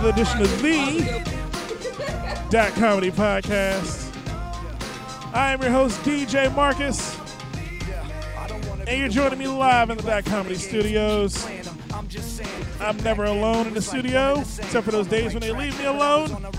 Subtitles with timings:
[0.00, 1.22] another edition of the
[2.48, 4.10] Dot Comedy Podcast.
[5.34, 7.18] I am your host, DJ Marcus,
[8.86, 11.46] and you're joining me live in the Dot Comedy Studios.
[12.80, 16.49] I'm never alone in the studio, except for those days when they leave me alone.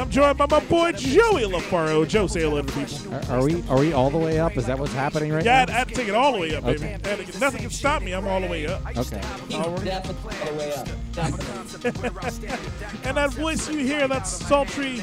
[0.00, 2.08] I'm joined by my boy Joey LaFaro.
[2.08, 3.14] Joe, say hello to the people.
[3.14, 4.56] Are, are we are we all the way up?
[4.56, 5.50] Is that what's happening right now?
[5.50, 5.74] Yeah, I had, now?
[5.74, 6.78] I had to take it all the way up, baby.
[6.78, 6.98] Okay.
[7.04, 8.12] I had to- nothing can stop me.
[8.12, 8.80] I'm all the way up.
[8.96, 9.20] Okay.
[9.54, 9.84] All right.
[9.84, 10.88] Definitely all the way up.
[13.04, 15.02] And that voice you hear, that sultry,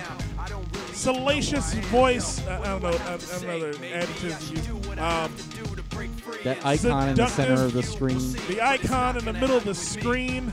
[0.94, 4.88] salacious voice, I, I don't know, I, I don't know the adjectives to use.
[4.98, 5.31] Um,
[6.44, 8.18] That icon in the center of the screen.
[8.48, 10.52] the icon in the middle of the screen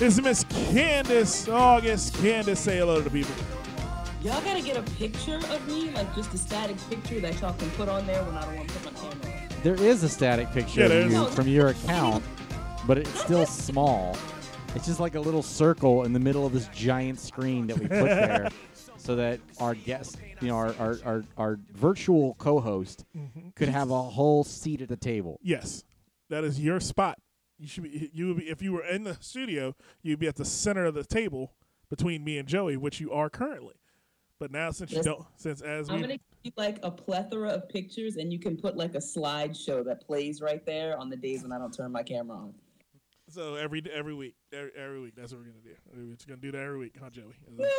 [0.00, 2.14] is Miss Kandyce August.
[2.14, 3.34] Kandyce, say hello to the people.
[4.22, 7.70] Y'all gotta get a picture of me, like just a static picture that y'all can
[7.72, 9.48] put on there when I don't want to put my camera on.
[9.62, 11.12] There is a static picture Yeah, of there is.
[11.12, 12.24] you No, from your account,
[12.86, 14.16] but it's still small.
[14.74, 17.86] It's just like a little circle in the middle of this giant screen that we
[17.88, 18.48] put there,
[18.96, 23.48] so that our guest, you know, our our, our, our virtual co-host Mm-hmm.
[23.56, 25.38] could have a whole seat at the table.
[25.42, 25.84] Yes,
[26.28, 27.18] that is your spot.
[27.58, 28.10] You should be.
[28.12, 29.74] You would be if you were in the studio.
[30.02, 31.52] You'd be at the center of the table
[31.90, 33.74] between me and Joey, which you are currently.
[34.38, 35.04] But now, since you Yes.
[35.04, 38.38] don't, since as I'm we gonna give you like a plethora of pictures, and you
[38.38, 41.72] can put like a slideshow that plays right there on the days when I don't
[41.74, 42.54] turn my camera on.
[43.28, 45.74] So every every week, every, every week, that's what we're gonna do.
[45.92, 47.34] We're just gonna do that every week, huh, Joey?
[47.48, 47.70] Is Well,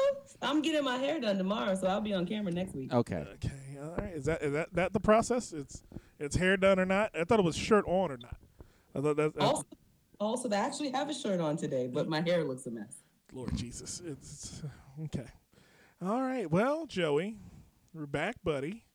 [0.42, 2.94] I'm getting my hair done tomorrow, so I'll be on camera next week.
[2.94, 3.26] Okay.
[3.36, 4.14] Okay, all right.
[4.14, 5.54] Is that is that that the process?
[5.54, 5.84] It's
[6.20, 7.12] it's hair done or not?
[7.18, 8.36] I thought it was shirt on or not.
[8.96, 9.36] I thought that.
[9.36, 9.66] that Also,
[10.20, 13.04] also, I actually have a shirt on today, but my hair looks a mess.
[13.32, 14.62] Lord Jesus, it's
[15.06, 15.28] okay.
[16.02, 16.50] All right.
[16.50, 17.38] Well, Joey,
[17.94, 18.86] we're back, buddy.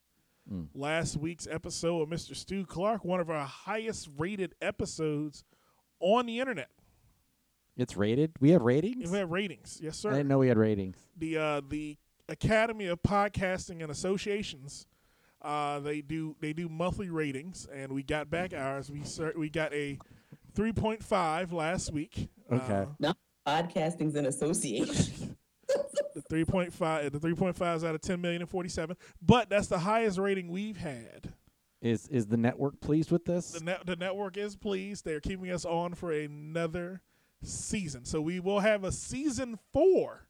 [0.53, 0.69] Mm.
[0.75, 2.37] Last week's episode of Mr.
[2.37, 5.45] Stu Clark, one of our highest rated episodes
[6.01, 6.71] on the internet.
[7.77, 8.33] It's rated.
[8.41, 9.11] We have ratings.
[9.11, 10.11] We have ratings, yes, sir.
[10.11, 10.97] I didn't know we had ratings.
[11.17, 11.97] the uh, the
[12.29, 14.87] Academy of Podcasting and Associations.
[15.45, 18.91] Uh, they do they do monthly ratings, and we got back ours.
[18.91, 19.99] We cer- we got a
[20.55, 22.31] three point five last week.
[22.51, 22.73] Okay.
[22.73, 23.15] Uh, No,
[23.47, 25.37] podcasting's an association.
[26.15, 28.71] the three point five the three point five is out of ten million and forty
[28.71, 31.35] seven, but that's the highest rating we've had.
[31.83, 33.51] Is is the network pleased with this?
[33.51, 35.05] The net the network is pleased.
[35.05, 37.03] They're keeping us on for another
[37.43, 40.24] season, so we will have a season four.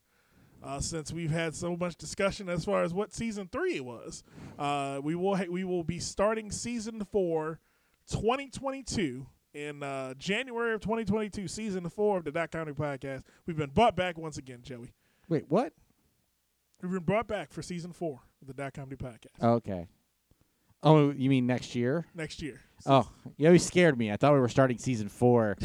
[0.65, 4.25] Uh, since we've had so much discussion as far as what season three was,
[4.59, 7.61] uh, we will ha- we will be starting season four,
[8.11, 11.49] 2022 in uh, January of 2022.
[11.49, 13.23] Season four of the Dot Comedy Podcast.
[13.47, 14.93] We've been brought back once again, Joey.
[15.29, 15.75] Wait, what?
[16.83, 19.87] We've been brought back for season four of the Dot Comedy Podcast Okay.
[20.85, 22.07] Oh, you mean next year?
[22.15, 22.61] next year.
[22.87, 23.09] Oh,
[23.39, 24.13] you always scared me.
[24.13, 25.57] I thought we were starting season four,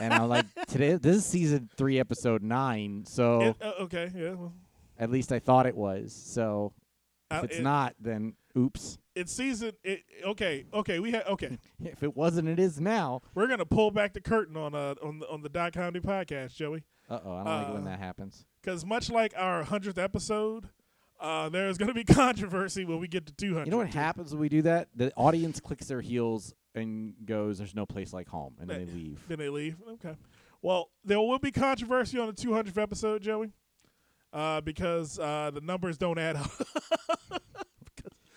[0.00, 3.04] and I'm like, today this is season three, episode nine.
[3.06, 4.30] So It- uh, okay, yeah.
[4.34, 4.52] Well,
[4.98, 6.12] at least I thought it was.
[6.12, 6.72] So
[7.30, 8.98] if uh, it's it- not, then oops.
[9.14, 9.72] It's season.
[9.84, 10.98] It, okay, okay.
[10.98, 11.58] We had okay.
[11.84, 13.20] If it wasn't, it is now.
[13.34, 16.54] We're gonna pull back the curtain on uh on the on the Dot Comedy Podcast,
[16.54, 16.82] Joey.
[17.10, 18.44] Uh oh, I don't like it when Uh, that happens.
[18.62, 20.68] Because much like our hundredth episode,
[21.22, 23.66] uh, there is gonna be controversy when we get to two hundred.
[23.66, 24.88] You know what happens when we do that?
[24.94, 28.92] The audience clicks their heels and goes, "There's no place like home," and then they
[28.92, 29.20] leave.
[29.28, 29.76] Then they leave.
[29.92, 30.16] Okay.
[30.60, 33.52] Well, there will be controversy on the two hundredth episode, Joey,
[34.32, 36.50] uh, because uh, the numbers don't add up.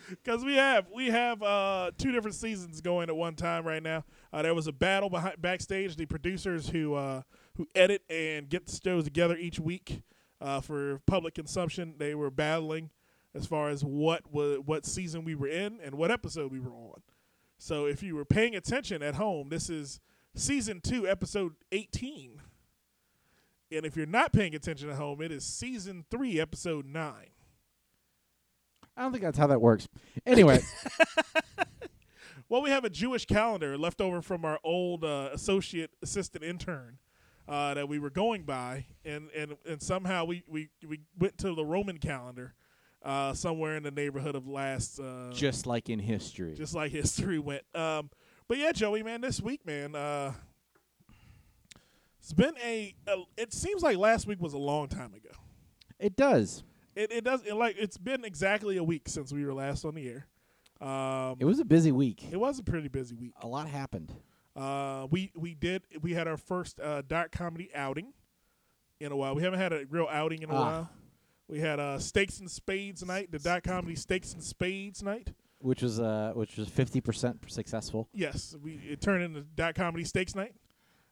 [0.07, 4.03] Because we have we have uh, two different seasons going at one time right now.
[4.31, 5.95] Uh, there was a battle behind backstage.
[5.95, 7.23] The producers who uh,
[7.57, 10.03] who edit and get the shows together each week
[10.45, 12.91] uh, for public consumption, they were battling
[13.33, 16.71] as far as what wa- what season we were in and what episode we were
[16.71, 17.01] on.
[17.57, 19.99] So if you were paying attention at home, this is
[20.35, 22.41] season two, episode eighteen.
[23.71, 27.31] And if you're not paying attention at home, it is season three, episode nine.
[28.95, 29.87] I don't think that's how that works.
[30.25, 30.59] Anyway,
[32.47, 36.99] Well, we have a Jewish calendar left over from our old uh, associate assistant intern
[37.47, 41.53] uh, that we were going by, and, and, and somehow we, we, we went to
[41.53, 42.53] the Roman calendar
[43.03, 47.37] uh, somewhere in the neighborhood of last, uh, just like in history, just like history
[47.39, 47.63] went.
[47.75, 48.09] Um,
[48.47, 50.33] but yeah, Joey, man, this week, man, uh,
[52.19, 53.23] it's been a, a.
[53.37, 55.29] It seems like last week was a long time ago.
[55.99, 56.63] it does.
[56.95, 59.93] It it does it, like it's been exactly a week since we were last on
[59.95, 60.27] the air.
[60.81, 62.23] Um, It was a busy week.
[62.31, 63.33] it was a pretty busy week.
[63.41, 64.11] A lot happened.
[64.55, 68.13] Uh, we we did we had our first uh, dot comedy outing
[68.99, 69.35] in a while.
[69.35, 70.57] We haven't had a real outing in a Ah.
[70.59, 70.89] while.
[71.47, 75.33] We had uh, Steaks and Spades night, the dot comedy Stakes and Spades night.
[75.59, 78.07] which was uh which was fifty percent successful.
[78.13, 80.55] Yes, we it turned into dot comedy Stakes night.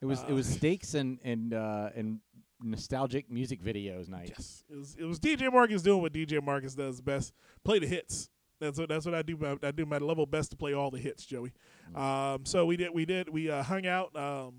[0.00, 2.20] It was it was steaks and and uh, and
[2.62, 4.30] nostalgic music videos night.
[4.36, 4.96] Yes, it was.
[4.98, 7.32] It was DJ Marcus doing what DJ Marcus does best:
[7.64, 8.28] play the hits.
[8.60, 9.58] That's what that's what I do.
[9.62, 11.52] I do my level best to play all the hits, Joey.
[11.94, 12.90] Um, so we did.
[12.94, 13.28] We did.
[13.28, 14.14] We uh, hung out.
[14.16, 14.54] Um,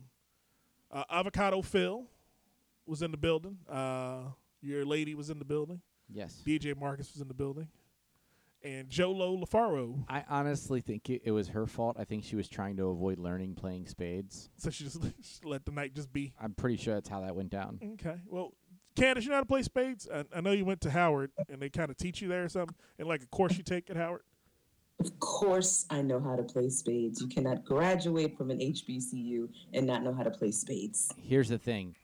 [0.91, 2.05] uh, Avocado Phil
[2.85, 3.57] was in the building.
[3.69, 4.29] Uh,
[4.61, 5.81] your lady was in the building.
[6.11, 6.41] Yes.
[6.45, 7.67] DJ Marcus was in the building,
[8.63, 10.03] and Jolo LaFaro.
[10.07, 11.97] I honestly think it, it was her fault.
[11.99, 14.49] I think she was trying to avoid learning playing spades.
[14.57, 16.33] So she just, just let the night just be.
[16.39, 17.79] I'm pretty sure that's how that went down.
[17.93, 18.17] Okay.
[18.27, 18.53] Well,
[18.95, 20.07] Kandyce, you know how to play spades?
[20.13, 22.49] I, I know you went to Howard, and they kind of teach you there or
[22.49, 24.21] something, and like a course you take at Howard.
[24.99, 27.21] Of course, I know how to play spades.
[27.21, 31.11] You cannot graduate from an HBCU and not know how to play spades.
[31.21, 31.95] Here's the thing.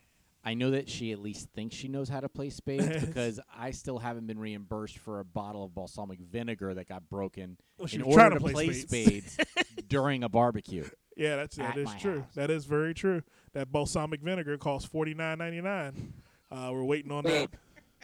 [0.43, 3.71] I know that she at least thinks she knows how to play spades because I
[3.71, 8.01] still haven't been reimbursed for a bottle of balsamic vinegar that got broken Well, in
[8.01, 9.37] order trying to play spades
[9.87, 10.85] during a barbecue.
[11.15, 12.19] Yeah, that's that At is my true.
[12.21, 12.33] house.
[12.35, 13.21] That is very true.
[13.53, 16.13] That balsamic vinegar costs forty nine ninety nine.
[16.51, 17.49] Uh, we're waiting on Wait.
[17.51, 17.59] that.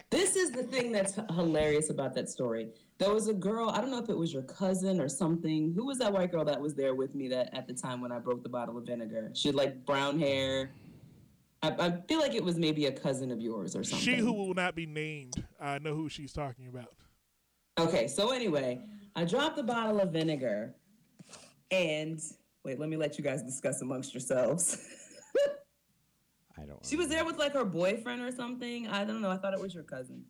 [0.10, 2.70] This is the thing that's hilarious about that story.
[2.98, 5.74] There was a girl, I don't know if it was your cousin or something.
[5.76, 8.12] Who was that white girl that was there with me that at the time when
[8.12, 9.32] I broke the bottle of vinegar?
[9.34, 10.72] She had like brown hair.
[11.62, 14.00] I, I feel like it was maybe a cousin of yours or something.
[14.00, 15.44] She who will not be named.
[15.60, 16.94] I know who she's talking about.
[17.80, 18.80] Okay, so anyway,
[19.16, 20.74] I dropped the bottle of vinegar
[21.70, 22.22] and
[22.64, 24.78] wait, let me let you guys discuss amongst yourselves.
[26.58, 26.84] I don't.
[26.86, 28.88] she was there with like her boyfriend or something.
[28.88, 29.30] I don't know.
[29.30, 30.24] I thought it was your cousin.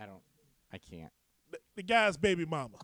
[0.00, 0.22] I don't.
[0.72, 1.12] I can't.
[1.50, 2.78] The, the guy's baby mama.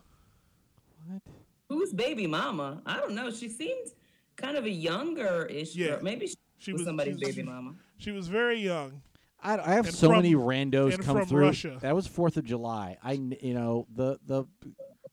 [1.07, 1.21] What?
[1.69, 2.81] Who's baby mama?
[2.85, 3.31] I don't know.
[3.31, 3.87] She seemed
[4.35, 5.87] kind of a younger ish Yeah.
[5.89, 5.99] girl.
[6.03, 7.75] Maybe she, She was was- somebody's she was- baby mama.
[7.97, 9.01] She was very young.
[9.41, 11.41] I, I have And so from- many randos and come from through.
[11.45, 11.77] Russia.
[11.81, 12.97] That was Fourth of July.
[13.03, 14.45] I, you know, the the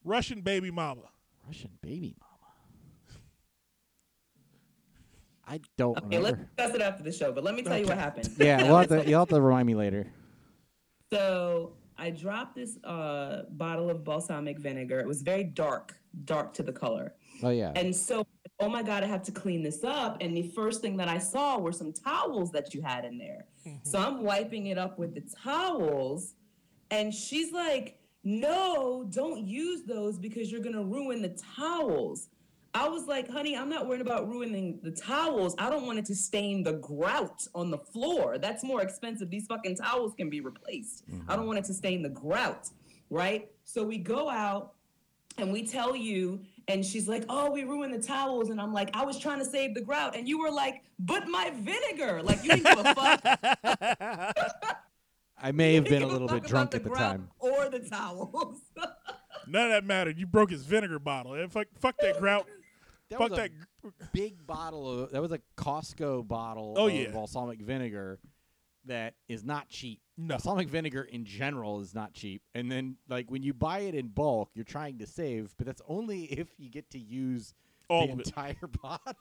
[0.05, 1.03] Russian baby mama.
[1.47, 2.26] Russian baby mama.
[5.47, 6.51] I don't Okay, let's remember.
[6.57, 7.33] discuss it after the show.
[7.33, 8.29] But let me tell you what happened.
[8.39, 10.07] Yeah, we'll have to, you'll have to remind me later.
[11.13, 14.99] So I dropped this uh, bottle of balsamic vinegar.
[14.99, 15.95] It was very dark,
[16.25, 17.15] dark to the color.
[17.43, 17.73] Oh yeah.
[17.77, 18.27] And so,
[18.59, 20.19] oh my God, I have to clean this up.
[20.21, 23.47] And the first thing that I saw were some towels that you had in there.
[23.83, 26.35] So I'm wiping it up with the towels.
[26.93, 32.29] And she's like, no, don't use those because you're going to ruin the towels.
[32.75, 35.55] I was like, honey, I'm not worried about ruining the towels.
[35.59, 38.39] I don't want it to stain the grout on the floor.
[38.39, 39.31] That's more expensive.
[39.31, 41.05] These fucking towels can be replaced.
[41.09, 41.47] I don't mm-hmm.
[41.47, 42.69] want it to stain the grout,
[43.09, 43.51] right?
[43.65, 44.75] So we go out
[45.39, 48.51] and we tell you, and she's like, oh, we ruined the towels.
[48.51, 50.17] And I'm like, I was trying to save the grout.
[50.17, 52.23] And you were like, but my vinegar.
[52.23, 52.95] Like, you didn't give a
[54.55, 54.83] fuck.
[55.39, 57.29] I may have been a little bit about drunk at the grout time.
[57.39, 58.61] Or the towels.
[59.47, 60.19] None of that mattered.
[60.19, 61.35] You broke his vinegar bottle.
[61.35, 62.49] And fuck, fuck that grout.
[63.11, 63.51] That fuck was a that.
[63.83, 67.11] gr- big bottle of that was a Costco bottle Oh, of yeah.
[67.11, 68.19] balsamic vinegar
[68.87, 70.01] that is not cheap.
[70.17, 70.35] No.
[70.37, 72.43] Balsamic vinegar in general is not cheap.
[72.55, 75.83] And then like when you buy it in bulk, you're trying to save, but that's
[75.89, 77.55] only if you get to use
[77.89, 78.27] All the of it.
[78.29, 79.15] entire bottle.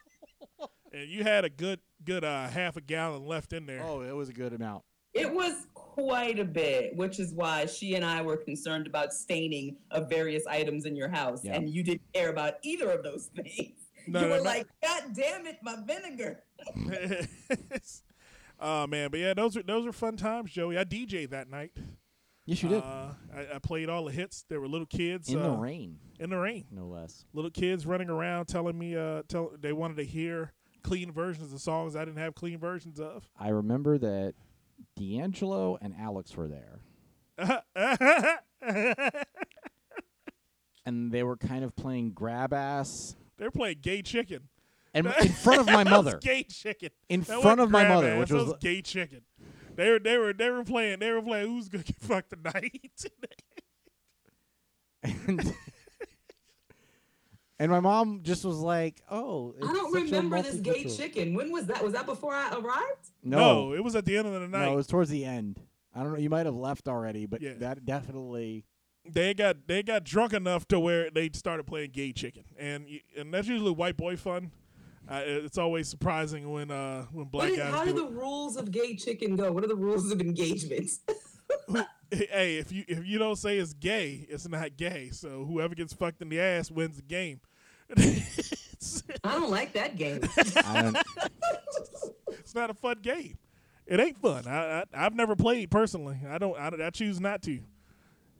[0.92, 3.82] And you had a good, good uh, half a gallon left in there.
[3.82, 4.84] oh, it was a good amount.
[5.16, 9.76] It was quite a bit, which is why she and I were concerned about staining
[9.90, 11.54] of various items in your house, Yeah.
[11.54, 13.72] and you didn't care about either of those things.
[14.08, 14.44] No, you no, were no.
[14.44, 16.44] like, God damn it, my vinegar.
[18.60, 20.78] oh man, but yeah, those are those were fun times, Joey.
[20.78, 21.72] I DJ'd that night.
[22.44, 22.82] Yes, you did.
[22.84, 24.44] Uh, I, I played all the hits.
[24.48, 27.24] There were little kids in the uh, rain, In the rain, no less.
[27.32, 30.52] little kids running around telling me, uh, tell they wanted to hear
[30.84, 33.28] clean versions of songs I didn't have clean versions of.
[33.36, 34.34] I remember that
[34.96, 36.80] D'Angelo and Alex were there,
[40.84, 44.48] and they were kind of playing grab ass, They're playing gay chicken.
[44.94, 46.90] and in front of my was mother, gay chicken.
[47.08, 49.22] in That front of my mother, ass, which that was, gay chicken.
[49.74, 53.04] They were they were they were playing they were playing who's gonna get fucked tonight.
[55.02, 55.54] and,
[57.58, 60.84] and my mom just was like, "Oh, I don't it's such a remember this gay
[60.84, 61.34] multicultural-" chicken.
[61.34, 61.82] When was that?
[61.82, 63.10] Was that before I arrived?
[63.22, 64.66] No, it was at the end of the night.
[64.66, 65.60] no, it was towards the end.
[65.94, 66.18] I don't know.
[66.18, 67.54] You might have left already, but Yeah.
[67.58, 68.64] that definitely.
[69.10, 72.86] they got they got drunk enough to where they started playing gay chicken, and
[73.16, 74.50] and that's usually white boy fun.
[75.08, 78.10] Uh, it's always surprising when uh when black What is, guys how do do the
[78.10, 79.52] rules of gay chicken go?
[79.52, 80.90] What are the rules of engagement?
[82.10, 82.30] it.
[82.30, 85.10] Hey, if you if you don't say it's gay, it's not gay.
[85.10, 87.40] So whoever gets fucked in the ass wins the game.
[89.24, 90.20] I don't like that game.
[92.40, 93.38] It's not a fun game.
[93.86, 94.46] It ain't fun.
[94.46, 96.18] I, I I've never played personally.
[96.28, 96.56] I don't.
[96.58, 97.58] I, I choose not to.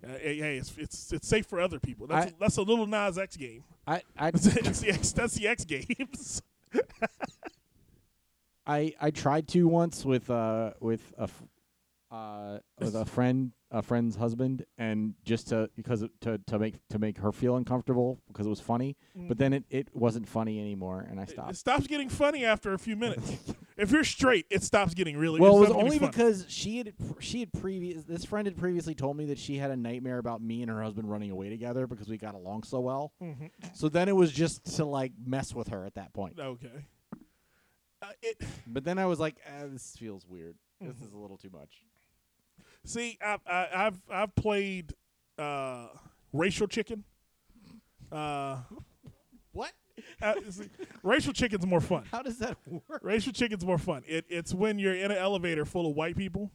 [0.04, 2.06] Uh, hey, hey, it's it's it's safe for other people.
[2.06, 3.64] That's I- that's a Lil Nas X game.
[3.87, 6.42] I, I, It's, it's the X, that's the X Games.
[8.66, 11.42] I I tried to once with uh with a f-
[12.11, 16.75] uh with a friend a friend's husband and just to because it- to to make
[16.88, 18.96] to make her feel uncomfortable because it was funny
[19.28, 21.50] but then it, it wasn't funny anymore and I stopped.
[21.50, 21.76] It stopped.
[21.78, 23.54] stops getting funny after a few minutes.
[23.76, 25.40] if you're straight, it stops getting really.
[25.40, 26.11] Well, it was stops getting only funny.
[26.12, 29.73] because she had she had previous this friend had previously told me that she had
[29.73, 32.78] a nightmare about me and her husband running away together because we got along so
[32.80, 33.12] well.
[33.20, 33.50] Mhm.
[33.75, 36.38] So then it was just to like mess with her at that point.
[36.38, 36.87] Okay.
[38.02, 40.54] Uh, it But then I was like, ah, this feels weird.
[40.80, 41.04] This Mm-hmm.
[41.06, 41.82] is a little too much.
[42.87, 44.95] See, I, I, I've I've played
[45.38, 45.88] uh,
[46.33, 47.05] racial chicken.
[48.11, 48.59] Uh,
[49.52, 49.73] What?
[50.23, 50.69] uh, see,
[51.02, 52.05] racial chicken's more fun.
[52.11, 53.00] How does that work?
[53.02, 54.02] Racial chicken's more fun.
[54.07, 56.50] It, it's when you're in an elevator full of white people,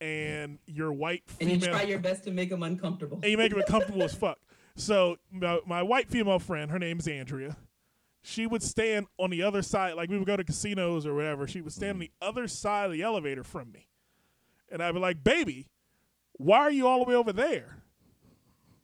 [0.00, 3.18] and you're white And you try your best to make them uncomfortable.
[3.22, 4.38] and you make them uncomfortable as fuck.
[4.76, 7.56] So my, my white female friend, her name's Andrea.
[8.22, 11.46] She would stand on the other side, like we would go to casinos or whatever.
[11.46, 13.86] She would stand on the other side of the elevator from me,
[14.70, 15.68] and I'd be like, "Baby,
[16.38, 17.78] why are you all the way over there?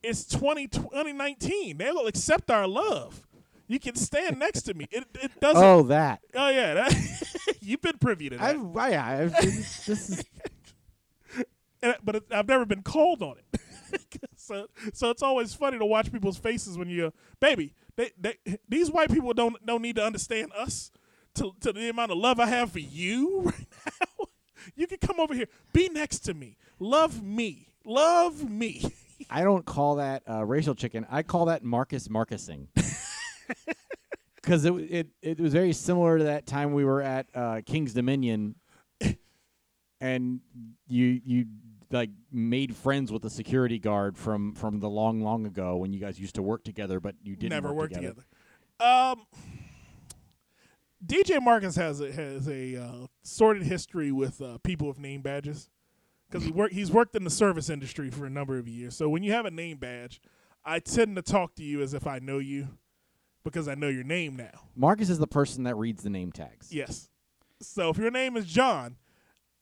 [0.02, 1.78] It's 20, 2019.
[1.78, 3.26] They will accept our love.
[3.68, 4.86] You can stand next to me.
[4.90, 5.62] It, it doesn't.
[5.62, 6.20] Oh, that.
[6.34, 8.44] Oh, yeah, that, you've been privy to that.
[8.44, 10.24] I've, oh, I, I've, this is
[11.82, 13.60] and, but it, I've never been called on it.
[14.36, 18.36] so, so it's always funny to watch people's faces when you, baby, they, they,
[18.68, 20.90] these white people don't don't need to understand us
[21.34, 23.66] to to the amount of love I have for you right
[24.00, 24.06] now.
[24.76, 28.84] You can come over here, be next to me, love me, love me.
[29.30, 31.06] I don't call that uh, racial chicken.
[31.10, 32.68] I call that Marcus Marcusing.
[34.36, 37.94] Because it, it it was very similar to that time we were at uh, King's
[37.94, 38.56] Dominion,
[40.00, 40.40] and
[40.88, 41.46] you you
[41.92, 46.00] like made friends with the security guard from from the long long ago when you
[46.00, 48.24] guys used to work together, but you didn't Never work worked together.
[48.80, 49.26] Um,
[51.04, 55.68] DJ Marcus has a has a uh, sordid history with uh, people with name badges
[56.28, 58.96] because he work he's worked in the service industry for a number of years.
[58.96, 60.20] So when you have a name badge,
[60.64, 62.68] I tend to talk to you as if I know you
[63.42, 64.68] because I know your name now.
[64.76, 66.72] Marcus is the person that reads the name tags.
[66.72, 67.08] Yes.
[67.60, 68.96] So if your name is John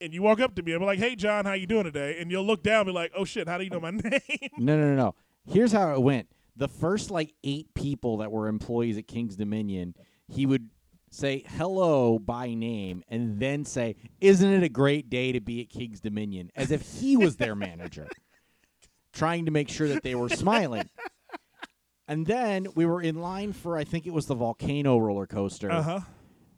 [0.00, 2.30] and you walk up to me, I'm like, "Hey, John, how you doing today?" And
[2.30, 4.76] you'll look down, and be like, "Oh shit, how do you know my name?" No,
[4.78, 5.14] no, no, no.
[5.47, 6.28] Here's how it went.
[6.56, 9.94] The first like eight people that were employees at King's Dominion,
[10.28, 10.68] he would
[11.11, 15.69] say hello by name and then say, "Isn't it a great day to be at
[15.69, 18.09] King's Dominion?" As if he was their manager,
[19.12, 20.88] trying to make sure that they were smiling.
[22.09, 25.71] And then we were in line for I think it was the volcano roller coaster,
[25.71, 26.00] Uh huh.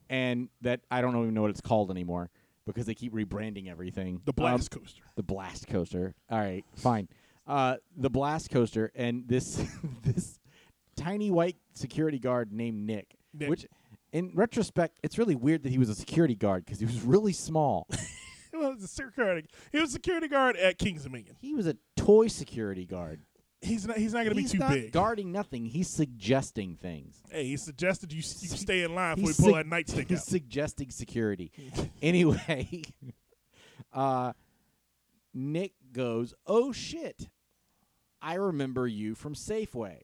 [0.09, 2.31] and that I don't even know what it's called anymore
[2.67, 4.21] because they keep rebranding everything.
[4.25, 5.03] The Um, blast coaster.
[5.17, 6.15] the blast coaster.
[6.31, 7.09] All right, fine.
[7.47, 9.63] Uh, the blast coaster and this
[10.03, 10.39] this
[10.97, 13.51] tiny white security guard named Nick, Nick.
[13.51, 13.67] which
[14.13, 17.33] in retrospect, it's really weird that he was a security guard because he was really
[17.33, 17.87] small.
[18.53, 19.49] He was a security.
[19.73, 21.37] He was a security guard at King's Dominion.
[21.41, 23.23] he was a toy security guard.
[23.63, 23.97] He's not.
[23.97, 24.93] He's not going to be He's too not big.
[24.93, 25.65] guarding nothing.
[25.65, 27.23] He's suggesting things.
[27.31, 30.25] Hey, he suggested you, you stay in line before we pull that nightstick He's out.
[30.25, 31.51] suggesting security.
[32.03, 32.83] anyway,
[33.95, 34.35] uh,
[35.33, 37.31] Nick goes, "Oh shit,
[38.21, 40.01] I remember you from Safeway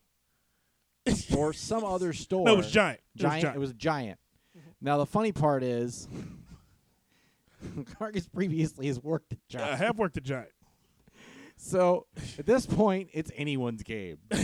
[1.36, 3.00] or some other store." no, it was giant.
[3.16, 3.56] It was giant.
[3.56, 4.18] It was giant.
[4.80, 6.08] Now the funny part is,
[8.00, 9.72] Marcus previously has worked at Giant.
[9.72, 10.50] I have worked at Giant.
[11.56, 12.06] so
[12.38, 14.18] at this point it's anyone's game.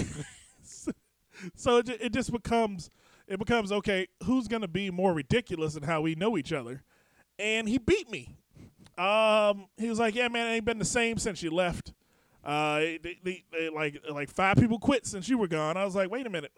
[1.56, 2.90] So it, ju- it just becomes
[3.26, 4.06] it becomes okay.
[4.22, 6.84] Who's going to be more ridiculous in how we know each other?
[7.40, 8.36] And he beat me.
[8.96, 11.92] Um, he was like, "Yeah, man, it ain't been the same since you left."
[12.44, 15.76] Uh, they, they, they- like like five people quit since you were gone.
[15.76, 16.52] I was like, "Wait a minute,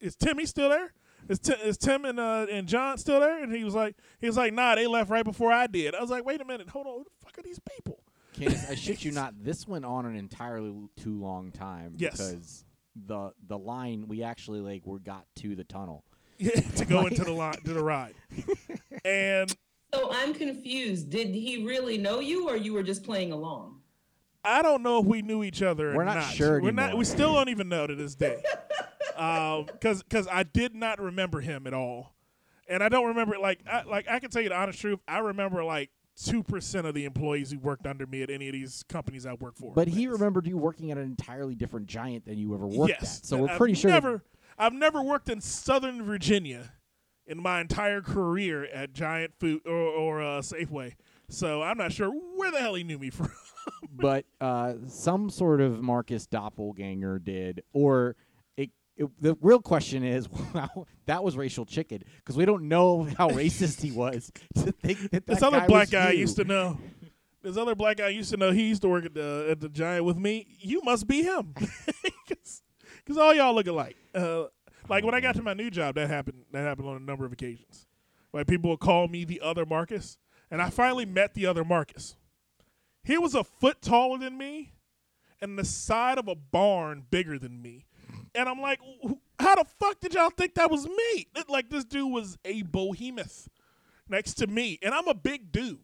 [0.00, 0.92] is Timmy still there?
[1.28, 4.26] Is, Ti- is Tim and uh, and John still there?" And he was like, "He
[4.26, 6.68] was like, nah, they left right before I did." I was like, "Wait a minute,
[6.68, 8.00] hold on, who the fuck are these people?"
[8.36, 9.32] Kandyce, I shit you not.
[9.42, 12.12] This went on an entirely too long time Yes.
[12.18, 12.64] because
[13.06, 16.04] the the line we actually like we got to the tunnel.
[16.76, 18.14] to go into the line to the ride,
[19.04, 19.54] and
[19.94, 21.08] So I'm confused.
[21.10, 23.80] Did he really know you, or you were just playing along?
[24.44, 25.94] I don't know if we knew each other.
[25.94, 26.96] We're not sure We're not.
[26.96, 28.42] We still don't even know to this day.
[29.16, 32.16] Because because I did not remember him at all,
[32.68, 34.98] and I don't remember like I, like I can tell you the honest truth.
[35.06, 38.54] I remember like two percent of the employees who worked under me at any of
[38.54, 39.72] these companies I worked for.
[39.72, 43.18] But he remembered you working at an entirely different giant than you ever worked yes.
[43.18, 43.26] at.
[43.26, 43.92] So we're I've pretty sure.
[43.92, 44.24] Never.
[44.58, 46.72] I've never worked in Southern Virginia
[47.26, 50.94] in my entire career at Giant Food or, or uh, Safeway.
[51.28, 53.30] So I'm not sure where the hell he knew me from.
[53.92, 58.16] but uh, some sort of Marcus doppelganger did, or
[58.56, 63.04] it it, the real question is, wow, that was racial chicken because we don't know
[63.18, 66.20] how racist he was to think that This that other guy black guy I you.
[66.20, 66.78] used to know.
[67.42, 68.52] This other black guy I used to know.
[68.52, 70.46] He used to work at the at the Giant with me.
[70.60, 71.54] You must be him,
[72.26, 73.96] because all y'all look alike.
[74.14, 74.44] Uh,
[74.88, 76.44] like when I got to my new job, that happened.
[76.52, 77.86] That happened on a number of occasions.
[78.32, 80.16] Like people would call me the other Marcus,
[80.50, 82.16] and I finally met the other Marcus.
[83.02, 84.72] He was a foot taller than me,
[85.40, 87.86] and the side of a barn bigger than me.
[88.34, 88.80] And I'm like,
[89.38, 91.26] how the fuck did y'all think that was me?
[91.48, 93.48] Like this dude was a behemoth
[94.08, 95.78] next to me, and I'm a big dude.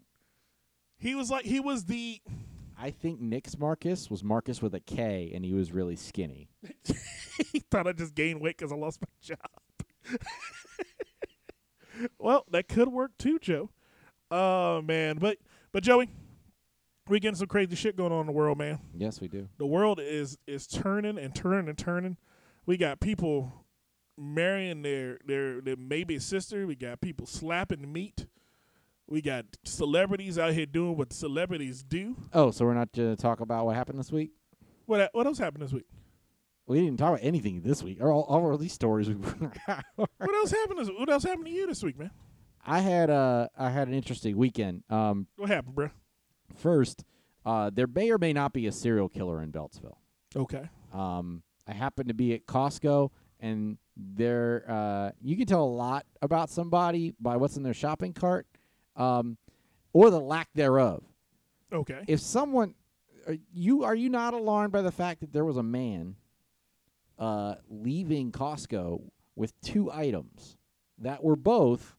[0.99, 2.21] He was like, he was the.
[2.79, 6.49] I think Nick's Marcus was Marcus with a K, and he was really skinny.
[7.52, 10.19] he thought I just gained weight because I lost my job.
[12.19, 13.71] well, that could work too, Joe.
[14.30, 15.38] Oh man, but
[15.72, 16.08] but Joey,
[17.08, 18.78] we getting some crazy shit going on in the world, man.
[18.94, 19.49] Yes, we do.
[19.58, 22.16] The world is is turning and turning and turning.
[22.66, 23.66] We got people
[24.16, 26.66] marrying their their their maybe sister.
[26.66, 28.26] We got people slapping meat.
[29.08, 32.16] We got celebrities out here doing what celebrities do.
[32.32, 34.30] Oh, so we're not to talk about what happened this week?
[34.87, 35.87] What what else happened this week?
[36.66, 37.99] We didn't talk about anything this week.
[38.00, 39.08] Or all, all of these stories.
[39.08, 39.14] We
[39.96, 40.78] What else happened?
[40.78, 42.12] This, what else happened to you this week, man?
[42.67, 44.83] I had uh, I had an interesting weekend.
[44.90, 45.90] Um, What happened, bro?
[46.57, 47.05] first,
[47.47, 49.97] uh, there may or may not be a serial killer in Beltsville.
[50.37, 50.69] Okay.
[50.93, 56.04] Um, I happened to be at Costco, and there uh, you can tell a lot
[56.23, 58.47] about somebody by what's in their shopping cart,
[58.97, 59.39] um,
[59.93, 61.02] or the lack thereof.
[61.73, 62.00] Okay.
[62.08, 62.75] If someone,
[63.26, 66.17] are you are you not alarmed by the fact that there was a man
[67.19, 69.02] uh, leaving Costco
[69.37, 70.56] with two items
[70.99, 71.97] that were both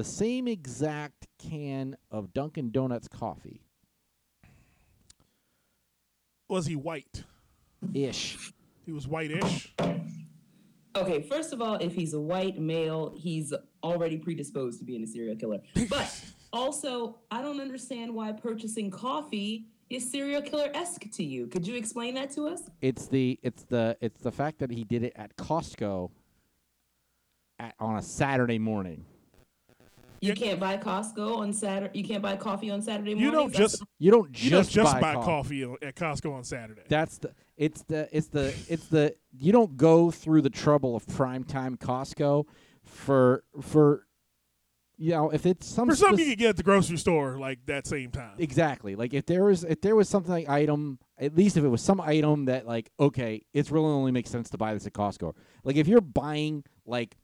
[0.00, 3.60] the same exact can of Dunkin' Donuts coffee
[6.48, 7.24] Was he white?
[7.92, 8.38] ish.
[8.86, 9.74] He was whitish.
[10.96, 15.06] Okay, first of all, if he's a white male, he's already predisposed to being a
[15.06, 15.58] serial killer.
[15.90, 21.46] But also, I don't understand why purchasing coffee is serial killer esque to you.
[21.46, 22.62] Could you explain that to us?
[22.80, 26.10] It's the it's the it's the fact that he did it at Costco
[27.58, 29.04] at, on a Saturday morning.
[30.20, 31.98] You can't buy Costco on Saturday.
[31.98, 33.24] You can't buy coffee on Saturday morning.
[33.24, 35.62] You don't just You don't you just, don't just buy, buy, coffee.
[35.64, 36.82] coffee at Costco on Saturday.
[36.88, 41.06] That's the it's the it's the it's the you don't go through the trouble of
[41.06, 42.44] prime time Costco
[42.84, 44.06] for for
[44.98, 47.38] you know if it's some For something spec- you could get at the grocery store
[47.38, 48.32] like that same time.
[48.38, 51.68] exactly like if there was if there was something like item at least if it
[51.68, 54.92] was some item that like okay it's really only makes sense to buy this at
[54.92, 57.16] Costco like if you're buying like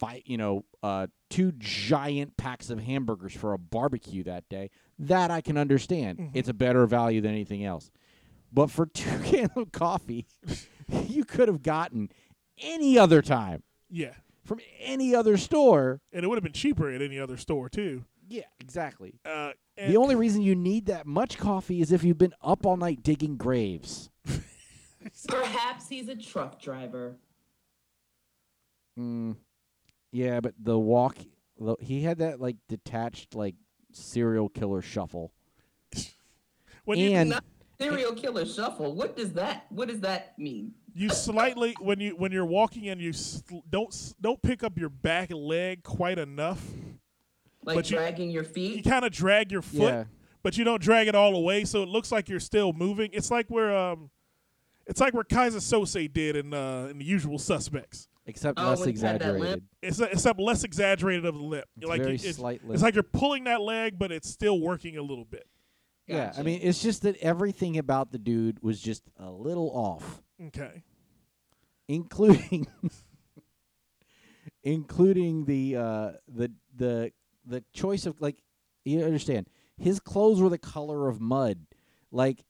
[0.00, 5.30] five you know uh two giant packs of hamburgers for a barbecue that day that
[5.30, 6.30] I can understand Mhm.
[6.34, 7.90] it's a better value than anything else
[8.52, 10.26] but for two cans of coffee
[11.06, 12.08] you could have gotten
[12.58, 14.14] any other time Yeah.
[14.44, 18.04] from any other store And it would have been cheaper at any other store too.
[18.28, 22.34] yeah exactly Uh, The only reason you need that much coffee is if you've been
[22.42, 24.10] up all night digging graves.
[25.28, 27.16] Perhaps he's a truck driver.
[28.98, 29.36] Mm,
[30.12, 31.16] yeah, but the walk,
[31.58, 33.54] the, he had that like detached like
[33.92, 35.32] serial killer shuffle.
[36.84, 37.44] when you and Not
[37.78, 38.94] serial killer shuffle.
[38.94, 39.66] What does that?
[39.70, 40.74] What does that mean?
[40.92, 44.88] you slightly when you when you're walking and you sl- don't don't pick up your
[44.88, 46.60] back leg quite enough,
[47.64, 48.76] Like But you- dragging your feet.
[48.78, 50.04] you kind of drag your foot, yeah,
[50.42, 53.10] but you don't drag it all away, so it looks like you're still moving.
[53.12, 54.10] It's like where um,
[54.86, 58.08] it's like where Keyser Söze did in uh in the Usual Suspects.
[58.30, 59.62] Except Oh, less when he had that limp?
[59.62, 59.64] exaggerated.
[59.82, 61.68] It's except less exaggerated of the lip.
[61.76, 64.58] It's like very you- it's, slight it's like you're pulling that leg, but it's still
[64.60, 65.46] working a little bit.
[66.06, 70.22] Yeah, I mean, it's just that everything about the dude was just a little off,
[70.48, 70.82] Okay.
[71.86, 72.66] including
[74.62, 77.12] including the uh the the
[77.46, 78.42] the choice of like
[78.84, 79.46] you understand
[79.78, 81.58] his clothes were the color of mud
[82.10, 82.44] like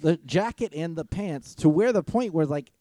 [0.00, 2.72] the jacket and the pants to where the point where like the,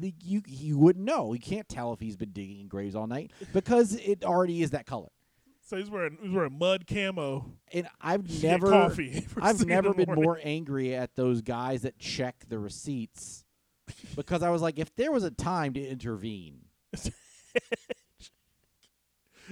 [0.00, 3.30] you you wouldn't know you can't tell if he's been digging in graves all night
[3.52, 5.08] because it already is that color
[5.60, 7.52] So he's wearing he's wearing mud camo.
[7.72, 9.26] and i've never coffee.
[9.40, 10.24] I've never been morning.
[10.24, 13.44] more angry at those guys that check the receipts
[14.16, 16.60] because I was like, if there was a time to intervene,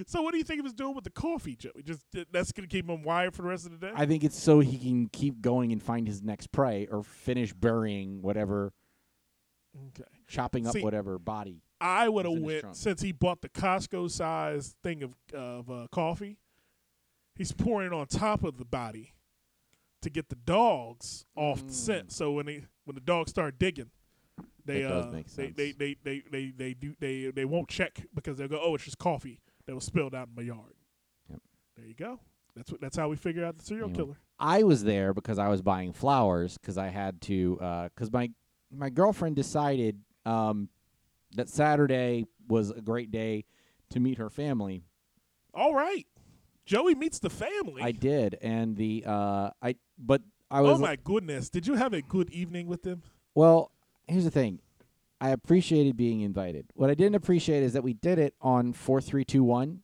[0.07, 1.83] So what do you think he was doing with the coffee, Joey?
[1.85, 3.92] Just that's gonna keep him wired for the rest of the day.
[3.94, 7.53] I think it's so he can keep going and find his next prey or finish
[7.53, 8.72] burying whatever,
[9.88, 10.09] okay.
[10.31, 11.62] Chopping up See, whatever body.
[11.81, 16.38] I would have went since he bought the Costco size thing of of uh, coffee.
[17.35, 19.14] He's pouring it on top of the body
[20.03, 21.75] to get the dogs off the Mm.
[21.75, 22.12] scent.
[22.12, 23.90] So when they when the dogs start digging,
[24.64, 28.49] They uh they, they, they, they, they, they do they they won't check because they'll
[28.49, 30.75] go, Oh, it's just coffee that was spilled out in my yard.
[31.31, 31.40] Yep.
[31.77, 32.21] There you go.
[32.55, 34.05] That's what that's how we figure out the serial Anyway.
[34.05, 34.19] killer.
[34.38, 37.57] I was there because I was buying flowers because I had to
[37.95, 38.31] because my
[38.71, 40.68] my girlfriend decided um,
[41.35, 43.44] that Saturday was a great day
[43.90, 44.83] to meet her family.
[45.54, 46.06] All right.
[46.64, 47.83] Joey meets the family.
[47.83, 50.78] I did, and the uh, I but I was.
[50.78, 51.50] oh my goodness.
[51.50, 53.02] Did you have a good evening with them?
[53.35, 53.72] well.
[54.06, 54.59] Here's the thing.
[55.20, 56.66] I appreciated being invited.
[56.74, 59.83] What I didn't appreciate is that we did it on four, three, two, one.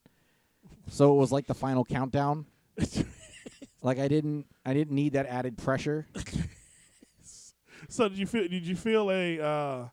[0.88, 2.46] So it was like the final countdown.
[3.86, 6.08] Like I didn't, I didn't need that added pressure.
[7.88, 9.88] So did you feel did you feel a uh,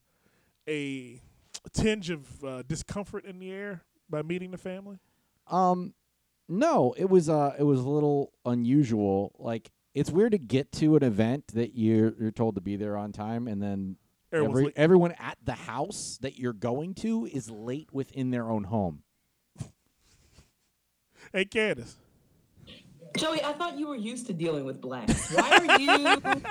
[0.68, 1.22] a
[1.74, 4.98] tinge of uh, discomfort in the air by meeting the family?
[5.48, 5.94] Um,
[6.50, 9.34] no, it was uh, it was a little unusual.
[9.40, 12.98] Like it's weird to get to an event that you're you're told to be there
[12.98, 13.98] on time, and then
[14.32, 14.74] Everyone's every, late.
[14.76, 19.04] everyone at the house that you're going to is late within their own home.
[21.32, 21.96] Hey Kandyce.
[23.18, 25.32] Joey, I thought you were used to dealing with blacks.
[25.32, 26.42] Why are you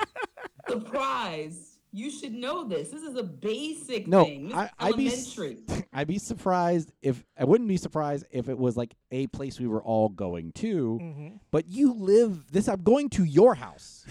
[0.69, 1.72] surprised?
[1.95, 2.89] You should know this.
[2.89, 4.47] This is a basic No, thing.
[4.49, 5.83] This I- is I'd be.
[5.93, 9.67] I'd be surprised if I wouldn't be surprised if it was like a place we
[9.67, 10.99] were all going to.
[11.01, 11.27] Mm-hmm.
[11.51, 12.67] But you live this.
[12.67, 14.05] I'm going to your house.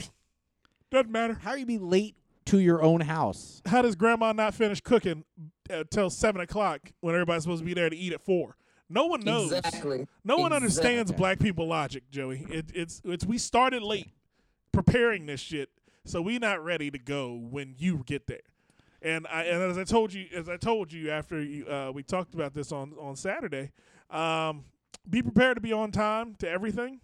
[0.93, 1.35] Doesn't matter.
[1.35, 2.15] How are you be late
[2.47, 3.63] to your own house?
[3.67, 5.25] How does grandma not finish cooking
[5.69, 8.57] until seven o'clock when everybody's supposed to be there to eat at four?
[8.89, 9.51] No one knows.
[9.51, 10.07] Exactly.
[10.23, 12.47] No one understands black people logic, Joey.
[12.49, 14.11] It, it's it's we started late
[14.71, 15.71] preparing this shit,
[16.05, 18.41] so we not ready to go when you get there.
[19.01, 22.03] And I and as I told you, as I told you after you, uh, we
[22.03, 23.73] talked about this on on Saturday,
[24.11, 24.65] um,
[25.09, 27.01] be prepared to be on time to everything,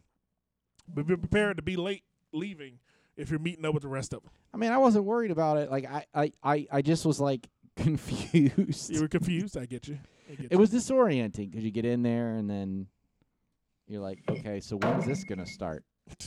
[0.86, 2.78] but be prepared to be late leaving
[3.16, 4.30] if you're meeting up with the rest of them.
[4.54, 5.70] I mean, I wasn't worried about it.
[5.70, 8.90] Like I, I, I, I just was like confused.
[8.90, 9.56] You were confused.
[9.56, 9.98] I get you.
[10.30, 10.58] I get it you.
[10.58, 12.86] was disorienting because you get in there and then
[13.88, 15.84] you're like, okay, so when's this gonna start?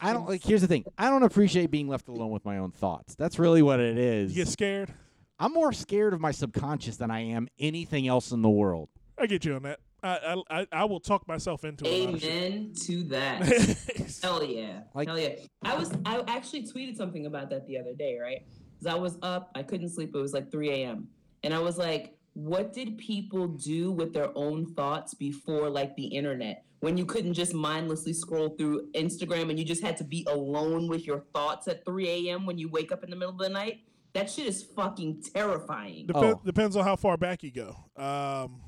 [0.00, 0.42] I don't like.
[0.42, 0.84] Here's the thing.
[0.98, 3.14] I don't appreciate being left alone with my own thoughts.
[3.14, 4.36] That's really what it is.
[4.36, 4.92] You get scared.
[5.38, 8.88] I'm more scared of my subconscious than I am anything else in the world.
[9.18, 9.80] I get you on that.
[10.02, 12.24] I I I, I will talk myself into a lot of.
[12.24, 13.42] Amen to that.
[14.22, 14.80] Hell yeah.
[14.94, 15.36] Like- Hell yeah.
[15.62, 18.42] I was I actually tweeted something about that the other day, right?
[18.78, 20.14] Because I was up, I couldn't sleep.
[20.14, 21.08] It was like 3 a.m.
[21.42, 26.04] And I was like, what did people do with their own thoughts before like the
[26.04, 26.65] internet?
[26.80, 30.88] When you couldn't just mindlessly scroll through Instagram and you just had to be alone
[30.88, 32.46] with your thoughts at 3 a.m.
[32.46, 33.80] when you wake up in the middle of the night?
[34.12, 36.06] That shit is fucking terrifying.
[36.06, 36.40] Dep- Oh.
[36.44, 37.76] Depends on how far back you go.
[38.02, 38.60] Um,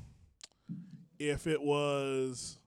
[1.19, 2.57] if it was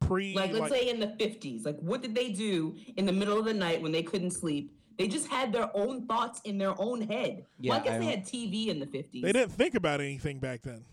[0.00, 3.38] pre, like let's say in the 50s like what did they do in the middle
[3.38, 6.74] of the night when they couldn't sleep they just had their own thoughts in their
[6.80, 9.52] own head Yeah, well, i guess I they had tv in the 50s they didn't
[9.52, 10.84] think about anything back then.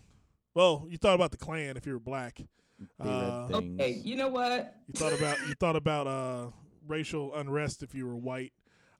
[0.54, 2.40] Well, you thought about the Klan if you were black.
[2.78, 3.80] They read Uh, things.
[3.80, 4.74] okay you know what?
[4.86, 6.46] You thought about you thought about uh,
[6.86, 8.52] racial unrest if you were white.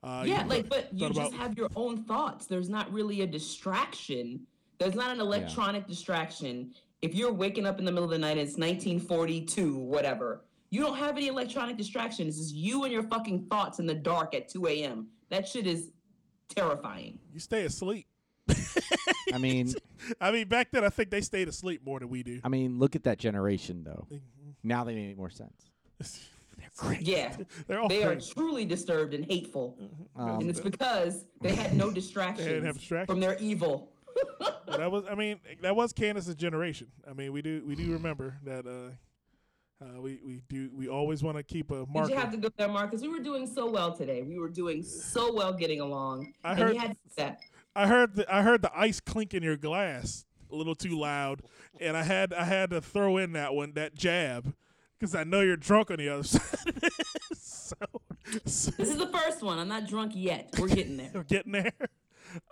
[0.03, 2.47] Uh, you yeah thought- like but you thought just about- have your own thoughts.
[2.47, 4.47] There's not really a distraction.
[4.79, 6.73] There's not an electronic distraction.
[7.03, 10.45] If you're waking up in the middle of the night and it's 1942 whatever.
[10.71, 13.95] You don't have any electronic distraction it's just you and your fucking thoughts in the
[13.95, 15.91] dark at 2 a.m that shit is
[16.49, 17.19] terrifying.
[17.33, 18.07] You stay asleep.
[19.33, 19.75] I mean,
[20.21, 22.41] I mean, back then I think they stayed asleep more than we do.
[22.45, 24.07] I mean, look at that generation though.
[24.63, 25.71] Now they make more sense.
[26.59, 27.03] They're great.
[27.03, 27.37] yeah
[27.69, 29.77] They're all they are truly disturbed and hateful
[30.17, 33.07] Um, and it's because they had no distractions have distractions.
[33.13, 33.91] from their evil.
[34.41, 36.89] Well, that was I mean that was Kandyce's generation.
[37.09, 41.23] I mean we do we do remember that uh, uh we we do we always
[41.23, 41.89] want to keep a mark.
[41.91, 42.11] marker.
[42.11, 43.03] you have to go there, Marcus?
[43.03, 44.23] We were doing so well today.
[44.23, 46.33] We were doing so well getting along.
[46.43, 47.39] I and heard- you had that.
[47.79, 51.43] I heard the I heard the ice clink in your glass a little too loud,
[51.81, 54.53] and I had I had to throw in that one that jab
[54.99, 56.43] because I know you're drunk on the other side.
[57.35, 57.77] so,
[58.47, 59.59] so This is the first one.
[59.59, 60.51] I'm not drunk yet.
[60.59, 61.11] We're getting there.
[61.15, 61.73] we're getting there.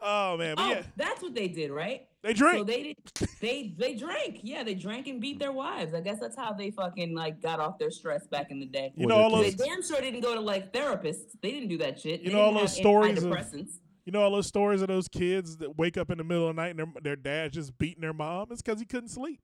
[0.00, 2.06] Oh man, but Oh, yeah, that's what they did, right?
[2.22, 2.58] they drink.
[2.58, 3.28] So they did.
[3.40, 4.40] They they drank.
[4.42, 5.92] Yeah, they drank and beat their wives.
[5.92, 8.92] I guess that's how they fucking like got off their stress back in the day.
[8.96, 11.32] you know all they're They those damn sure didn't go to like therapists.
[11.42, 12.20] They didn't do that shit.
[12.22, 13.78] You They know all those have stories of- antidepressants.
[14.06, 16.56] You know all those stories of those kids that wake up in the middle of
[16.56, 18.46] the night and their their dad just beating their mom.
[18.50, 19.40] It's because he couldn't sleep.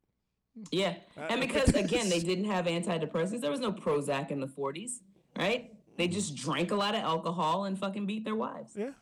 [0.70, 0.94] Yeah.
[1.18, 3.40] Uh, And because again, they didn't have antidepressants.
[3.42, 5.00] There was no Prozac in the 40s,
[5.36, 5.72] right?
[5.98, 8.72] They just drank a lot of alcohol and fucking beat their wives.
[8.76, 8.92] Yeah,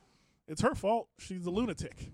[0.49, 1.09] it's her fault.
[1.19, 2.11] She's a lunatic.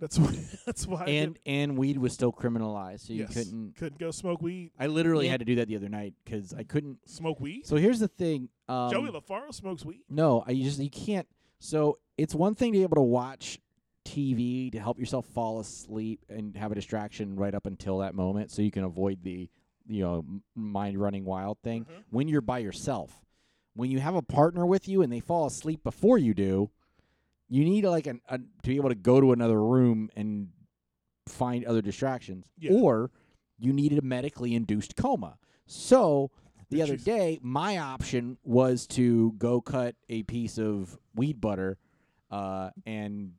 [0.00, 0.34] That's why.
[0.66, 1.04] That's why.
[1.04, 3.76] And did- and weed was still criminalized, so you yes, couldn't.
[3.76, 4.72] couldn't go smoke weed.
[4.78, 5.32] I literally Yeah.
[5.32, 7.08] had to do that the other night because I couldn't.
[7.08, 7.66] Smoke weed.
[7.66, 8.48] So here's the thing.
[8.68, 10.00] Um, Joey LaFaro smokes weed.
[10.10, 11.28] No, I just you can't.
[11.62, 13.58] So it's one thing to be able to watch
[14.04, 18.50] TV to help yourself fall asleep and have a distraction right up until that moment,
[18.50, 19.48] so you can avoid the
[19.86, 20.24] you know
[20.56, 21.84] mind running wild thing.
[21.84, 22.04] Mhm.
[22.10, 23.24] When you're by yourself,
[23.74, 26.70] when you have a partner with you and they fall asleep before you do,
[27.48, 30.48] you need like an, a, to be able to go to another room and
[31.28, 32.72] find other distractions, Yeah.
[32.72, 33.12] or
[33.58, 35.38] you need a medically induced coma.
[35.66, 36.32] So
[36.70, 41.78] the other day, my option was to go cut a piece of weed butter
[42.30, 43.32] uh, and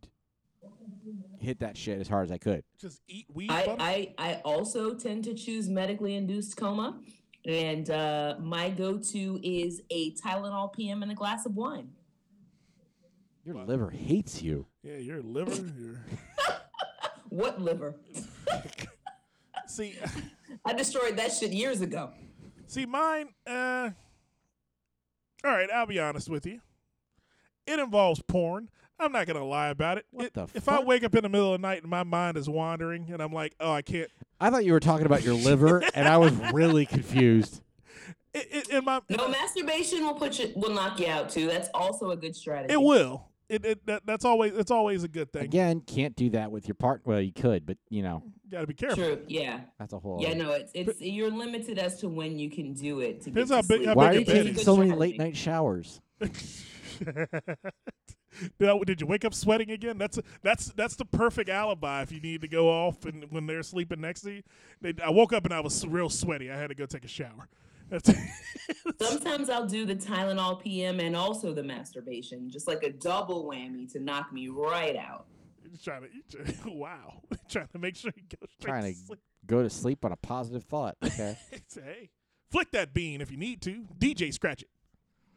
[1.39, 2.63] hit that shit as hard as I could.
[2.79, 3.51] Just eat weed.
[3.51, 3.81] I, butter?
[3.81, 6.99] I, I also tend to choose medically induced coma.
[7.45, 11.89] And uh, my go to is a Tylenol PM and a glass of wine.
[13.43, 14.65] Your liver hates you.
[14.83, 15.53] yeah, your liver.
[15.77, 15.99] Your
[17.29, 17.95] What liver?
[19.67, 19.95] see,
[20.65, 22.11] I destroyed that shit years ago.
[22.67, 23.29] see mine.
[23.45, 23.89] Uh,
[25.43, 26.61] all right, I'll be honest with you.
[27.65, 28.69] It involves porn.
[28.99, 30.05] I'm not gonna lie about it.
[30.11, 32.03] What It- the if I wake up in the middle of the night and my
[32.03, 34.09] mind is wandering and I'm like, oh, I can't.
[34.39, 37.61] I thought you were talking about your liver, and I was really confused.
[38.33, 41.47] It, it, in my, No, masturbation will put you will knock you out too.
[41.47, 42.73] That's also a good strategy.
[42.73, 43.27] it will.
[43.49, 45.43] It, it that, that's always it's always a good thing.
[45.43, 47.13] Again, can't do that with your partner.
[47.13, 49.03] Well, you could, but you know Got to be careful.
[49.03, 49.19] True.
[49.27, 49.59] Yeah.
[49.79, 50.19] that's a whole.
[50.21, 50.33] Yeah.
[50.33, 53.21] No, it's it's you're limited as to when you can do it.
[53.21, 53.87] To Depends get how big- sleep.
[53.89, 56.01] how Why are you taking so many late night showers?
[58.59, 59.97] did, I- did you wake up sweating again?
[59.97, 63.63] That's that's that's the perfect alibi if you need to go off and when they're
[63.63, 64.43] sleeping next to you.
[64.81, 66.51] They, I woke up and I was real sweaty.
[66.51, 67.47] I had to go take a shower.
[69.01, 73.91] Sometimes I'll do the Tylenol PM and also the masturbation, just like a double whammy
[73.93, 75.25] to knock me right out.
[75.63, 79.19] You're trying to, wow, trying to make sure you go Trying to to sleep.
[79.45, 80.95] go to sleep on a positive thought.
[81.03, 81.37] Okay.
[81.73, 82.09] hey,
[82.49, 83.85] flick that bean if you need to.
[83.99, 84.69] DJ scratch it.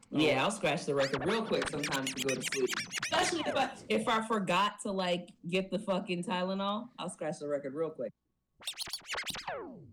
[0.09, 2.69] Yeah, I'll scratch the record real quick sometimes to go to sleep.
[3.11, 7.47] Especially if I if I forgot to like get the fucking Tylenol, I'll scratch the
[7.47, 8.11] record real quick.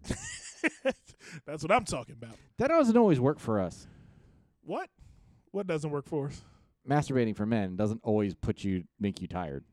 [1.46, 2.36] That's what I'm talking about.
[2.58, 3.86] that doesn't always work for us.
[4.62, 4.88] What?
[5.50, 6.42] What doesn't work for us?
[6.88, 9.64] Masturbating for men doesn't always put you make you tired.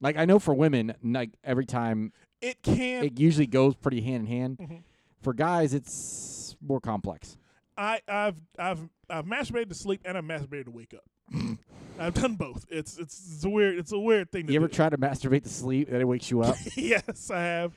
[0.00, 3.04] Like I know for women, like every time It can.
[3.04, 4.58] it usually goes pretty hand in hand.
[4.58, 4.82] Mhm.
[5.22, 7.36] For guys, it's more complex.
[7.76, 11.04] I I've I've I've masturbated to sleep and I've masturbated to wake up.
[11.98, 12.64] I've done both.
[12.70, 14.74] It's it's, it's a weird it's a weird thing to You ever do.
[14.74, 16.56] try to masturbate to sleep and it wakes you up?
[16.74, 17.72] yes, I have.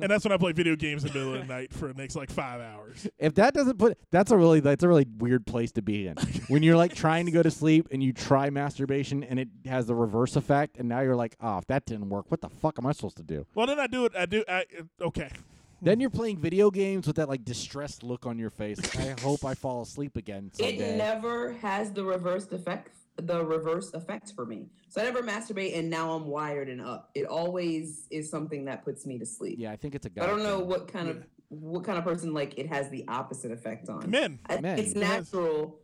[0.00, 1.94] and that's when I play video games in the middle of the night for the
[1.94, 3.06] next like five hours.
[3.18, 6.16] if that doesn't put that's a really that's a really weird place to be in.
[6.48, 9.86] when you're like trying to go to sleep and you try masturbation and it has
[9.86, 12.78] the reverse effect and now you're like, "Oh, if that didn't work, what the fuck
[12.78, 14.12] am I supposed to do?" Well, then I do it.
[14.16, 14.44] I do.
[14.48, 14.64] I
[15.02, 15.28] okay.
[15.80, 18.78] Then you're playing video games with that like distressed look on your face.
[18.96, 23.92] Like, I hope I fall asleep again It never has the reverse effect the reverse
[23.94, 24.66] effect for me.
[24.88, 27.10] So I never masturbate and now I'm wired and up.
[27.14, 29.56] It always is something that puts me to sleep.
[29.58, 30.22] yeah, I think it's a guy.
[30.22, 30.68] I don't know thing.
[30.68, 34.08] what kind of what kind of person like it has the opposite effect on.
[34.10, 34.38] Men.
[34.48, 34.78] I- Men.
[34.78, 35.80] It's natural.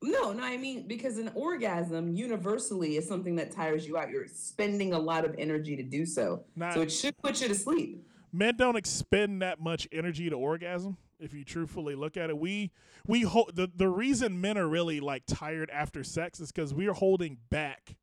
[0.00, 4.10] No, no, I mean because an orgasm universally is something that tires you out.
[4.10, 6.44] You're spending a lot of energy to do so.
[6.56, 8.07] Not- so it should put you to sleep.
[8.32, 12.38] Men don't expend that much energy to orgasm if you truthfully look at it.
[12.38, 12.70] We
[13.06, 16.92] we hold the, the reason men are really like tired after sex is because we're
[16.92, 17.96] holding back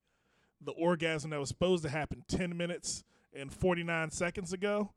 [0.62, 4.92] the orgasm that was supposed to happen 10 minutes and 49 seconds ago.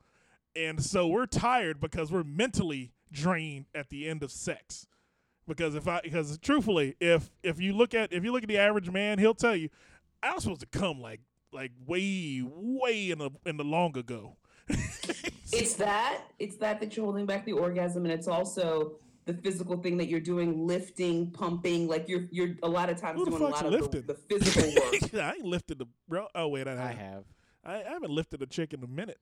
[0.56, 4.86] And so we're tired because we're mentally drained at the end of sex.
[5.46, 8.58] Because if i because truthfully if if you look at if you look at the
[8.58, 9.70] average man he'll tell you
[10.22, 11.20] i was supposed to come like
[11.52, 14.36] like way way in the in the long ago
[15.50, 16.22] It's that.
[16.38, 20.08] It's that that you're holding back the orgasm, and it's also the physical thing that
[20.08, 21.88] you're doing, lifting, pumping.
[21.88, 24.02] Like you're you're a lot of times Who the doing a lot of the, lifting?
[24.06, 24.70] the physical
[25.12, 25.14] work.
[25.14, 26.26] I ain't lifted the bro.
[26.34, 26.96] Oh wait, I, I have.
[26.98, 27.24] have.
[27.64, 29.18] I, I haven't lifted a chick in a minute.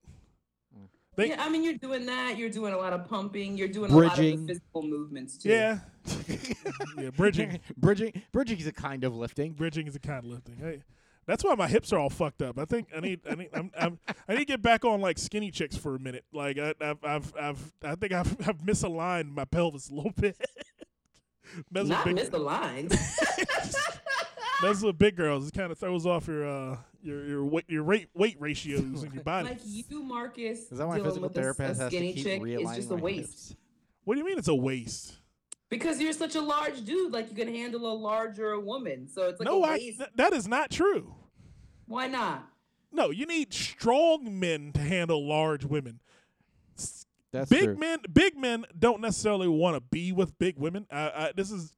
[0.77, 0.87] Mm.
[1.15, 2.37] They, yeah, I mean you're doing that.
[2.37, 3.57] You're doing a lot of pumping.
[3.57, 5.49] You're doing a lot of the physical movements too.
[5.49, 5.79] yeah,
[6.97, 7.09] yeah.
[7.09, 9.53] Bridging, bridging bridging is a kind of lifting.
[9.53, 10.57] bridging is a kind of lifting.
[10.57, 10.83] Hey,
[11.27, 12.57] that's why my hips are all fucked up.
[12.57, 15.17] I think I need, I need, I'm, I'm, I need to get back on like
[15.19, 16.23] skinny chicks for a minute.
[16.33, 20.37] Like I, I've, I've, I've, I think I've, I've misaligned my pelvis a little bit.
[21.71, 22.89] that's Not what big, misaligned.
[24.61, 25.47] that's what big girls.
[25.47, 29.11] It kind of throws off your, uh, your, your weight, your weight, weight ratios in
[29.13, 29.49] your body.
[29.49, 31.97] like you, Marcus, Is that why my dealing physical with a, therapist a has to
[31.97, 33.19] skinny keep chick realigning is just a my waste.
[33.49, 33.55] hips?
[34.05, 35.13] what do you mean it's a waste?
[35.69, 39.07] Because you're such a large dude, like you can handle a larger woman.
[39.07, 39.97] So it's like no, a I, waste.
[39.97, 41.13] th- that is not true.
[41.87, 42.47] Why not?
[42.91, 45.99] No, you need strong men to handle large women.
[46.77, 47.75] S- That's big true.
[47.75, 50.87] men, big men don't necessarily want to be with big women.
[50.89, 51.73] I, I, this is,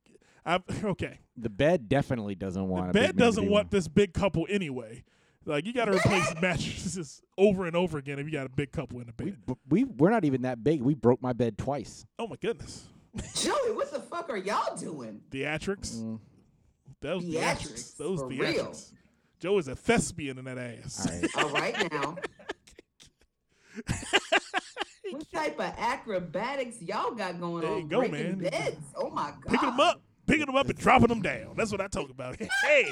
[0.45, 1.19] I okay.
[1.35, 2.93] The bed definitely doesn't want.
[2.93, 3.69] the a bed big doesn't be want one.
[3.71, 5.03] this big couple anyway.
[5.45, 8.71] Like you got to replace mattresses over and over again if you got a big
[8.71, 9.37] couple in the bed.
[9.47, 10.81] b- we we're not even that big.
[10.83, 12.05] We broke my bed twice.
[12.19, 12.83] Oh my goodness,
[13.35, 15.21] Joey, what the fuck are y'all doing?
[15.31, 15.97] theatrics.
[15.97, 16.19] Mm.
[17.01, 17.95] Those theatrics.
[17.95, 18.39] Theatrics, Those for theatrics.
[18.39, 18.75] real.
[19.39, 21.07] Joe is a thespian in that ass.
[21.07, 21.35] All right.
[21.37, 22.15] All right now.
[25.11, 27.87] what type of acrobatics y'all got going There you on?
[27.87, 28.49] go, breaking man.
[28.51, 28.77] Beds.
[28.95, 29.45] Oh my god.
[29.47, 31.53] picking them up, picking them up, and dropping them down.
[31.55, 32.35] That's what I talk about.
[32.63, 32.89] hey.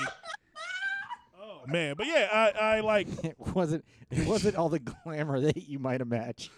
[1.39, 3.07] Oh man, but yeah, I, I like.
[3.23, 3.83] It wasn't.
[4.09, 6.51] It wasn't all the glamour that you might imagine.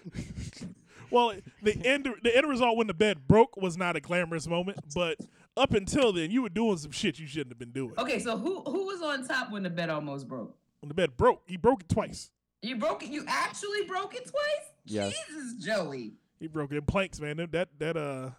[1.11, 4.79] Well, the end the end result when the bed broke was not a glamorous moment,
[4.93, 5.17] but
[5.57, 7.93] up until then, you were doing some shit you shouldn't have been doing.
[7.97, 10.55] Okay, so who who was on top when the bed almost broke?
[10.81, 12.31] When the bed broke, he broke it twice.
[12.61, 13.09] You broke it.
[13.09, 14.71] You actually broke it twice.
[14.85, 15.13] Yes.
[15.27, 16.13] Jesus, Joey.
[16.39, 17.37] He broke it in planks, man.
[17.51, 18.29] That that uh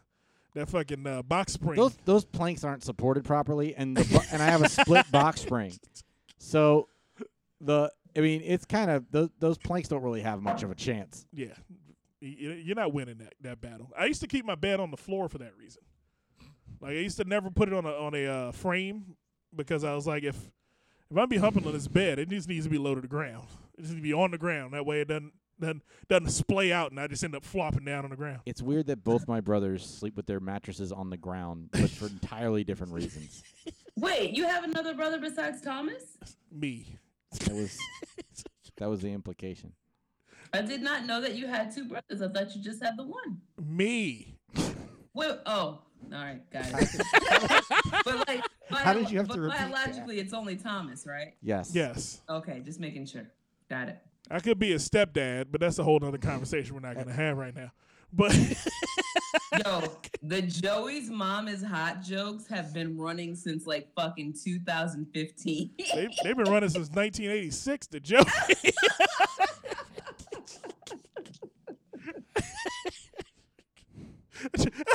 [0.54, 1.76] that fucking uh, box spring.
[1.76, 5.40] Those those planks aren't supported properly, and the bo- and I have a split box
[5.42, 5.72] spring,
[6.38, 6.88] so
[7.60, 10.74] the I mean it's kind of those those planks don't really have much of a
[10.74, 11.26] chance.
[11.32, 11.89] yeah, You-
[12.20, 13.90] you're not winning that that battle.
[13.98, 15.82] I used to keep my bed on the floor for that reason.
[16.80, 19.16] Like I used to never put it on a on a uh, frame
[19.54, 20.36] because I was like, if
[21.10, 23.08] if I'm be humping on this bed, it just needs to be low to the
[23.08, 23.46] ground.
[23.76, 24.74] It needs to be on the ground.
[24.74, 28.04] That way it doesn't doesn't doesn't splay out, and I just end up flopping down
[28.04, 28.40] on the ground.
[28.46, 32.06] It's weird that both my brothers sleep with their mattresses on the ground, but for
[32.06, 33.42] entirely different reasons.
[33.96, 36.16] Wait, you have another brother besides Thomas?
[36.50, 36.96] Me.
[37.40, 37.78] That was
[38.78, 39.72] that was the implication.
[40.52, 42.22] I did not know that you had two brothers.
[42.22, 43.40] I thought you just had the one.
[43.62, 44.36] Me.
[45.14, 45.82] Wait, oh, all
[46.12, 46.72] right, guys.
[48.04, 49.72] but like, How did you have but to repeat that?
[49.72, 51.34] biologically, it's only Thomas, right?
[51.42, 51.72] Yes.
[51.74, 52.22] Yes.
[52.28, 53.26] Okay, just making sure.
[53.68, 53.98] Got it.
[54.30, 57.12] I could be a stepdad, but that's a whole other conversation we're not going to
[57.12, 57.70] have right now.
[58.12, 58.36] But
[59.64, 59.82] Yo,
[60.22, 65.70] the Joey's mom is hot jokes have been running since like fucking 2015.
[65.78, 67.86] they, they've been running since 1986.
[67.88, 68.28] The joke.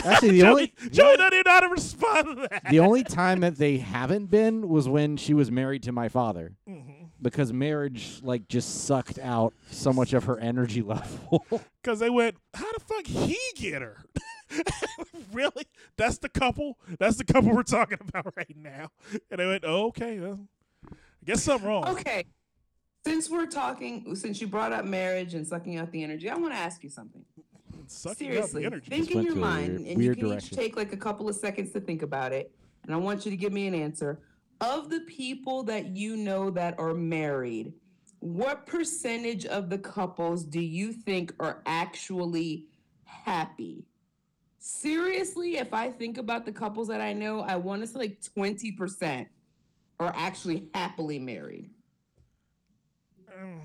[0.05, 2.63] Actually, the Joey, only Joey doesn't even know how to respond to that.
[2.69, 6.53] the only time that they haven't been was when she was married to my father,
[6.69, 7.05] Mm-hmm.
[7.21, 11.43] because marriage like just sucked out so much of her energy level.
[11.81, 13.97] Because they went, how the fuck he get her?
[15.33, 15.65] really?
[15.97, 16.77] That's the couple?
[16.99, 18.89] That's the couple we're talking about right now.
[19.31, 20.19] And they went, oh, okay.
[20.19, 20.39] Well,
[20.91, 21.85] I guess something wrong.
[21.87, 22.25] okay.
[23.05, 26.53] Since we're talking, since you brought up marriage and sucking out the energy, I want
[26.53, 27.23] to ask you something.
[27.87, 28.89] Sucking Seriously, out the energy.
[28.89, 30.53] think in went your to a mind, weird- and you weird can direction.
[30.53, 32.51] each take like a couple of seconds to think about it.
[32.83, 34.19] And I want you to give me an answer.
[34.61, 37.73] Of the people that you know that are married,
[38.19, 42.67] what percentage of the couples do you think are actually
[43.03, 43.85] happy?
[44.59, 48.21] Seriously, if I think about the couples that I know, I want to say like
[48.21, 49.27] 20%
[49.99, 51.69] are actually happily married.
[53.29, 53.59] Mm.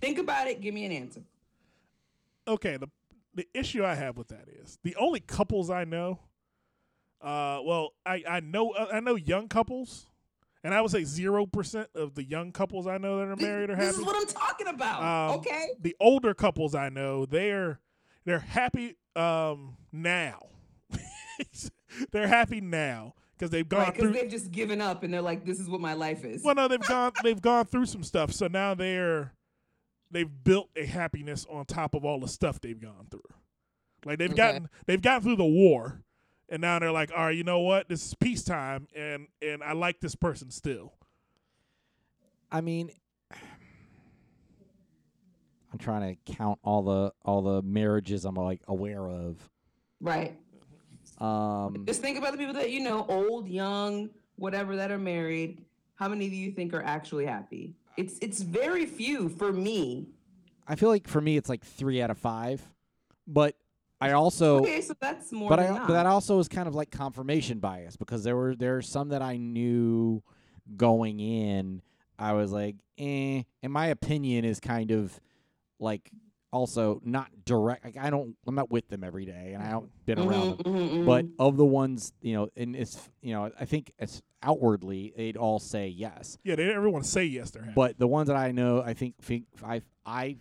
[0.00, 1.22] Think about it, give me an answer.
[2.48, 2.88] Okay, the
[3.34, 6.20] the issue I have with that is the only couples I know.
[7.20, 10.06] Uh, well, I I know uh, I know young couples,
[10.62, 13.70] and I would say zero percent of the young couples I know that are married
[13.70, 13.86] are happy.
[13.88, 15.02] This is what I'm talking about.
[15.02, 15.68] Um, okay.
[15.80, 17.80] The older couples I know, they're
[18.24, 20.46] they're happy um now.
[22.12, 24.12] they're happy now because they've gone Right, through.
[24.12, 26.68] they've just given up and they're like, "This is what my life is." Well, no,
[26.68, 29.32] they've gone they've gone through some stuff, so now they're
[30.14, 33.20] they've built a happiness on top of all the stuff they've gone through.
[34.04, 34.36] Like they've Okay.
[34.36, 36.02] gotten they've gotten through the war,
[36.48, 37.88] and now they're like, all right, you know what?
[37.88, 40.94] This is peacetime, and and I like this person still.
[42.52, 42.90] I mean,
[45.72, 49.50] I'm trying to count all the all the marriages I'm like aware of.
[50.00, 50.38] right.
[51.18, 55.64] Um, Just think about the people that you know, old, young, whatever, that are married.
[55.96, 57.74] How many do you think are actually happy?
[57.96, 60.08] It's it's very few for me.
[60.66, 62.62] I feel like for me it's like three out of five,
[63.26, 63.56] but
[64.00, 65.48] I also Okay, so that's more.
[65.48, 65.86] but than I not.
[65.88, 69.08] but that also is kind of like confirmation bias because there were there are some
[69.10, 70.22] that I knew
[70.76, 71.82] going in.
[72.18, 73.42] I was like, eh.
[73.62, 75.18] And my opinion is kind of
[75.78, 76.10] like
[76.52, 77.84] also not direct.
[77.84, 80.58] Like I don't, I'm not with them every day, and I haven't been around them.
[80.72, 84.22] Mhm, mhm, But of the ones, you know, and it's you know, I think it's
[84.42, 86.38] outwardly they'd all say yes.
[86.44, 87.74] Yeah, they everyone say yes, they're happy.
[87.74, 90.36] But the ones that I know, I think, think I I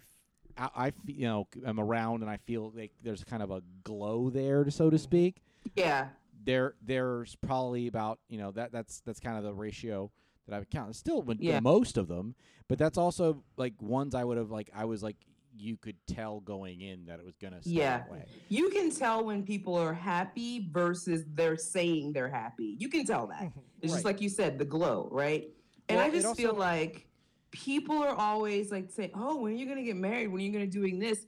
[0.58, 4.30] I, I you know am around and I feel like there's kind of a glow
[4.30, 5.42] there, so to speak.
[5.76, 6.10] yeah,
[6.46, 10.12] There there's probably about you know that that's that's kind of the ratio
[10.48, 10.90] that I would count.
[10.90, 11.60] It's still Yeah.
[11.62, 12.36] most of them,
[12.68, 15.16] but that's also like ones I would have like I was like
[15.56, 18.00] you could tell going in that it was gonna stay Yeah.
[18.00, 18.26] that way.
[18.50, 22.76] you can tell when people are happy versus they're saying they're happy.
[22.80, 23.52] You can tell that.
[23.82, 25.48] It's just like you said, the glow, right?
[25.90, 27.06] And Well, I just feel like
[27.54, 30.28] people are always like saying, "Oh, when are you gonna get married?
[30.28, 31.26] When are you gonna doing this?"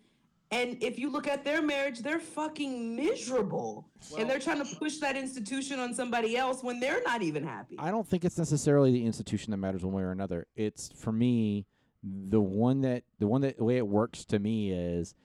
[0.51, 4.97] And if you look at their marriage, they're fucking miserable, and they're trying to push
[4.99, 7.75] that institution on somebody else when they're not even happy.
[7.79, 10.47] I don't think it's necessarily the institution that matters one way or another.
[10.55, 11.65] It's for me
[12.03, 15.15] the one that the one that the way it works to me is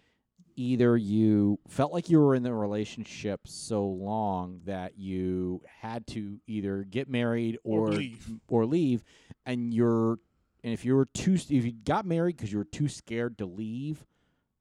[0.57, 6.38] either you felt like you were in the relationship so long that you had to
[6.46, 8.40] either get married Or or leave.
[8.48, 9.03] or leave
[9.46, 10.18] and you're
[10.62, 13.46] and if you were too if you got married because you were too scared to
[13.46, 14.04] leave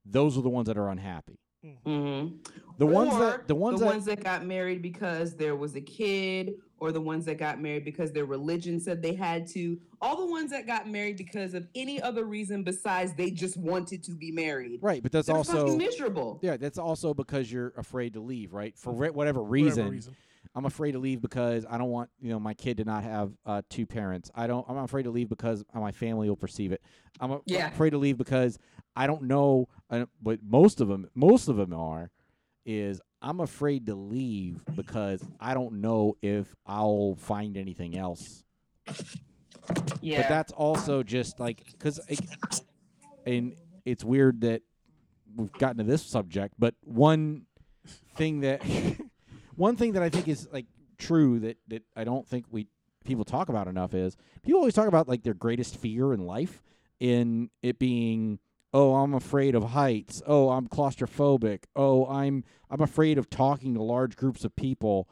[0.06, 1.40] those are the ones that are unhappy
[1.86, 2.38] Mm-hmm.
[2.78, 5.82] the ones that the ones the that ones that got married because there was a
[5.82, 9.78] kid, or the ones that got married because their religion said they had to.
[10.02, 14.04] All the ones that got married because of any other reason besides they just wanted
[14.06, 14.80] to be married.
[14.82, 16.40] right but that's also miserable.
[16.42, 20.16] yeah that's also because you're afraid to leave right for wha- whatever Whatever reason reason.
[20.56, 23.32] I'm afraid to leave because I don't want you know my kid to not have
[23.46, 24.32] uh, two parents.
[24.34, 24.66] I don't.
[24.68, 26.82] I'm afraid to leave because my family will perceive it.
[27.20, 28.58] I'm, a, I'm afraid to leave because
[28.96, 29.68] I don't know.
[29.90, 32.10] Uh, but most of them, most of them are,
[32.66, 38.44] is I'm afraid to leave because I don't know if I'll find anything else.
[40.02, 40.22] Yeah.
[40.22, 42.00] But that's also just like because,
[43.26, 44.62] and it's weird that
[45.36, 46.56] we've gotten to this subject.
[46.58, 47.46] But one
[48.16, 48.62] thing that
[49.60, 50.66] one thing that I think is like
[50.98, 52.68] true that that I don't think we
[53.06, 56.62] people talk about enough is people always talk about like their greatest fear in life
[57.00, 58.40] in it being
[58.74, 60.22] oh I'm afraid of heights.
[60.26, 61.64] Oh I'm claustrophobic.
[61.76, 65.08] Oh I'm I'm afraid of talking to large groups of people.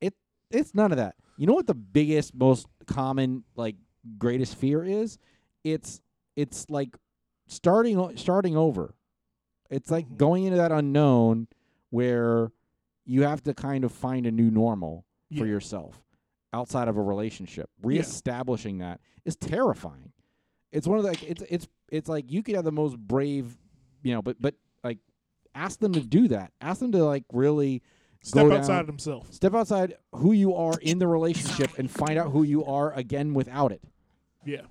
[0.00, 0.14] It
[0.50, 1.14] it's none of that.
[1.36, 3.76] You know what the biggest most common like
[4.18, 5.18] greatest fear is?
[5.64, 6.00] It's
[6.36, 6.96] it's like
[7.46, 8.94] starting starting over.
[9.70, 10.16] It's like Mhm.
[10.16, 11.48] going into that unknown
[11.90, 12.50] where
[13.06, 15.04] you have to kind of find a new normal
[15.36, 16.02] for yourself
[16.52, 17.70] outside of a relationship.
[17.80, 17.88] Yeah.
[17.88, 20.12] Reestablishing that is terrifying.
[20.72, 23.56] It's one of the like, it's it's it's like you could have the most brave,
[24.02, 24.54] you know, but but
[24.84, 24.98] like
[25.54, 26.52] ask them to do that.
[26.60, 27.82] Ask them to like really
[28.22, 29.34] Step go outside of themselves.
[29.36, 33.34] step outside who you are in the relationship and find out who you are again
[33.34, 33.82] without it.
[34.44, 34.62] Yeah.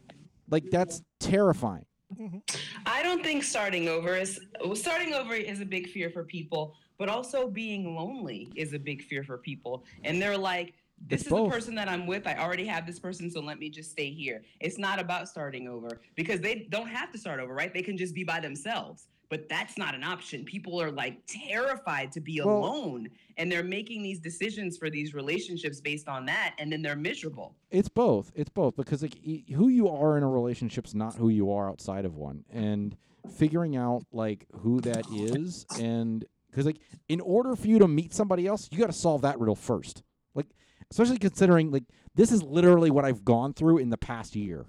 [0.50, 1.86] Like that's terrifying.
[2.20, 2.40] Mm-hmm.
[2.86, 4.40] I don't think starting over is
[4.74, 9.04] starting over is a big fear for people, but also being lonely is a big
[9.04, 9.84] fear for people.
[10.04, 10.74] And they're like,
[11.08, 11.50] this It's is both.
[11.52, 12.26] the person that I'm with.
[12.26, 14.44] I already have this person, so let me just stay here.
[14.62, 17.74] It's not about starting over because they don't have to start over, right?
[17.74, 19.08] They can just be by themselves.
[19.28, 20.46] But that's not an option.
[20.46, 25.14] People are like terrified to be Well- alone, and they're making these decisions for these
[25.16, 27.56] relationships based on that, and then they're miserable.
[27.72, 28.32] It's both.
[28.36, 29.16] It's both because like
[29.50, 32.96] who you are in a relationship's not who you are outside of one, and
[33.34, 36.24] figuring out like who that is, and
[36.56, 36.80] because like
[37.10, 40.04] in order for you to meet somebody else, you got to solve that riddle first.
[40.34, 40.48] Like
[40.90, 41.84] especially considering like
[42.16, 44.66] this is literally what I've gone through in the past year.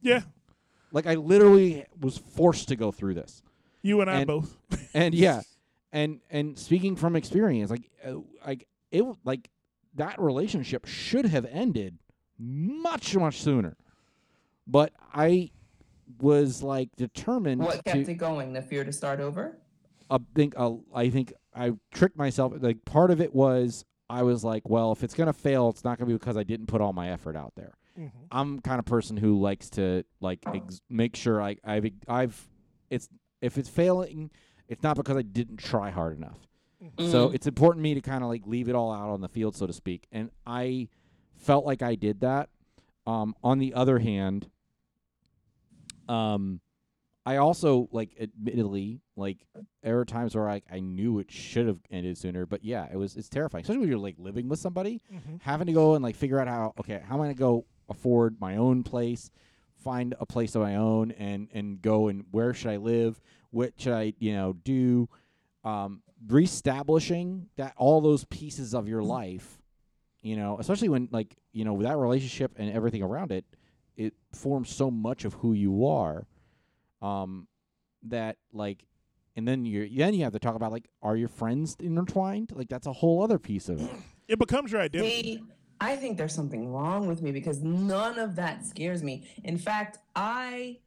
[0.00, 0.22] Yeah.
[0.90, 3.40] Like I literally was forced to go through this.
[3.82, 4.56] You and I both.
[4.94, 5.42] and yeah,
[5.92, 8.14] and and speaking from experience, like uh,
[8.44, 9.48] like it like
[9.94, 11.98] that relationship should have ended
[12.36, 13.76] much much sooner,
[14.66, 15.50] but I
[16.20, 17.82] was like determined What to.
[17.92, 18.52] kept it going?
[18.52, 19.56] The fear to start over?
[20.12, 22.52] I think uh, I think I tricked myself.
[22.60, 25.98] Like part of it was I was like, well, if it's gonna fail, it's not
[25.98, 27.74] gonna be because I didn't put all my effort out there.
[27.98, 28.10] Mhm.
[28.30, 32.48] I'm kind of person who likes to like ex- make sure I I've I've
[32.90, 33.08] it's
[33.40, 34.30] if it's failing,
[34.68, 36.38] it's not because I didn't try hard enough.
[36.98, 37.34] So Mm.
[37.34, 39.54] it's important to me to kind of like leave it all out on the field,
[39.54, 40.06] so to speak.
[40.10, 40.88] And I
[41.36, 42.48] felt like I did that.
[43.06, 44.48] Um, on the other hand,
[46.08, 46.60] um,
[47.24, 49.46] I also like admittedly like
[49.82, 52.96] there were times where I I knew it should have ended sooner, but yeah, it
[52.96, 55.40] was it's terrifying, especially when you're like living with somebody, Mhm.
[55.42, 58.40] having to go and like figure out how okay how am I gonna go afford
[58.40, 59.30] my own place,
[59.76, 63.20] find a place of my own, and and go and where should I live,
[63.50, 65.08] what should I you know do,
[65.64, 66.02] um,
[66.56, 69.60] reestablishing that all those pieces of your life,
[70.22, 73.44] you know, especially when like you know that relationship and everything around it,
[73.96, 76.26] it forms so much of who you are,
[77.02, 77.48] um,
[78.04, 78.86] that like,
[79.36, 82.52] and then you then you have to talk about like, are your friends intertwined?
[82.54, 83.90] Like that's a whole other piece of it.
[84.28, 85.22] It becomes your identity.
[85.22, 85.42] See,
[85.78, 89.28] I think there's something wrong with me because none of that scares me.
[89.44, 90.78] In fact, I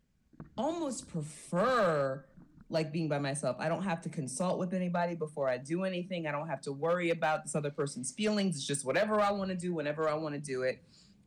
[0.57, 2.25] almost prefer
[2.69, 3.57] like being by myself.
[3.59, 6.27] I don't have to consult with anybody before I do anything.
[6.27, 8.55] I don't have to worry about this other person's feelings.
[8.55, 10.81] It's just whatever I want to do whenever I want to do it.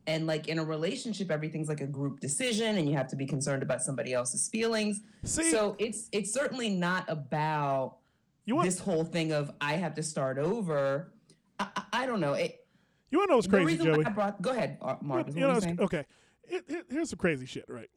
[0.09, 3.27] And like in a relationship, everything's like a group decision and you have to be
[3.27, 5.01] concerned about somebody else's feelings.
[5.23, 7.97] See, So it's it's certainly not about
[8.45, 11.13] you want this whole thing of I have to start over.
[11.59, 12.33] I, I, I don't know.
[12.33, 12.65] It,
[13.11, 14.03] You want to know what's crazy, Joey?
[14.03, 15.35] brought go ahead, Marcus.
[15.35, 16.05] You know, you okay.
[16.45, 17.89] It, it- here's some crazy shit, right?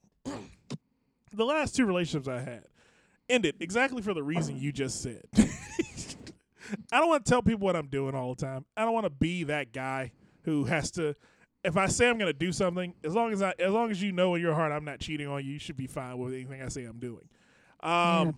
[1.34, 2.64] the last two relationships I had
[3.30, 5.22] ended exactly for the reason you just said.
[6.92, 8.66] I don't want to tell people what I'm doing all the time.
[8.76, 11.16] I don't want to be that guy who has to.
[11.64, 14.02] If I say I'm going to do something, as long as I, as long as
[14.02, 16.34] you know in your heart I'm not cheating on you, you should be fine with
[16.34, 17.28] anything I say I'm doing.
[17.80, 18.34] Um,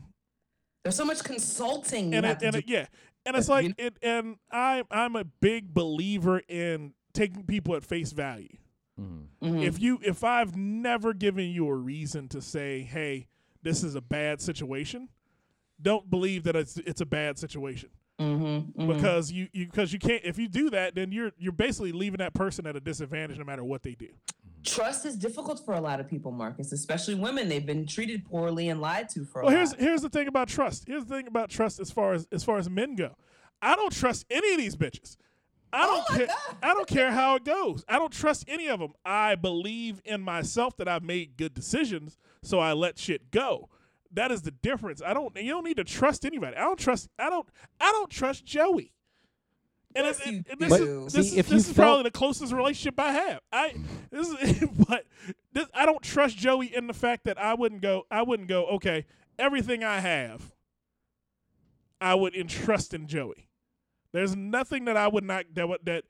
[0.82, 2.14] There's so much consulting.
[2.14, 2.86] And it, and it, yeah,
[3.24, 8.12] and it's like it, and I I'm a big believer in taking people at face
[8.12, 8.56] value.
[9.00, 9.26] Mhm.
[9.42, 9.62] Mhm.
[9.64, 13.28] If you if I've never given you a reason to say, hey,
[13.62, 15.08] this is a bad situation,
[15.80, 17.88] don't believe that it's it's a bad situation
[18.24, 18.94] Mhm, mhm.
[18.96, 22.18] because you you because you can't if you do that then you're you're basically leaving
[22.18, 24.08] that person at a disadvantage no matter what they do.
[24.64, 27.48] trust is difficult for a lot of people, Marcus, especially women.
[27.50, 29.80] They've been treated poorly and lied to for a Well, here's lot.
[29.80, 30.84] here's the thing about trust.
[30.86, 33.14] Here's the thing about trust as far as as far as men go.
[33.60, 35.16] I don't trust any of these bitches.
[35.72, 36.26] I don't Oh my care.
[36.28, 36.56] God.
[36.62, 37.84] I don't care how it goes.
[37.88, 38.92] I don't trust any of them.
[39.04, 43.68] I believe in myself that I've made good decisions, so I let shit go.
[44.14, 45.02] That is the difference.
[45.04, 45.34] I don't.
[45.36, 46.56] You don't need to trust anybody.
[46.56, 47.08] I don't trust.
[47.18, 47.46] I don't.
[47.80, 48.92] I don't trust Joey.
[49.96, 51.06] And, Yes, it- you and this do.
[51.06, 53.40] is See, this, is, if this is felt- probably the closest relationship I have.
[53.52, 53.84] I mm-hmm.
[54.10, 55.06] this is, but
[55.52, 58.06] this, I don't trust Joey in the fact that I wouldn't go.
[58.10, 58.66] I wouldn't go.
[58.66, 59.06] Okay,
[59.38, 60.52] everything I have,
[62.00, 63.48] I would entrust in Joey.
[64.12, 66.04] There's nothing that I would not that would, that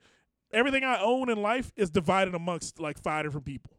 [0.51, 3.71] everything I own in life is divided amongst like five different people.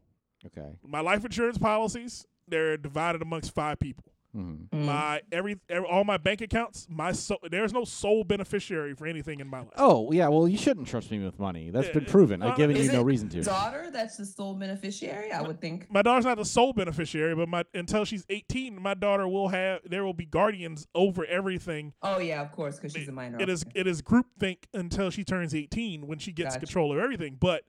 [0.45, 0.75] Okay.
[0.85, 4.05] My life insurance policies they're divided amongst five people.
[4.37, 4.69] Mhm.
[4.69, 4.85] Mm.
[4.85, 9.39] My every, every all my bank accounts, my so, there's no sole beneficiary for anything
[9.39, 9.69] in my life.
[9.77, 11.69] Oh yeah, well you shouldn't trust me with money.
[11.71, 12.43] That's Yeah, been proven.
[12.43, 13.41] Uh, I've given you no reason to.
[13.41, 15.31] daughter that's the sole beneficiary?
[15.31, 15.89] I would think.
[15.91, 19.79] my daughter's not the sole beneficiary, but my until she's 18, my daughter will have
[19.85, 21.93] there will be guardians over everything.
[22.03, 23.39] Oh yeah, of course, because she's a minor.
[23.41, 26.59] It is it is groupthink until she turns 18 when she gets Gotcha.
[26.65, 27.37] control of everything.
[27.39, 27.63] But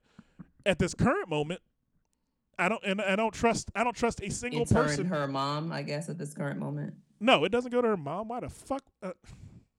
[0.67, 1.61] at this current moment,
[2.59, 5.01] I don't and I don't trust I don't trust a single It's her person.
[5.03, 6.95] and her mom, I guess, at this current moment.
[7.21, 8.29] No, it doesn't go to her mom.
[8.29, 8.83] Why the fuck?
[9.03, 9.13] Uh,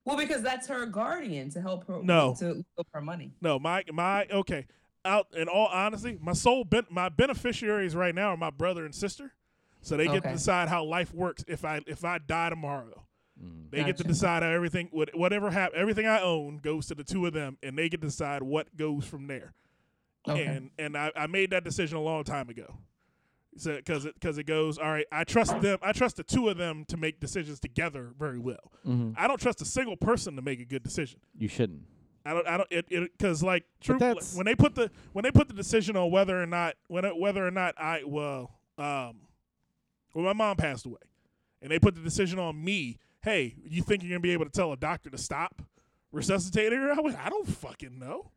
[0.05, 2.01] Well, because that's her guardian to help her.
[2.01, 2.35] No.
[2.39, 3.31] to look up her money.
[3.41, 4.65] no, my my okay.
[5.05, 8.93] Out in all honesty, my sole ben, my beneficiaries right now are my brother and
[8.93, 9.31] sister,
[9.81, 11.43] so they get to decide how life works.
[11.47, 13.03] If I if I die tomorrow,
[13.41, 13.71] Mm.
[13.71, 17.05] They get to decide how everything, what- whatever hap- everything I own goes to the
[17.05, 19.53] two of them, and they get to decide what goes from there.
[20.29, 20.45] Okay.
[20.45, 22.77] And and I, I made that decision a long time ago.
[23.57, 25.05] So because it because it goes all right.
[25.11, 25.79] I trust them.
[25.81, 28.71] I trust the two of them to make decisions together very well.
[28.85, 29.15] Mhm.
[29.17, 31.19] I don't trust a single person to make a good decision.
[31.37, 31.81] You shouldn't.
[32.25, 32.47] I don't.
[32.47, 32.67] I don't.
[32.71, 33.97] It because like true.
[33.97, 37.05] that's- When they put the when they put the decision on whether or not when
[37.05, 39.21] it, whether or not I well um
[40.13, 41.01] when my mom passed away,
[41.61, 42.97] and they put the decision on me.
[43.21, 45.61] Hey, you think you're gonna be able to tell a doctor to stop
[46.11, 46.91] resuscitating her?
[46.91, 47.17] I went.
[47.17, 48.31] I don't fucking know.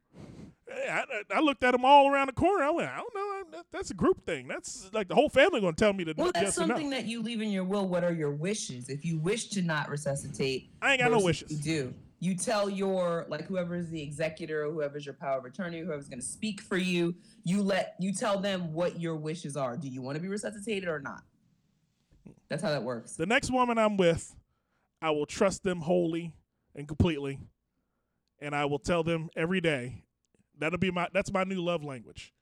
[0.91, 2.65] I, I, I looked at them all around the corner.
[2.65, 2.89] I went.
[2.91, 3.29] I don't know.
[3.59, 4.49] That- That's a group thing.
[4.49, 6.67] That's like the whole family gonna tell me to Well, that's yes no.
[6.67, 7.87] something that you leave in your will.
[7.89, 8.89] What are your wishes?
[8.89, 11.51] If you wish to not resuscitate, I ain't got no wishes.
[11.51, 11.95] You do.
[12.21, 16.09] You tell your like whoever is the executor, or whoever's your power of attorney, whoever's
[16.09, 17.15] going to speak for you.
[17.43, 19.77] You let you tell them what your wishes are.
[19.77, 21.23] Do you want to be resuscitated or not?
[22.49, 23.17] That's how that works.
[23.17, 24.37] The next woman I'm with,
[25.01, 26.37] I will trust them wholly
[26.77, 27.41] and completely,
[28.41, 30.05] and I will tell them every day.
[30.59, 31.09] That'll be my.
[31.13, 32.33] That's my new love language.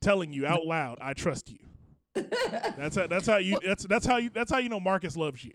[0.00, 1.58] Telling you out loud, I trust you.
[2.76, 3.06] That's how.
[3.06, 3.58] That's how you.
[3.64, 4.30] That's that's how you.
[4.30, 5.52] That's how you know Marcus loves you.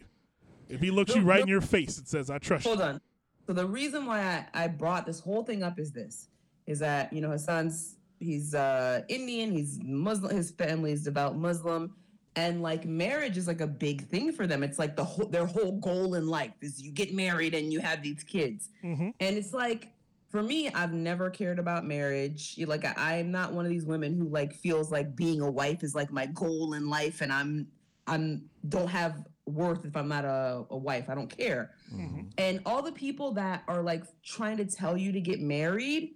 [0.69, 3.01] If he looks you right in your face and says, "I trust you." Hold on.
[3.47, 6.27] So the reason why I, I brought this whole thing up is this:
[6.67, 11.95] is that you know Hassan's he's uh, Indian, he's Muslim, his family is devout Muslim,
[12.35, 14.63] and like marriage is like a big thing for them.
[14.63, 17.79] It's like the whole their whole goal in life is you get married and you
[17.79, 19.09] have these kids, Mm-hmm.
[19.19, 19.87] and it's like.
[20.31, 22.57] For me, I've never cared about marriage.
[22.65, 25.83] Like I, I'm not one of these women who like feels like being a wife
[25.83, 27.67] is like my goal in life, and I'm
[28.07, 31.09] I'm don't have worth if I'm not a, a wife.
[31.09, 31.71] I don't care.
[31.93, 32.31] Mhm.
[32.37, 36.15] And all the people that are like trying to tell you to get married,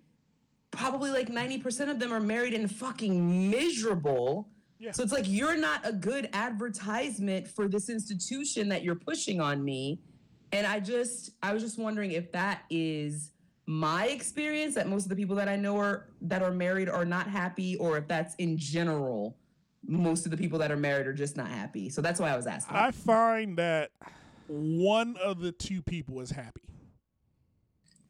[0.71, 4.49] probably like 90% of them are married and fucking miserable.
[4.79, 4.91] Yeah.
[4.91, 9.63] So it's like you're not a good advertisement for this institution that you're pushing on
[9.63, 9.99] me.
[10.51, 13.31] And I just I was just wondering if that is
[13.67, 17.05] my experience that most of the people that I know are that are married are
[17.05, 19.35] not happy or if that's in general
[19.87, 21.89] most of the people that are married are just not happy.
[21.89, 22.75] So that's why I was asking.
[22.75, 23.91] I find that
[24.47, 26.61] one of the two people is happy.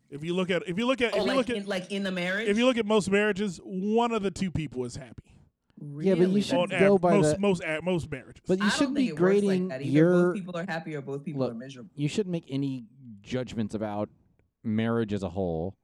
[0.10, 1.66] If you look at if you look at oh, if you like, look at in,
[1.66, 2.47] like in the marriage?
[2.47, 5.24] if you look at most marriages, one of the two people is happy.
[5.99, 8.41] Yeah, but you should On go average, by most the- most a- most marriages.
[8.47, 10.28] But you shouldn't be think it works grading like your.
[10.28, 11.89] both people are happy or both people Look, are miserable.
[11.95, 12.86] You shouldn't make any
[13.22, 14.10] judgments about
[14.66, 15.76] marriage as a whole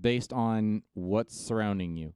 [0.00, 2.14] based on what's surrounding you.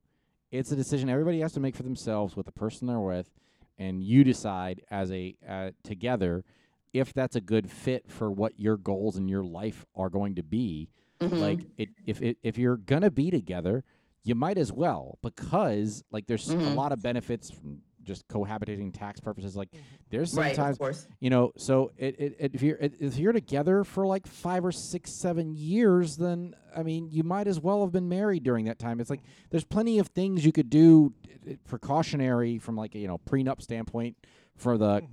[0.50, 3.30] It's a decision everybody has to make for themselves with the person they're with,
[3.78, 6.44] and you decide as a uh, together
[6.92, 10.42] if that's a good fit for what your goals in your life are going to
[10.42, 10.90] be.
[11.20, 11.40] Mhm.
[11.40, 13.82] Like it, if it, if you're gonna be together,
[14.24, 16.74] you might as well because like there's a Mhm.
[16.76, 19.56] lot of benefits from just cohabitating tax purposes.
[19.56, 19.82] Like mm-hmm.
[20.10, 21.06] there's right, sometimes of course.
[21.20, 24.64] you know so it, it, it, if you're it, if you're together for like five
[24.64, 28.66] or six seven years then i mean you might as well have been married during
[28.66, 31.12] that time it's like there's plenty of things you could do
[31.48, 34.16] uh, uh precautionary from like you know prenup standpoint
[34.56, 35.06] for the mm-hmm.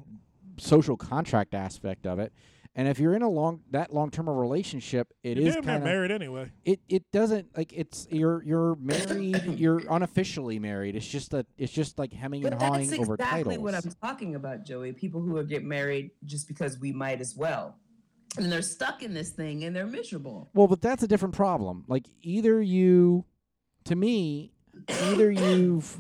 [0.58, 2.34] social contract aspect of it
[2.76, 5.84] and if you're in a long that long term relationship it You're is kind of
[5.84, 6.52] married anyway.
[6.66, 11.72] it it doesn't like it's you're you're married you're unofficially married it's just a it's
[11.74, 13.18] just like hemming But and that's hawing over titles.
[13.18, 14.94] That's exactly what I'm talking about, Joey.
[14.94, 17.76] People who are get married just because we might as well.
[18.38, 20.50] And they're stuck in this thing and they're miserable.
[20.54, 21.84] Well, but that's a different problem.
[21.88, 23.26] Like either you,
[23.86, 24.54] to me,
[25.04, 25.98] either you've,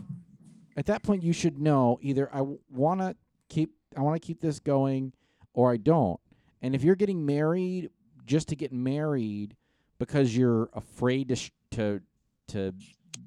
[0.77, 3.15] at that point you should know either I want to
[3.49, 5.13] keep I want to keep this going
[5.53, 6.19] or I don't.
[6.61, 7.89] And if you're getting married
[8.25, 9.55] just to get married
[9.97, 12.01] because you're afraid to sh- to
[12.49, 12.73] to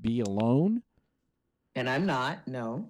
[0.01, 0.83] be alone,
[1.77, 2.89] And I'm not, no.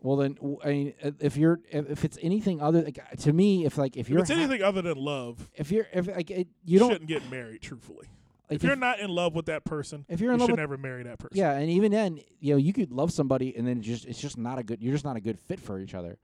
[0.00, 3.64] well then I mean if you're if, if it's anything other like uh, to me
[3.64, 6.30] if like if If you're it's ha- anything other than love, if you're if like
[6.30, 7.62] it, you you don't shouldn't get married.
[7.62, 8.08] Truthfully,
[8.50, 10.52] like, if you're not in love with that person, if you're in you love should
[10.52, 11.36] with never marry that person.
[11.38, 14.36] Yeah, and even then, you know, you could love somebody and then just it's just
[14.36, 16.18] not a good you're just not a good fit for each other.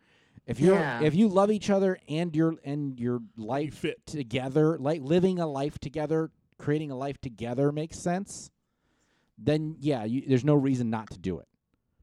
[0.47, 1.03] If you're Yeah.
[1.03, 4.05] if you love each other and your and your you life fit.
[4.07, 8.51] together, like living a life together, creating a life together makes sense,
[9.39, 11.49] then yeah, you, there's no reason not to do it.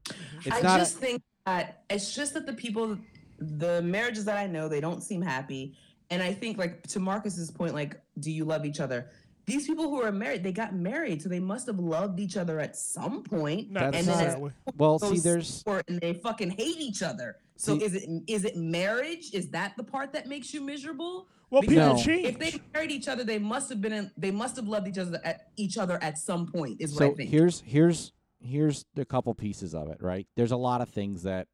[0.04, 0.48] Mm-hmm.
[0.48, 2.98] It's I not a- just think that it's just that the people,
[3.38, 5.74] the marriages that I know, they don't seem happy.
[6.10, 9.10] And I think, like to Marcus's point, like, do you love each other?
[9.44, 12.60] These people who are married, they got married, so they must have loved each other
[12.60, 13.70] at some point.
[13.70, 14.52] Not That's not- necessarily.
[14.76, 17.36] well, see Those there's or- and they fucking hate each other.
[17.58, 19.30] So is it is it marriage?
[19.34, 21.26] Is that the part that makes you miserable?
[21.50, 21.96] Well, people No.
[21.96, 22.26] change.
[22.26, 24.98] If they married each other, they must have been in, they must have loved each
[24.98, 26.80] other at each other at some point.
[26.80, 27.30] Is what I so think.
[27.30, 30.26] here's here's here's a couple pieces of it, right?
[30.36, 31.48] There's a lot of things that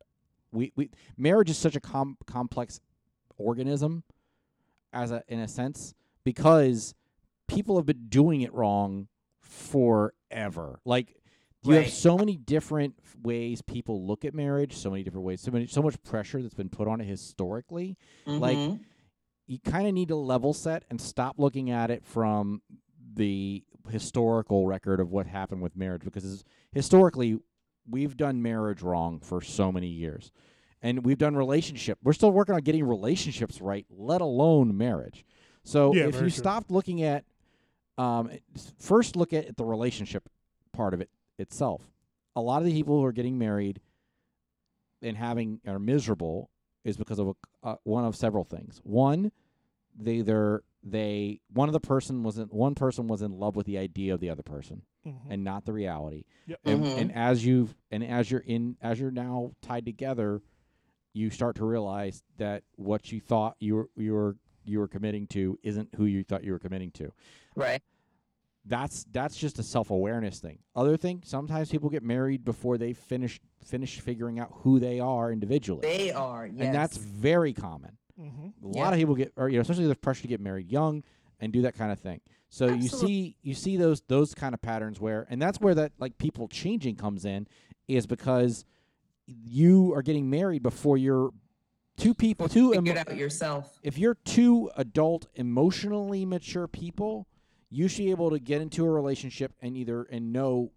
[0.52, 2.80] we we marriage is such a com- complex
[3.38, 4.05] organism
[4.92, 6.94] as a in a sense because
[7.48, 9.09] people have been doing it wrong
[9.40, 10.80] forever.
[10.84, 11.16] Like
[11.65, 15.51] you have so many different ways people look at marriage, so many different ways, so
[15.51, 17.97] many so much pressure that's been put on it historically
[18.27, 18.81] like, Mhm.
[19.47, 22.62] you kind of need to level set and stop looking at it from
[23.15, 26.43] the historical record of what happened with marriage because
[26.73, 27.39] historically
[27.89, 30.33] we've done marriage wrong for so many years
[30.81, 35.25] and we've done relationship we're still working on getting relationships right let alone marriage
[35.62, 36.31] so Yeah, if you true.
[36.31, 37.25] stopped looking at
[37.99, 38.31] um,
[38.79, 40.29] first look at the relationship
[40.73, 41.82] part of it itself
[42.37, 43.80] a lot of the people who are getting married
[45.03, 46.51] and having are miserable
[46.85, 48.80] is because of a, uh, one of several things.
[48.85, 49.30] One,
[49.99, 53.66] they either they one of the person was in, one person was in love with
[53.66, 55.20] the idea of the other person Mhm.
[55.30, 56.24] and not the reality.
[56.47, 56.61] Yep.
[56.64, 56.99] And, Mhm.
[56.99, 60.43] and as you've and as you're in as you're now tied together,
[61.12, 65.26] you start to realize that what you thought you were you were you were committing
[65.28, 67.12] to isn't who you thought you were committing to
[67.55, 67.82] right.
[68.67, 70.59] That's that's just a self-awareness thing.
[70.75, 75.31] Other thing, sometimes people get married before they finish finish figuring out who they are
[75.33, 75.81] individually.
[75.83, 76.47] They are.
[76.47, 76.55] Yes.
[76.67, 77.97] And that's very common.
[78.21, 78.53] Mhm.
[78.62, 81.03] A lot of people get or you know, especially the pressure to get married young
[81.41, 82.21] and do that kind of thing.
[82.49, 85.93] So you see you see those those kind of patterns where and that's where that
[85.99, 87.47] like people changing comes in
[87.89, 88.65] is because
[89.27, 91.31] you are getting married before you're
[91.97, 93.79] two people two figure emo- it out yourself.
[93.83, 97.27] if you're two adult emotionally mature people
[97.75, 100.70] you should be able to get into a relationship and either and know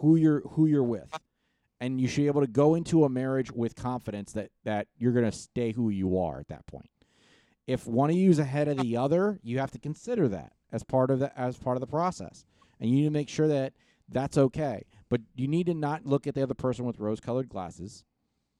[0.00, 1.12] who you're who you're with.
[1.80, 5.12] And you should be able to go into a marriage with confidence that that you're
[5.12, 6.90] going to stay who you are at that point.
[7.66, 10.82] If one of you is ahead of the other you have to consider that as
[10.82, 12.44] part of the as part of the process.
[12.80, 13.72] And you need to make sure that
[14.08, 14.84] that's okay.
[15.08, 18.04] But you need to not look at the other person with rose colored glasses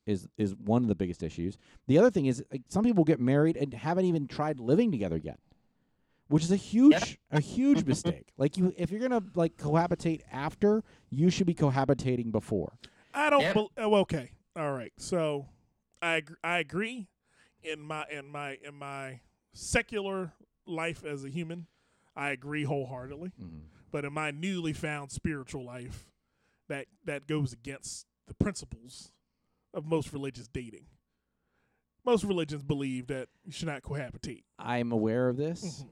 [0.07, 1.57] is is one of the biggest issues.
[1.86, 5.18] The other thing is like, some people get married and haven't even tried living together
[5.18, 5.39] yet,
[6.29, 8.29] which is a huge a huge mistake.
[8.37, 12.79] Like you, if you're gonna like cohabitate after, you should be cohabitating before.
[13.14, 13.41] I don't.
[13.41, 13.55] Yep.
[13.55, 14.31] bel oh, okay.
[14.57, 14.93] All right.
[14.99, 15.47] So,
[16.03, 17.09] I ag- I agree.
[17.62, 19.20] In my in my in my
[19.53, 20.33] secular
[20.66, 21.66] life as a human,
[22.14, 23.33] I agree wholeheartedly.
[23.91, 26.11] But in my newly found spiritual life,
[26.68, 29.11] that that goes against the principles
[29.74, 30.87] of most religious dating.
[32.05, 34.45] Most religions believe that you should not cohabitate.
[34.59, 35.89] I'm aware of this, Mhm.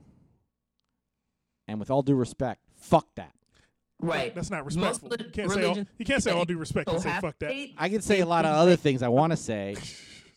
[1.69, 3.33] And with all due respect, fuck that.
[4.01, 4.35] Right.
[4.35, 5.09] That's not respectful.
[5.11, 7.53] You can't say all, you can't say all due respect and say fuck that.
[7.79, 9.77] I can say a lot of other things I want to say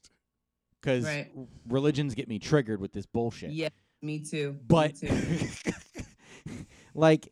[0.81, 1.29] because Right.
[1.67, 3.51] religions get me triggered with this bullshit.
[3.51, 3.69] Yeah,
[4.01, 4.53] me too.
[4.53, 5.09] me but too.
[6.93, 7.31] like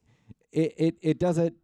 [0.51, 1.55] it, it it doesn't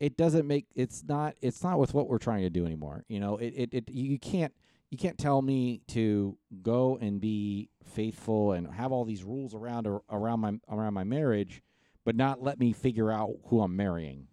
[0.00, 3.20] it doesn't make it's not it's not with what we're trying to do anymore you
[3.20, 4.52] know it, it, it you can't
[4.90, 9.86] you can't tell me to go and be faithful and have all these rules around
[9.86, 11.62] ar- around my around my marriage
[12.04, 14.26] but not let me figure out who I'm marrying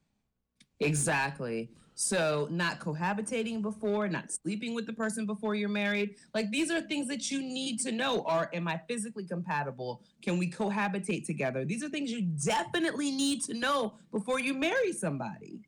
[0.79, 1.71] Exactly.
[1.93, 6.15] So, not cohabitating before, not sleeping with the person before you're married.
[6.33, 8.23] Like, these are things that you need to know.
[8.23, 10.01] Are, am I physically compatible?
[10.21, 11.65] Can we cohabitate together?
[11.65, 15.59] These are things you definitely need to know before you marry somebody.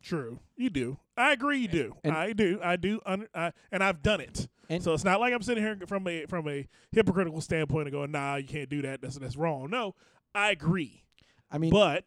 [0.00, 0.96] True, you do.
[1.18, 1.94] I agree, you do.
[2.02, 2.60] And- I do.
[2.62, 3.00] I do.
[3.04, 4.48] Under, I, and I've done it.
[4.70, 7.92] And- so it's not like I'm sitting here from a from a hypocritical standpoint and
[7.92, 9.02] going, "Nah, you can't do that.
[9.02, 9.94] That's that's wrong." No,
[10.34, 11.03] I agree.
[11.50, 12.04] I mean But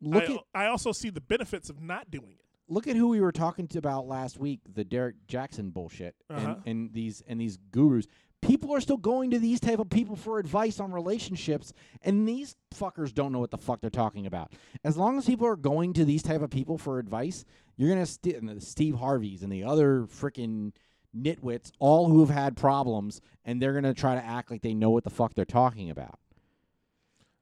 [0.00, 2.44] look I, at I also see the benefits of not doing it.
[2.68, 6.56] look at who we were talking to about last week the Derrick Jaxn bullshit Uh-huh.
[6.56, 8.06] and, and these and these gurus
[8.42, 11.72] people are still going to these type of people for advice on relationships
[12.02, 14.52] and these fuckers don't know what the fuck they're talking about
[14.84, 17.44] as long as people are going to these type of people for advice
[17.76, 20.72] you're gonna st- the steve harveys and the other freaking
[21.16, 24.90] nitwits all who have had problems and they're gonna try to act like they know
[24.90, 26.18] what the fuck they're talking about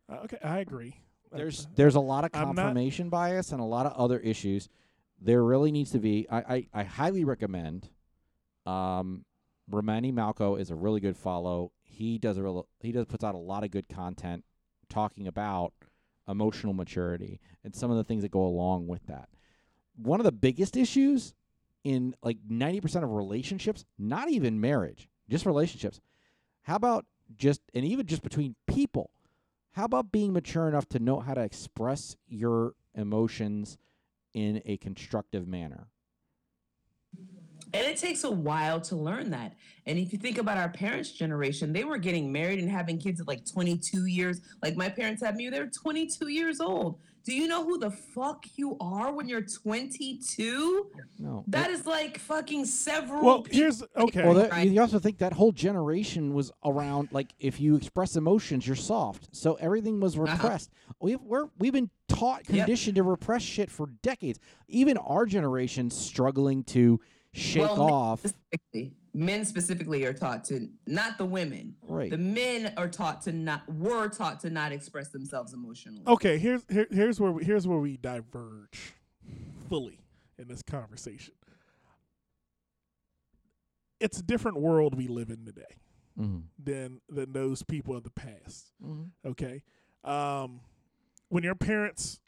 [0.08, 0.94] Uh, okay, I agree.
[1.36, 4.68] There's there's a lot of confirmation bias and a lot of other issues.
[5.20, 6.26] There really needs to be.
[6.30, 7.88] I I, I highly recommend.
[8.66, 9.24] Um,
[9.68, 11.72] Romany Malco is a really good follow.
[11.82, 14.44] He does a real, he does puts out a lot of good content
[14.88, 15.72] talking about
[16.28, 19.28] emotional maturity and some of the things that go along with that.
[19.96, 21.34] One of the biggest issues
[21.84, 26.00] in like 90% of relationships, not even marriage, just relationships.
[26.62, 27.06] How about
[27.36, 29.10] just and even just between people?
[29.74, 33.76] How about being mature enough to know how to express your emotions
[34.32, 35.88] in a constructive manner?
[37.72, 39.56] And it takes a while to learn that.
[39.86, 43.20] And if you think about our parents' generation, they were getting married and having kids
[43.20, 44.40] at like 22 years.
[44.62, 47.00] Like my parents had me, they were 22 years old.
[47.24, 50.90] Do you know who the fuck you are when you're 22?
[51.18, 51.42] No.
[51.48, 53.24] That is like fucking several.
[53.24, 53.58] Well, people.
[53.58, 54.24] here's okay.
[54.24, 54.68] well, that, Right.
[54.68, 59.28] you also think that whole generation was around like if you express emotions, you're soft.
[59.32, 60.70] So everything was repressed.
[61.00, 62.56] We've we're, we've been taught, Uh-huh.
[62.56, 62.66] Yep.
[62.66, 64.38] conditioned to repress shit for decades.
[64.68, 67.00] Even our generation struggling to
[67.32, 68.20] shake Well, men off.
[68.20, 71.74] specifically, men specifically are taught to not the women.
[71.94, 72.10] Right.
[72.10, 76.02] The men are taught to not were taught to not express themselves emotionally.
[76.06, 78.94] Okay, here's here, here's where we, here's where we diverge
[79.68, 80.00] fully
[80.38, 81.34] in this conversation.
[84.00, 85.76] It's a different world we live in today
[86.18, 86.44] Mhm.
[86.58, 88.72] than than those people of the past.
[88.82, 89.10] Mhm.
[89.24, 89.62] Okay,
[90.02, 90.60] um,
[91.28, 92.20] when your parents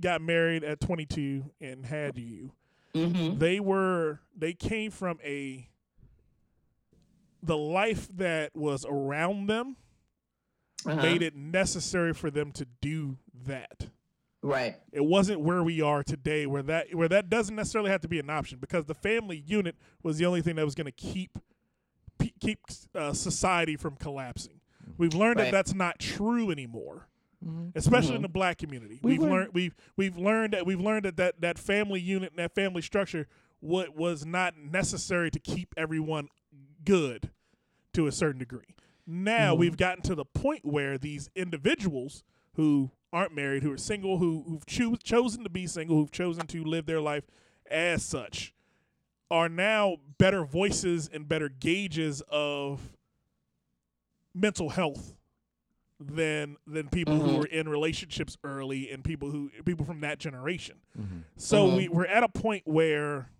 [0.00, 2.52] got married at 22 and had you,
[2.94, 3.38] Mm-hmm.
[3.38, 5.68] they were they came from a
[7.42, 9.76] the life that was around them
[10.86, 11.02] Uh-huh.
[11.02, 13.88] made it necessary for them to do that.
[14.42, 14.76] Right.
[14.92, 18.20] It wasn't where we are today, where that where that doesn't necessarily have to be
[18.20, 19.74] an option because the family unit
[20.04, 21.38] was the only thing that was going to keep
[22.18, 22.60] pe- keep
[22.94, 24.60] uh, society from collapsing.
[24.96, 25.46] We've learned Right.
[25.46, 27.08] that that's not true anymore,
[27.44, 27.72] Mhm.
[27.74, 28.26] especially in Mhm.
[28.26, 29.00] the black community.
[29.02, 32.30] We've We've, learned- learned we've we've learned that we've learned that that, that family unit
[32.30, 33.26] and that family structure
[33.60, 36.28] what was not necessary to keep everyone
[36.84, 37.30] good
[37.92, 38.74] to a certain degree.
[39.06, 39.58] Now Mhm.
[39.58, 42.22] we've gotten to the point where these individuals
[42.54, 46.46] who aren't married, who are single, who who've choo- chosen to be single, who've chosen
[46.48, 47.24] to live their life
[47.70, 48.52] as such,
[49.30, 52.92] are now better voices and better gauges of
[54.34, 55.16] mental health
[56.00, 57.38] than than people who Mhm.
[57.38, 60.80] were in relationships early and people who people from that generation.
[60.96, 61.24] Mhm.
[61.36, 61.76] So Mhm.
[61.76, 63.30] we, we're at a point where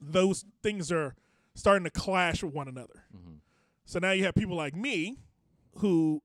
[0.00, 1.14] those things are
[1.54, 3.04] starting to clash with one another.
[3.14, 3.38] Mhm.
[3.84, 5.18] So now you have people like me
[5.76, 6.22] who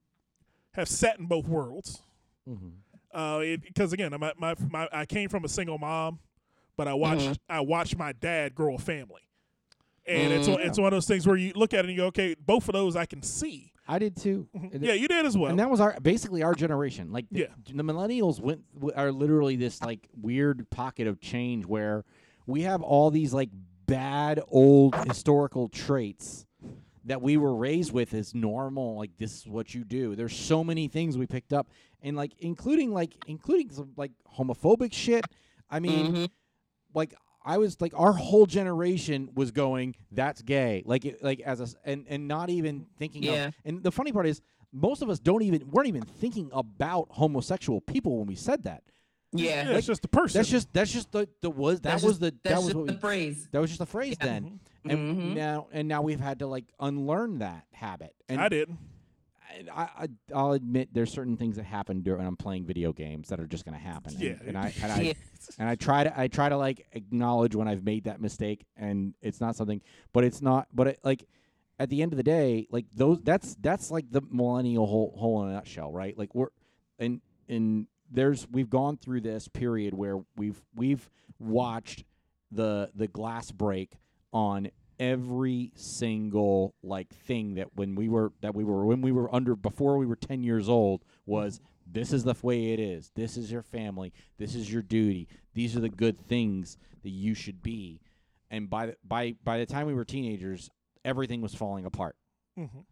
[0.73, 2.01] have sat in both worlds.
[2.47, 2.71] Mhm.
[3.13, 6.19] Uh, because again, my, my my I came from a single mom,
[6.75, 9.21] but I watched I watched my dad grow a family,
[10.05, 10.65] and it's one, Mhm.
[10.67, 12.67] it's one of those things where you look at it and you go, okay, both
[12.69, 13.73] of those I can see.
[13.89, 14.49] I did too.
[14.53, 15.49] And Yeah, you did as well.
[15.49, 17.11] and that was our basically our generation.
[17.11, 17.45] Like the, Yeah.
[17.73, 22.03] the millennials went w- are literally this like weird pocket of change where
[22.45, 23.49] we have all these like
[23.87, 26.45] bad old historical traits
[27.05, 28.97] that we were raised with as normal.
[28.97, 30.15] Like this is what you do.
[30.15, 31.67] There's so many things we picked up,
[32.01, 35.25] and like including like including some like homophobic shit.
[35.69, 36.29] I mean, Mhm.
[36.93, 37.13] like
[37.45, 41.67] I was like our whole generation was going that's gay like it, like as a
[41.89, 43.47] and and not even thinking Yeah.
[43.47, 44.41] of and the funny part is
[44.73, 48.83] most of us don't even weren't even thinking about homosexual people when we said that
[49.33, 49.69] Yeah.
[49.69, 50.39] Yeah, it's just the person.
[50.39, 52.87] That's just that's just the the was that That's was the that was just what
[52.87, 53.47] the phrase.
[53.51, 54.25] that was just a phrase Yeah.
[54.25, 54.59] then.
[54.85, 55.35] And Mhm.
[55.35, 58.15] now and now we've had to like unlearn that habit.
[58.29, 58.77] And I didn't.
[59.57, 62.93] and I, I I'll admit there's certain things that happen during when I'm playing video
[62.93, 64.13] games that are just going to happen.
[64.13, 64.35] And, Yeah.
[64.45, 65.15] and I and I
[65.59, 69.13] and I try to I try to like acknowledge when I've made that mistake and
[69.21, 69.81] it's not something
[70.13, 71.25] but it's not but it, like
[71.79, 75.43] at the end of the day like those that's that's like the millennial whole whole
[75.43, 76.47] in a nutshell right like we're
[76.97, 82.03] and and there's we've gone through this period where we've we've watched
[82.51, 83.93] the the glass break
[84.31, 89.33] on every single like thing that when we were that we were when we were
[89.33, 93.11] under before we were 10 years old was this is the way it is.
[93.15, 94.11] This is your family.
[94.37, 95.29] This is your duty.
[95.53, 98.01] These are the good things that you should be.
[98.51, 100.69] And by the, by by the time we were teenagers
[101.05, 102.15] everything was falling apart.
[102.57, 102.83] Mhm.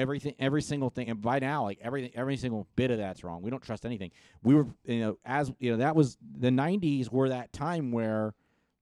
[0.00, 3.42] Everything every single thing and by now like everything every single bit of that's wrong
[3.42, 4.10] we don't trust anything
[4.42, 8.34] we were you know as you know that was the 90s were that time where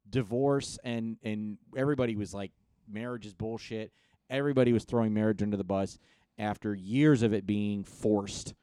[0.08, 2.52] divorce and and everybody was like
[2.88, 3.92] marriage is bullshit
[4.30, 5.98] everybody was throwing marriage under the bus
[6.38, 8.54] after years of it being forced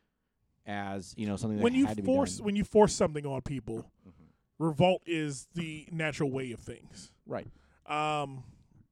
[0.65, 2.45] as you know something that When you had to force be done.
[2.45, 4.11] when you force something on people, Mhm.
[4.57, 7.11] revolt is the natural way of things.
[7.27, 7.47] right
[7.85, 8.43] Um,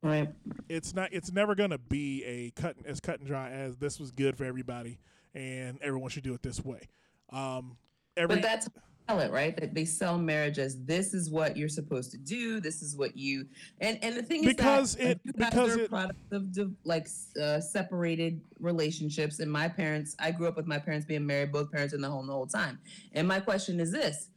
[0.03, 0.29] Right.
[0.69, 1.13] it's not.
[1.13, 4.43] It's never gonna be a cut as cut and dry as this was good for
[4.43, 4.99] everybody
[5.33, 6.81] and everyone should do it this way.
[7.31, 7.77] Um,
[8.17, 8.67] every But that's
[9.09, 9.55] sell it, right?
[9.57, 12.59] That they sell marriage as this is what you're supposed to do.
[12.59, 13.47] This is what you
[13.81, 17.07] and and the thing Because is that it- guys because it- products of div- like
[17.41, 19.39] uh, separated relationships.
[19.39, 22.09] And my parents, I grew up with my parents being married, both parents in the
[22.09, 22.79] home the whole time.
[23.13, 24.29] And my question is this: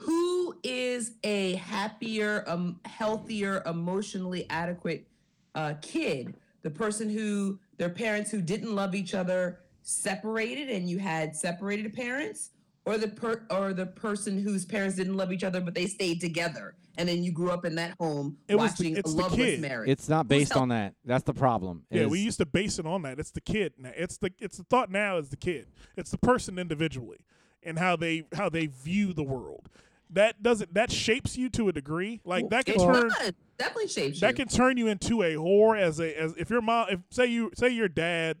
[0.00, 5.06] Who is a happier, um, healthier, emotionally adequate
[5.54, 6.34] uh, kid?
[6.62, 11.92] The person who their parents who didn't love each other separated, and you had separated
[11.92, 12.50] parents,
[12.86, 16.20] or the per or the person whose parents didn't love each other but they stayed
[16.20, 19.36] together, and then you grew up in that home It was the- watching a loveless
[19.36, 19.60] kid.
[19.60, 19.88] marriage.
[19.90, 22.86] it's not based help- on that that's the problem Yeah, we used to base it
[22.86, 23.18] on that.
[23.18, 23.92] It's the kid now.
[23.96, 25.66] It's the it's the thought now is the kid.
[25.96, 27.18] It's the person individually
[27.62, 29.68] and how they how they view the world.
[30.12, 32.20] That doesn't that shapes you to a degree.
[32.24, 33.32] Like that can it turn does.
[33.58, 34.20] definitely shapes you.
[34.22, 34.44] that you.
[34.44, 37.50] can turn you into a whore as a as if your mom if say you
[37.54, 38.38] say your dad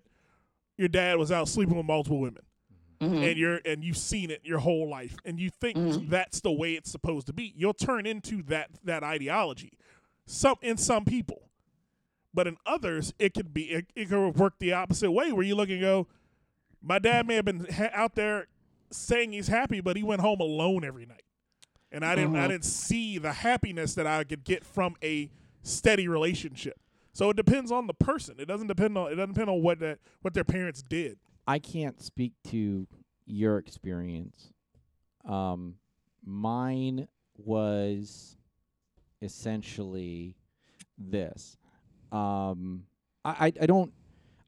[0.76, 2.42] your dad was out sleeping with multiple women
[3.00, 3.30] Mhm.
[3.30, 6.08] and you're and you've seen it your whole life and you think Mhm.
[6.10, 9.72] that's the way it's supposed to be you'll turn into that that ideology
[10.26, 11.50] some in some people
[12.34, 15.54] but in others it could be it, it could work the opposite way where you
[15.54, 16.08] look and go
[16.82, 18.48] my dad may have been ha- out there
[18.90, 21.22] saying he's happy but he went home alone every night
[21.92, 22.50] and i didn't i Mhm.
[22.50, 25.30] didn't see the happiness that i could get from a
[25.62, 26.78] steady relationship
[27.12, 29.78] so it depends on the person it doesn't depend on it doesn't depend on what
[29.80, 32.86] that what their parents did I can't speak to
[33.26, 34.52] your experience.
[35.24, 35.76] Um,
[36.24, 38.36] mine was
[39.20, 40.36] essentially
[40.98, 41.56] this.
[42.12, 42.84] Um,
[43.24, 43.92] I, I, I don't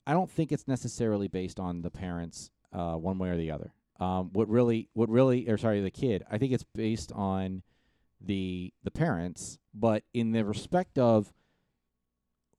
[0.06, 3.72] I don't think it's necessarily based on the parents uh, one way or the other.
[4.02, 6.24] Um, what really what really or sorry the kid.
[6.28, 7.62] I think it's based on
[8.20, 11.32] the the parents, but in the respect of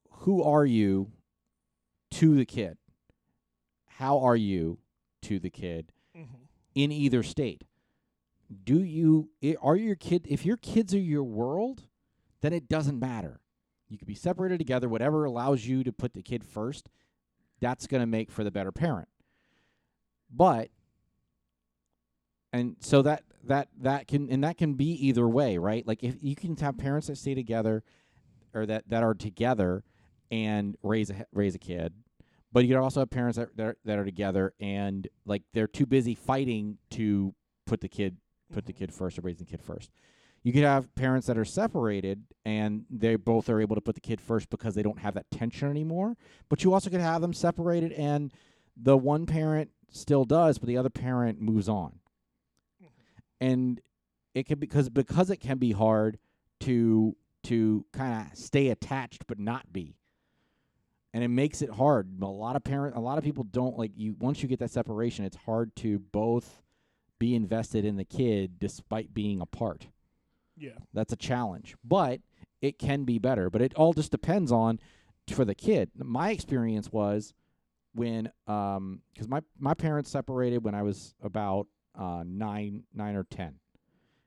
[0.10, 1.12] who are you
[2.12, 2.78] to the kid?
[3.98, 4.80] How are you
[5.24, 6.44] to the kid mm-hmm.
[6.76, 7.66] in either state?
[8.64, 9.30] Do you
[9.62, 11.84] are your kid if your kids are your world,
[12.40, 13.42] then it doesn't matter.
[13.90, 16.90] You could be separated together, whatever allows you to put the kid first,
[17.60, 19.10] that's going to make for the better parent.
[20.32, 20.70] But
[22.54, 25.86] and so that that that can and that can be either way, right?
[25.86, 27.84] Like if you can have parents that stay together
[28.54, 29.84] or that that are together
[30.32, 31.94] and raise a raise a kid,
[32.52, 35.68] but you can also have parents that that are, that are together and like they're
[35.68, 37.34] too busy fighting to
[37.66, 38.18] put the kid
[38.54, 38.80] put the mm-hmm.
[38.80, 39.90] kid first or raise the kid first.
[40.44, 44.02] You could have parents that are separated and they both are able to put the
[44.02, 46.18] kid first because they don't have that tension anymore.
[46.50, 48.32] But you also could have them separated and
[48.76, 52.00] the one parent still does, but the other parent moves on.
[53.44, 53.82] And
[54.34, 56.18] it can because because it can be hard
[56.62, 59.98] to to kind of stay attached but not be
[61.14, 62.10] and it makes it hard.
[62.22, 64.16] A lot of parent, a lot of people don't like you.
[64.20, 66.62] Once you get that separation, it's hard to both
[67.20, 69.88] be invested in the kid despite being apart.
[70.58, 72.22] yeah That's a challenge, but
[72.62, 73.50] it can be better.
[73.50, 74.80] But it all just depends on
[75.30, 75.92] for the kid.
[75.96, 77.34] My experience was
[77.94, 81.68] when um because my my parents separated when I was about
[81.98, 83.60] uh nine nine or 10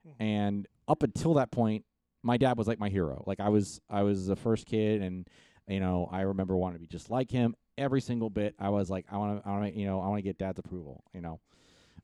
[0.06, 0.12] Mhm.
[0.20, 1.84] and up until that point,
[2.22, 3.24] my dad was like my hero.
[3.26, 5.28] Like I was I was the first kid and
[5.68, 8.54] you know, I remember wanting to be just like him every single bit.
[8.58, 10.38] I was like, I want to, I want to, you know, I want to get
[10.38, 11.40] dad's approval, you know.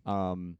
[0.04, 0.58] Um,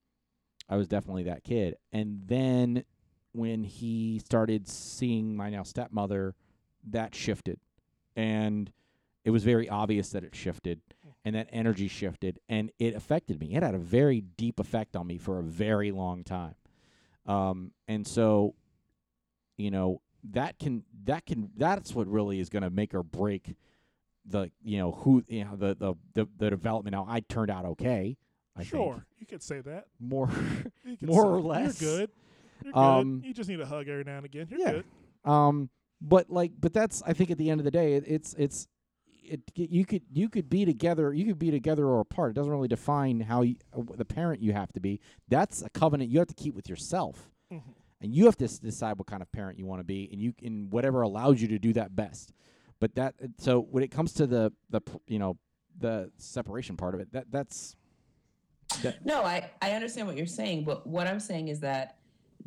[0.69, 1.75] I was definitely that kid.
[1.93, 2.85] And then
[3.33, 6.37] when he started seeing my now stepmother,
[6.91, 7.59] that shifted,
[8.15, 8.71] and
[9.25, 10.81] it was very obvious that it shifted,
[11.25, 13.55] and that energy shifted, and it affected me.
[13.55, 16.55] It had a very deep effect on me for a very long time,
[17.27, 18.55] um, and so,
[19.57, 20.01] you know,
[20.33, 23.55] that can that can that's what really is going to make or break
[24.25, 26.93] the you know who you know the the the, the development.
[26.93, 28.16] Now I turned out okay.
[28.57, 29.03] I sure, think.
[29.18, 29.87] you could say that.
[29.99, 30.29] more
[31.01, 31.81] More or less.
[31.81, 32.11] You're good.
[32.64, 33.29] You're Um, good.
[33.29, 34.47] You just need a hug every now and again.
[34.51, 34.70] You're yeah.
[34.73, 34.85] good.
[35.25, 35.70] Um,
[36.03, 38.68] but like, but that's I think at the end of the day, it, it's it's
[39.23, 42.31] it you could you could be together, you could be together or apart.
[42.31, 45.01] It doesn't really define how you, uh, the parent you have to be.
[45.29, 47.62] That's a covenant you have to keep with yourself, Mhm.
[48.01, 50.20] and you have to s- decide what kind of parent you want to be, and
[50.20, 52.33] you can whatever allows you to do that best.
[52.81, 55.39] But that so when it comes to the the you know
[55.79, 57.77] the separation part of it, that that's
[58.83, 61.99] that, No, I, I understand what you're saying, but what I'm saying is that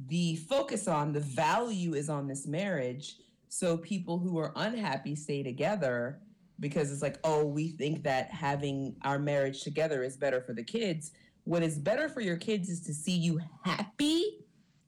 [0.08, 3.18] the focus on the value is on this marriage.
[3.48, 6.20] So people who are unhappy stay together
[6.60, 10.64] because it's like, oh, we think that having our marriage together is better for the
[10.64, 11.12] kids.
[11.44, 14.40] What is better for your kids is to see you happy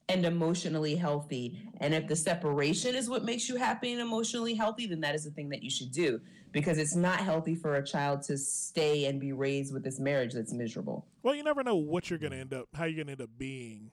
[0.09, 1.61] and emotionally healthy.
[1.80, 5.26] And if the separation is what makes you happy and emotionally healthy, then that is
[5.26, 9.05] the thing that you should do because it's not healthy for a child to stay
[9.05, 11.05] and be raised with this marriage that's miserable.
[11.24, 13.91] Well, you never know what you're gonna end up, how you're gonna end up being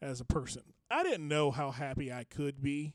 [0.00, 0.62] as a person.
[0.90, 2.94] I didn't know how happy I could be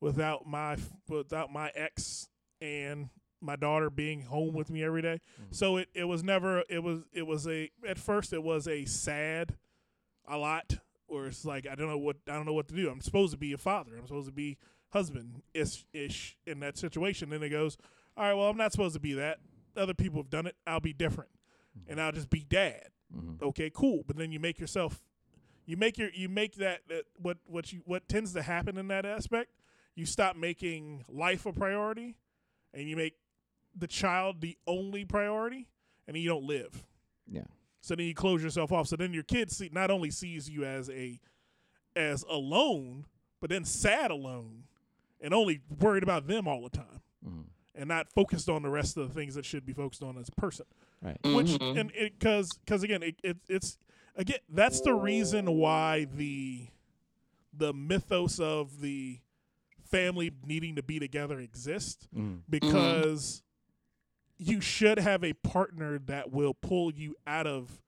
[0.00, 0.76] without my
[1.08, 2.28] without my ex
[2.60, 3.08] and
[3.40, 5.20] my daughter being home with me every day.
[5.50, 8.84] So it, it was never it was it was a at first it was a
[8.84, 9.56] sad
[10.28, 10.78] a lot
[11.08, 12.88] or it's like I don't know what I don't know what to do.
[12.90, 13.92] I'm supposed to be a father.
[13.96, 14.56] I'm supposed to be
[14.90, 17.30] husband ish ish in that situation.
[17.30, 17.76] Then it goes,
[18.16, 19.38] all right, well I'm not supposed to be that.
[19.76, 20.56] Other people have done it.
[20.66, 21.30] I'll be different,
[21.86, 22.88] and I'll just be dad.
[23.14, 23.42] Mhm.
[23.42, 24.02] Okay, cool.
[24.06, 25.02] But then you make yourself,
[25.66, 28.88] you make your you make that, that what what you what tends to happen in
[28.88, 29.50] that aspect.
[29.94, 32.16] You stop making life a priority,
[32.72, 33.14] and you make
[33.76, 35.68] the child the only priority,
[36.06, 36.84] and then you don't live.
[37.30, 37.42] yeah.
[37.80, 38.88] So then you close yourself off.
[38.88, 41.20] So then your kid see, not only sees you as a
[41.94, 43.06] as alone,
[43.40, 44.64] but then sad alone,
[45.20, 47.44] and only worried about them all the time, Mhm.
[47.76, 50.28] and not focused on the rest of the things that should be focused on as
[50.28, 50.66] a person.
[51.00, 51.18] Right.
[51.22, 51.78] Which Mhm.
[51.78, 53.78] and because because again it, it it's
[54.16, 56.66] again that's the reason why the
[57.52, 59.20] the mythos of the
[59.84, 62.40] family needing to be together exists Mhm.
[62.48, 63.42] because
[64.38, 67.80] you should have a partner that will pull you out of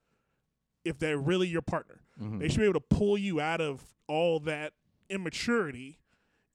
[0.84, 2.38] if they're really your partner Mhm.
[2.40, 4.72] they should be able to pull you out of all that
[5.10, 5.98] immaturity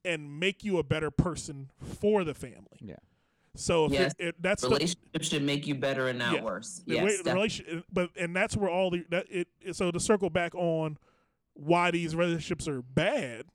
[0.06, 2.96] and make you a better person for the family Yeah.
[3.56, 4.14] so if Yes.
[4.20, 6.44] it, it, that's the Relationship should make you better and not Yeah.
[6.44, 6.82] worse.
[6.86, 10.00] Yes, way, the relation, but and that's where all the that it it- so to
[10.00, 10.98] circle back on
[11.54, 13.46] why these relationships are bad.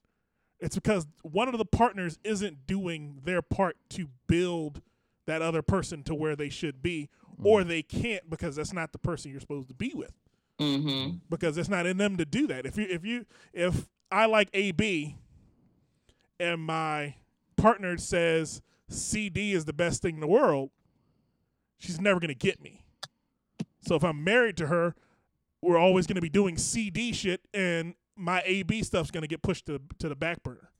[0.60, 4.82] It's because one of the partners isn't doing their part to build
[5.28, 7.08] that other person to where they should be,
[7.44, 10.12] or they can't because that's not the person you're supposed to be with.
[10.58, 11.20] Mhm.
[11.30, 12.66] Because it's not in them to do that.
[12.66, 15.16] If you if you if I like AB
[16.40, 17.14] and my
[17.56, 20.70] partner says CD is the best thing in the world,
[21.78, 22.82] she's never gonna get me.
[23.80, 24.94] So if I'm married to her,
[25.60, 29.80] we're always gonna be doing CD shit, and my AB stuff's gonna get pushed to
[29.98, 30.72] to the back burner.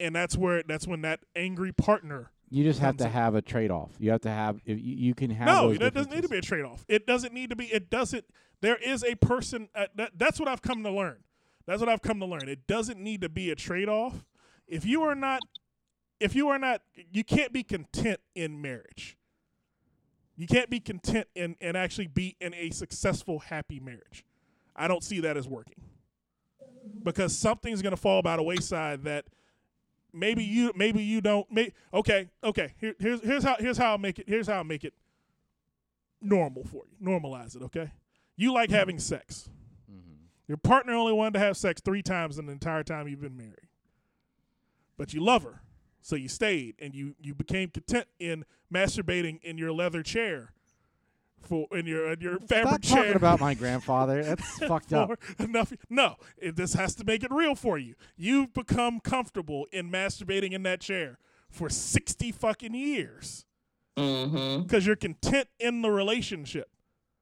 [0.00, 2.32] And that's where that's when that angry partner.
[2.50, 3.90] You just have to have a trade off.
[3.98, 6.38] You have to have if you, you can have No, that doesn't need to be
[6.38, 6.84] a trade off.
[6.88, 7.66] It doesn't need to be.
[7.66, 8.24] It doesn't.
[8.60, 9.68] There is a person.
[9.74, 11.18] Uh, that, that's what I've come to learn.
[11.66, 12.48] That's what I've come to learn.
[12.48, 14.24] It doesn't need to be a trade off.
[14.66, 15.40] If you are not,
[16.18, 16.80] if you are not,
[17.12, 19.16] you can't be content in marriage.
[20.36, 24.24] You can't be content and and actually be in a successful, happy marriage.
[24.74, 25.82] I don't see that as working
[27.02, 29.26] because something's going to fall by the wayside that
[30.12, 33.98] maybe you maybe you don't may, okay okay here, here's here's how here's how I'll
[33.98, 34.94] make it here's how I'll make it
[36.20, 37.92] normal for you normalize it okay?
[38.36, 39.50] You like having sex.
[39.90, 40.18] Mhm.
[40.46, 43.36] your partner only wanted to have sex three times in the entire time you've been
[43.36, 43.68] married.
[44.96, 45.62] But you love her
[46.00, 50.52] so you stayed and you you became content in masturbating in your leather chair
[51.42, 54.22] for in your in your fabric Stop chair talking about my grandfather.
[54.22, 55.10] That's fucked up.
[55.38, 55.72] enough.
[55.90, 57.94] No, it, this has to make it real for you.
[58.16, 61.18] You've become comfortable in masturbating in that chair
[61.50, 63.44] for sixty fucking years
[63.96, 64.62] Mm-hmm.
[64.62, 66.68] because you're content in the relationship.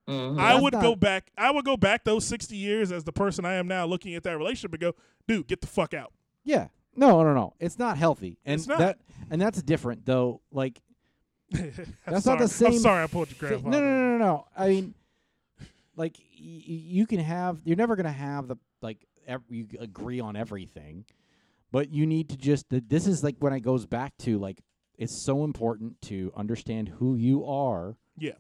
[0.09, 0.39] Mhm.
[0.39, 1.31] I That's would not- go back.
[1.39, 4.23] I would go back those sixty years as the person I am now, looking at
[4.25, 4.93] that relationship and go,
[5.27, 6.13] "Dude, get the fuck out."
[6.45, 6.69] Yeah.
[6.95, 7.55] No, no, no.
[7.61, 8.39] It's not healthy.
[8.45, 8.79] And It's not.
[8.79, 8.99] that
[9.31, 10.43] and that's different though.
[10.53, 10.86] Like I'm
[12.07, 12.73] That's not the same.
[12.75, 13.71] I'm sorry, I pulled your grandfather.
[13.71, 14.47] no, no, no, no, no.
[14.57, 14.95] I mean,
[15.97, 21.05] like you can have you're never gonna have the like ev- you agree on everything,
[21.73, 24.61] but you need to just th- this is like when it goes back to like
[24.99, 28.33] it's so important to understand who you are Yeah.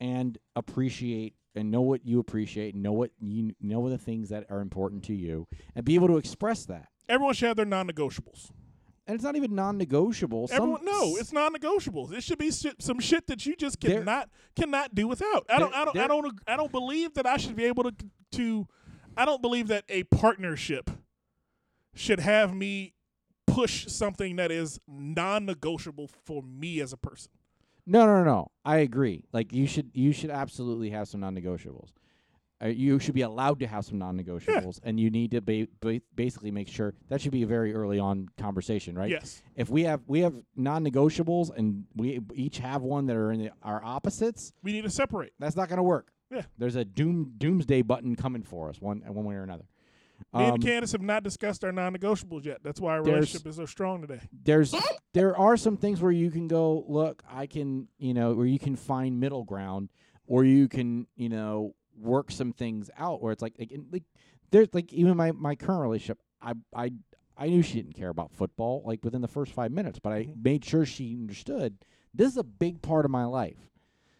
[0.00, 4.46] and appreciate and know what you appreciate and know what you know the things that
[4.48, 6.88] are important to you and be able to express that.
[7.08, 8.50] Everyone should have their non-negotiables.
[9.08, 10.48] And it's not even non-negotiable.
[10.48, 12.12] Some- no, it's non-negotiable.
[12.12, 15.46] It should be shit, some shit that you just cannot cannot do without.
[15.48, 17.84] I don't, There- I don't, I don't, I don't believe that I should be able
[17.84, 17.94] to
[18.32, 18.66] to.
[19.16, 20.90] I don't believe that a partnership
[21.94, 22.92] should have me
[23.46, 27.32] push something that is non-negotiable for me as a person.
[27.86, 28.48] No, No, no, no.
[28.64, 29.24] I agree.
[29.32, 31.88] Like you should, you should absolutely have some non-negotiables.
[32.62, 36.00] Uh, you should be allowed to have some non-negotiables, and you need to ba- ba-
[36.16, 39.10] basically make sure that should be a very early on conversation, right?
[39.10, 39.42] Yes.
[39.54, 43.50] If we have we have non-negotiables and we each have one that are in the,
[43.62, 45.32] our opposites, We need to separate.
[45.38, 46.10] that's not going to work.
[46.30, 46.42] Yeah.
[46.58, 49.64] There's a doom doomsday button coming for us one one way or another.
[50.34, 52.58] Me Um, and Kandyce have not discussed our non-negotiables yet.
[52.64, 54.20] That's why our relationship is so strong today.
[54.44, 54.74] there's
[55.14, 58.58] there are some things where you can go look i can you know where you
[58.58, 59.88] can find middle ground
[60.26, 64.04] or you can you know work some things out where it's like like, like
[64.50, 66.90] there's like even my my current relationship i i
[67.36, 70.22] i knew she didn't care about football like within the first five minutes but i
[70.24, 70.44] Mhm.
[70.44, 71.76] made sure she understood
[72.14, 73.70] this is a big part of my life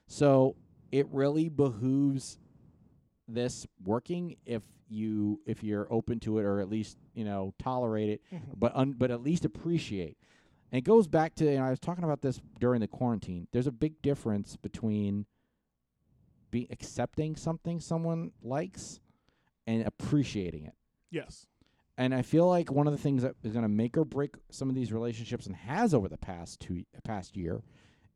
[0.06, 0.56] so
[0.90, 2.38] it really behooves
[3.26, 8.08] this working if you if you're open to it or at least you know tolerate
[8.08, 8.40] it Mhm.
[8.58, 10.16] but un, but at least appreciate.
[10.72, 13.48] And it goes back to you know, I was talking about this during the quarantine.
[13.52, 15.24] There's a big difference between
[16.50, 19.00] be accepting something someone likes
[19.66, 20.74] and appreciating it.
[21.10, 21.46] Yes.
[21.96, 24.34] And I feel like one of the things that is going to make or break
[24.50, 27.62] some of these relationships and has over the past two past year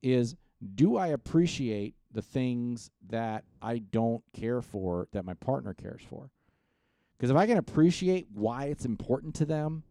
[0.02, 0.36] is
[0.74, 6.30] do I appreciate the things that I don't care for that my partner cares for?
[7.16, 9.82] Because if I can appreciate why it's important to them,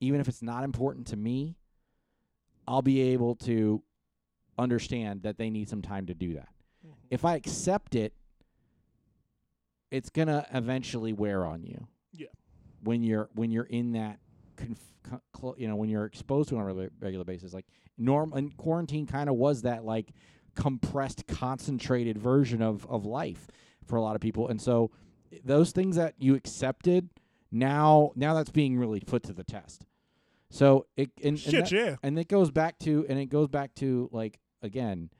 [0.00, 1.56] even if it's not important to me,
[2.66, 3.82] I'll be able to
[4.58, 6.48] understand that they need some time to do that.
[7.10, 8.12] If I accept it,
[9.90, 11.86] it's going to eventually wear on you.
[12.12, 12.26] Yeah.
[12.82, 14.18] When you're when you're in that
[14.56, 17.54] conf- co- cl- you know, when you're exposed to it on a regular, regular basis
[17.54, 20.12] like norm and quarantine kind of was that like
[20.54, 23.48] compressed concentrated version of of life
[23.86, 24.48] for a lot of people.
[24.48, 24.90] And so
[25.44, 27.08] those things that you accepted
[27.50, 29.86] now now that's being really put to the test.
[30.50, 31.96] So it and, and Shit, that- yeah.
[32.02, 35.10] and it goes back to and it goes back to like again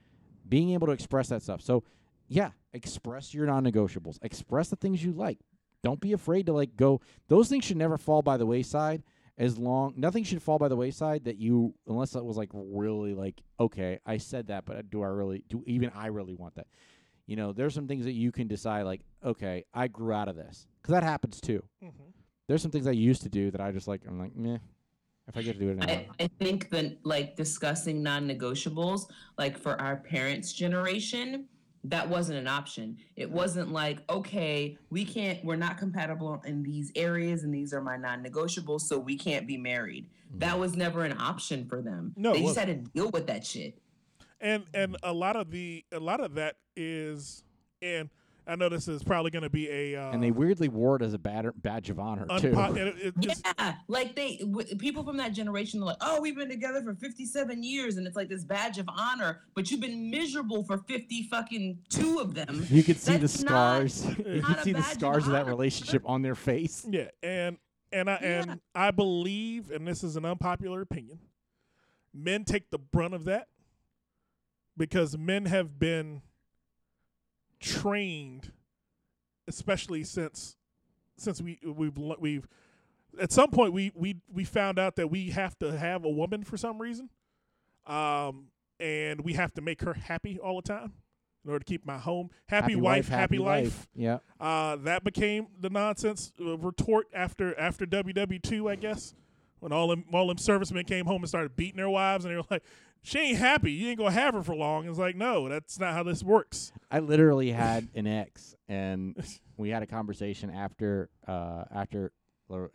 [0.49, 1.61] being able to express that stuff.
[1.63, 1.85] So
[2.29, 4.19] yeah express your non-negotiables.
[4.23, 5.39] Express the things you like.
[5.83, 7.01] Don't be afraid to like go.
[7.29, 9.03] Those things should never fall by the wayside
[9.37, 13.15] as long nothing should fall by the wayside that you unless that was like really
[13.15, 16.69] like okay i said that but do i really do even i really want that?
[17.27, 20.37] You know there's some things that you can decide like okay i grew out of
[20.37, 20.69] this.
[20.81, 21.65] Because that happens too.
[21.83, 21.91] Mhm.
[22.47, 24.59] there's some things i used to do that i just like i'm like meh
[25.29, 29.07] if i get to do it now I, I think that like discussing non-negotiables,
[29.39, 31.47] like for our parents' generation,
[31.85, 32.97] that wasn't an option.
[33.15, 37.83] It wasn't like, okay, we can't, we're not compatible in these areas, and these are
[37.83, 40.07] my non-negotiables, so we can't be married.
[40.29, 40.39] Mm-hmm.
[40.39, 42.15] That was never an option for them.
[42.17, 42.69] No, they just wasn't.
[42.69, 43.79] had to deal with that shit.
[44.41, 47.45] and and a lot of the a lot of that is
[47.83, 48.09] and
[48.47, 51.03] I know this is probably going to be a uh, and they weirdly wore it
[51.03, 52.51] as a bad, badge of honor too.
[52.51, 55.97] unpo- and it, it- it's- Yeah, like they w- people from that generation are like,
[56.03, 59.41] oh, we've been together for fifty seven years, and it's like this badge of honor,
[59.55, 62.67] but you've been miserable for fifty fucking two of them.
[62.71, 63.51] You could see the That's not-
[63.91, 64.05] scars.
[64.19, 66.87] you not could a see the badge of scars of that relationship on their face.
[66.91, 67.57] yeah, and
[67.93, 68.43] and I Yeah.
[68.43, 71.19] and I believe, and this is an unpopular opinion,
[72.13, 73.49] men take the brunt of that
[74.77, 76.21] because men have been
[77.65, 78.53] trained,
[79.49, 80.57] especially since
[81.17, 82.47] since we we've we've
[83.21, 86.45] at some point we we we found out that we have to have a woman
[86.45, 87.09] for some reason,
[87.87, 88.47] um,
[88.79, 90.93] and we have to make her happy all the time
[91.45, 93.87] in order to keep my home happy, wife, happy, life.
[93.95, 94.19] Yeah.
[94.41, 99.15] Uh, that became the nonsense retort after after WW two, I guess,
[99.61, 102.37] when all them all them servicemen came home and started beating their wives, and they
[102.37, 102.63] were like,
[103.05, 103.71] "She ain't happy.
[103.71, 106.73] You ain't gonna have her for long." It's like, no, that's not how this works.
[106.91, 109.15] I literally had an ex, and
[109.57, 112.11] we had a conversation after uh, after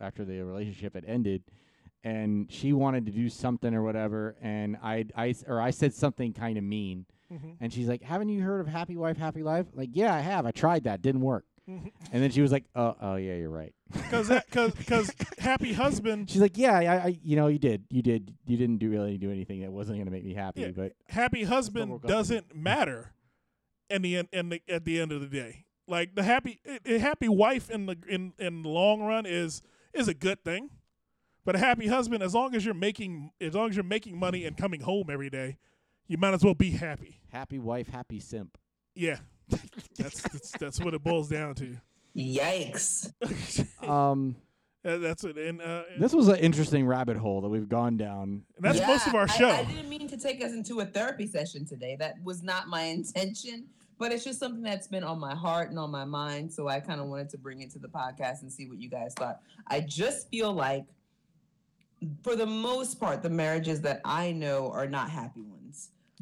[0.00, 1.42] after the relationship had ended,
[2.04, 6.32] and she wanted to do something or whatever, and I I or I said something
[6.32, 7.56] kind of mean, Mhm.
[7.60, 10.46] and she's like, "Haven't you heard of Happy Wife, Happy Life?" Like, yeah, I have.
[10.46, 11.44] I tried that, didn't work.
[12.12, 16.30] And then she was like, "Oh, oh yeah, you're right." Because because because happy husband,
[16.30, 19.18] She's like, "Yeah, I, I, you know, you did, you did, you didn't do really
[19.18, 20.70] do anything that wasn't gonna make me happy." Yeah.
[20.74, 23.12] But happy husband doesn't matter
[23.88, 25.66] in the end in the, at the end of the day.
[25.86, 29.62] Like the happy a a happy wife in the in in the long run is
[29.92, 30.70] is a good thing.
[31.44, 34.44] But a happy husband, as long as you're making as long as you're making money
[34.44, 35.58] and coming home every day,
[36.06, 37.20] you might as well be happy.
[37.32, 38.58] Happy wife, happy simp.
[38.94, 39.18] Yeah.
[39.96, 41.76] That's that's, that's what it boils down to.
[42.16, 43.12] Yikes.
[43.88, 44.36] Um,
[44.82, 45.36] that's it.
[45.36, 48.44] And, uh, and this was an interesting rabbit hole that we've gone down.
[48.60, 49.48] that's Yeah, most of our I- show.
[49.50, 51.96] I, didn't mean to take us into a therapy session today.
[51.98, 53.66] That was not my intention,
[53.98, 56.50] but it's just something that's been on my heart and on my mind.
[56.52, 58.88] So I kind of wanted to bring it to the podcast and see what you
[58.88, 59.40] guys thought.
[59.66, 60.84] I just feel like,
[62.22, 65.59] for the most part, the marriages that I know are not happy ones.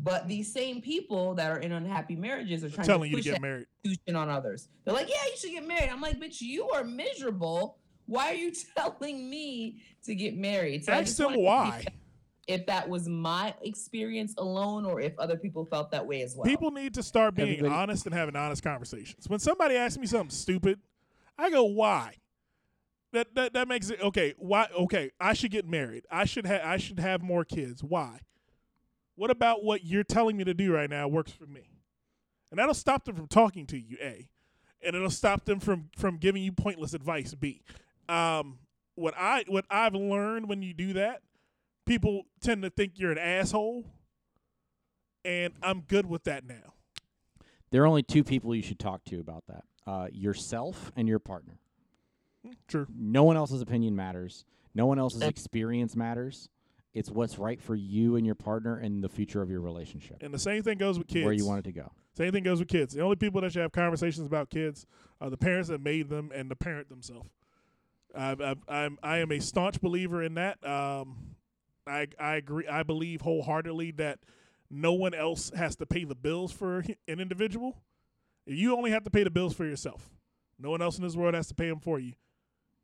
[0.01, 3.25] But these same people that are in unhappy marriages are trying telling to you push
[3.27, 3.67] to get married.
[4.15, 4.69] on others.
[4.85, 5.91] They're like, yeah, you should get married.
[5.91, 7.79] I'm like, bitch, you are miserable.
[8.07, 10.85] Why are you telling me to get married?
[10.85, 11.85] So Ask them wanted to see why.
[12.47, 16.45] if that was my experience alone or if other people felt that way as well.
[16.45, 19.29] People need to start being Everybody- honest and having honest conversations.
[19.29, 20.79] When somebody asks me something stupid,
[21.37, 22.15] I go, "Why?"
[23.13, 24.35] That that that makes it okay.
[24.39, 24.69] Why?
[24.79, 26.05] Okay, I should get married.
[26.11, 27.83] I should have I should have more kids.
[27.83, 28.21] Why?
[29.19, 31.73] What about what you're telling me to do right now works for me?
[32.53, 33.97] And that'll stop them from talking to you.
[34.01, 34.29] A,
[34.81, 37.35] and it'll stop them from from giving you pointless advice.
[37.35, 37.61] B,
[38.09, 38.61] um,
[38.95, 41.23] what I what I've learned when you do that,
[41.85, 43.87] people tend to think you're an asshole,
[45.25, 46.75] and I'm good with that now.
[47.71, 51.19] There are only two people you should talk to about that: uh, yourself and your
[51.19, 51.59] partner.
[52.69, 52.87] True.
[52.95, 54.45] No one else's opinion matters.
[54.77, 56.49] No one else's experience matters.
[56.95, 60.33] It's what's right for you and your partner and the future of your relationship, And
[60.33, 61.25] the same thing goes with kids.
[61.25, 61.93] where you want it to go.
[62.17, 62.95] Same thing goes with kids.
[62.95, 64.87] The only people that should have conversations about kids
[65.21, 67.29] are the parents that made them and the parent themselves.
[68.15, 70.65] I've, I've, I'm I am a staunch believer in that.
[70.67, 71.37] Um,
[71.87, 72.67] I I agree.
[72.67, 74.19] I believe wholeheartedly that
[74.71, 77.83] no one else has to pay the bills for an individual.
[78.47, 80.11] You only have to pay the bills for yourself.
[80.59, 82.15] No one else in this world has to pay them for you.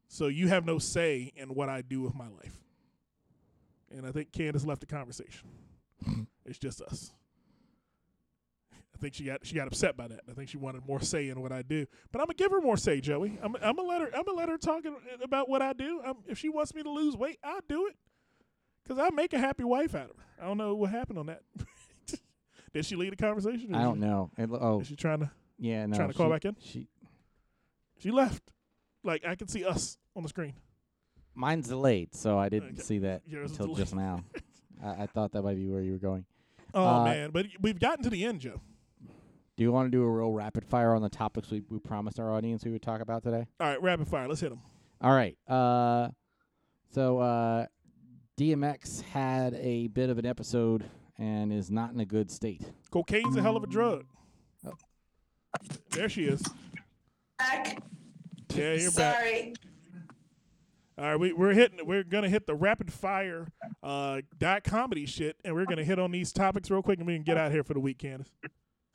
[0.08, 2.60] So you have no say in what I do with my life.
[3.96, 5.48] And I think Kandyce left the conversation.
[6.44, 7.12] it's just us.
[8.72, 10.20] I think she got she got upset by that.
[10.28, 11.86] I think she wanted more say in what I do.
[12.12, 13.38] But I'm gonna give her more say, Joey.
[13.42, 14.10] I'm, I'm gonna let her.
[14.14, 14.84] I'm gonna let her talk
[15.22, 16.00] about what I do.
[16.04, 17.96] i if she wants me to lose weight, I'll do it.
[18.86, 20.24] Cause I make a happy wife out of her.
[20.42, 21.40] I don't know what happened on that.
[22.74, 23.74] Did she lead the conversation?
[23.74, 24.30] I don't she- know.
[24.36, 25.30] It, oh, Is she trying to?
[25.58, 25.96] yeah, no.
[25.96, 26.56] trying to call she- back in?
[26.60, 26.88] She,
[27.98, 28.42] She left.
[29.02, 30.54] Like I can see us on the screen.
[31.34, 32.82] Mine's delayed, so I didn't Okay.
[32.82, 34.24] see that Yours is until just now.
[34.84, 36.24] I, I thought that might be where you were going.
[36.72, 38.60] Oh Uh, man, but we've gotten to the end, Joe.
[39.56, 42.18] Do you want to do a real rapid fire on the topics we, we promised
[42.18, 43.46] our audience we would talk about today?
[43.60, 44.26] All right, rapid fire.
[44.26, 44.60] Let's hit them.
[45.00, 45.36] All right.
[45.48, 46.08] Uh,
[46.90, 47.66] so uh,
[48.36, 50.84] DMX had a bit of an episode
[51.18, 52.62] and is not in a good state.
[52.90, 54.04] Cocaine's a hell of a drug.
[54.66, 54.72] Oh.
[55.90, 56.42] There she is.
[57.38, 57.78] Back.
[58.52, 59.16] Yeah, you're back.
[59.16, 59.54] Sorry.
[60.96, 61.84] All right, we, we're hitting.
[61.84, 63.48] We're gonna hit the rapid fire
[63.82, 67.14] uh, dot comedy shit, and we're gonna hit on these topics real quick, and we
[67.14, 68.30] can get out here for the week, Kandyce.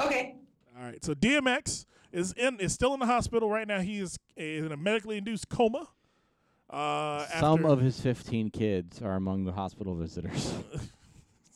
[0.02, 0.36] Okay.
[0.78, 3.82] All right, so DMX is in is still in the hospital right now.
[3.82, 5.90] He is in a medically induced coma.
[6.70, 10.54] Uh, Some after- of his 15 kids are among the hospital visitors.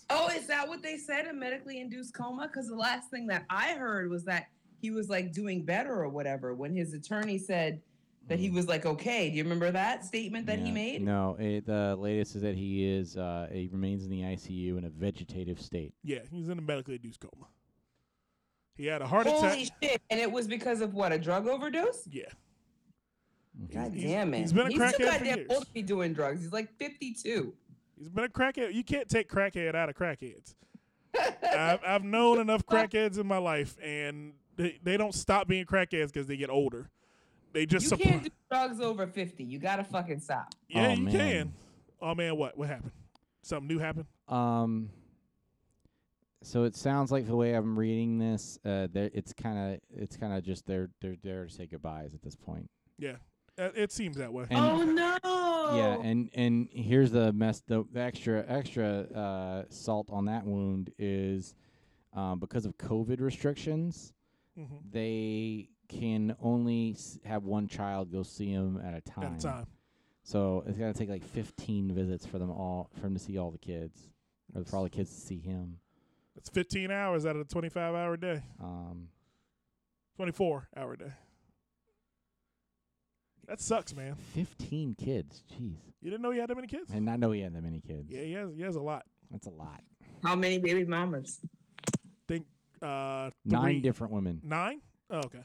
[0.09, 1.25] Oh, is that what they said?
[1.25, 2.47] A medically induced coma?
[2.47, 4.45] Because the last thing that I heard was that
[4.79, 7.81] he was like doing better or whatever when his attorney said
[8.27, 9.29] that he was like okay.
[9.29, 10.73] Do you remember that statement that he Yeah.
[10.73, 11.01] made?
[11.03, 14.85] No, it, the latest is that he is uh, he remains in the ICU in
[14.85, 15.93] a vegetative state.
[16.03, 17.47] yeah, he's in a medically induced coma.
[18.75, 19.73] He had a heart Holy attack.
[19.83, 20.01] shit!
[20.09, 21.11] And it was because of what?
[21.11, 22.07] A drug overdose?
[22.09, 22.23] Yeah,
[23.73, 24.39] God He's- damn it!
[24.39, 25.47] he's been a too crackhead for goddamn years.
[25.51, 26.41] old to be doing drugs.
[26.41, 27.53] He's like fifty-two.
[27.97, 28.73] he's been a crackhead.
[28.73, 30.55] You can't take crackhead out of crackheads.
[31.43, 36.07] I've, I've known enough crackheads in my life, and they, they don't stop being crackheads
[36.07, 36.89] because they get older.
[37.53, 39.43] They just You supply- can't do drugs over fifty.
[39.43, 40.53] You gotta fucking stop.
[40.67, 41.11] Yeah, Oh, you man.
[41.13, 41.53] can.
[42.01, 42.57] Oh man, what?
[42.57, 42.91] What happened?
[43.43, 44.05] Something new happened?
[44.27, 44.89] Um.
[46.41, 50.17] So it sounds like the way I'm reading this, uh, there it's kind of it's
[50.17, 52.69] kind of just they're they're there to say goodbyes at this point.
[52.97, 53.15] Yeah,
[53.57, 54.45] Uh, it seems that way.
[54.49, 55.75] And oh no!
[55.77, 57.61] yeah, and and here's the mess.
[57.65, 61.53] The, the extra extra uh, salt on that wound is
[62.13, 64.11] um, because of COVID restrictions.
[64.59, 64.91] Mhm.
[64.91, 69.33] They can only s- have one child go see him at a time.
[69.33, 69.67] At a time.
[70.23, 73.51] So it's gonna take like 15 visits for them all for him to see all
[73.51, 74.09] the kids,
[74.55, 75.79] or for all the kids to see him.
[76.35, 79.09] It's 15 hours out of a 25 hour day, Um,
[80.15, 81.11] 24 hour day.
[83.47, 84.15] That sucks, man.
[84.33, 85.75] 15 kids, jeez.
[86.01, 86.89] You didn't know he had that many kids?
[86.91, 88.09] And I know he had that many kids.
[88.09, 88.55] Yeah, he has.
[88.55, 89.03] He has a lot.
[89.31, 89.83] That's a lot.
[90.23, 91.39] How many baby mamas?
[92.27, 92.45] Think
[92.81, 94.39] uh, Nine three- different women.
[94.43, 94.81] Nine?
[95.09, 95.43] Oh, okay.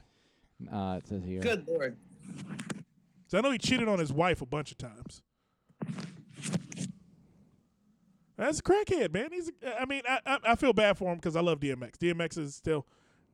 [0.72, 1.40] Uh, it says here.
[1.40, 1.96] Good lord.
[3.28, 5.22] So I know he cheated on his wife a bunch of times.
[8.36, 9.30] That's a crackhead, man.
[9.32, 9.50] He's.
[9.78, 11.96] I mean, I I, I feel bad for him because I love DMX.
[11.98, 12.86] DMX is still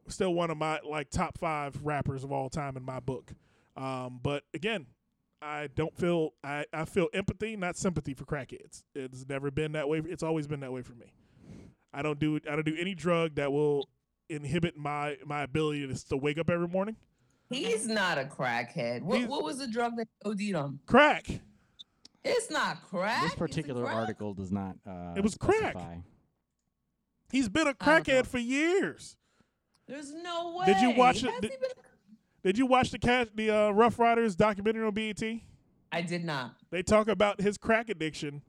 [0.09, 3.33] still one of my like top five rappers of all time in my book.
[3.77, 4.87] Um, but again,
[5.43, 8.83] I don't feel I, I feel empathy, not sympathy for crackheads.
[8.95, 10.03] It's never been that way.
[10.07, 11.13] It's always been that way for me.
[11.93, 13.89] I don't do I don't do any drug that will
[14.29, 16.97] inhibit my my ability to, to wake up every morning.
[17.51, 19.03] He's not a crackhead.
[19.03, 20.81] What, He's- what was the drug that OD'd on?
[20.87, 21.27] Crack.
[22.25, 23.21] It's not crack.
[23.23, 23.95] This Is it particular crack?
[23.97, 24.77] article does not.
[24.87, 25.73] Uh, It was crack.
[25.73, 25.97] specify.
[27.31, 27.87] He's been a don't know.
[28.01, 29.17] crackhead for years.
[29.87, 30.67] There's no way.
[30.67, 31.31] Did you watch it?
[31.31, 31.71] Has Did- he been-
[32.43, 35.23] Did you watch the cat the uh, Ruff Ryders documentary on BET?
[35.93, 36.57] I did not.
[36.71, 38.43] They talk about his crack addiction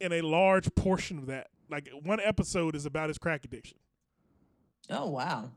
[0.00, 1.48] in a large portion of that.
[1.70, 3.78] Like one episode is about his crack addiction.
[4.90, 5.50] Oh wow.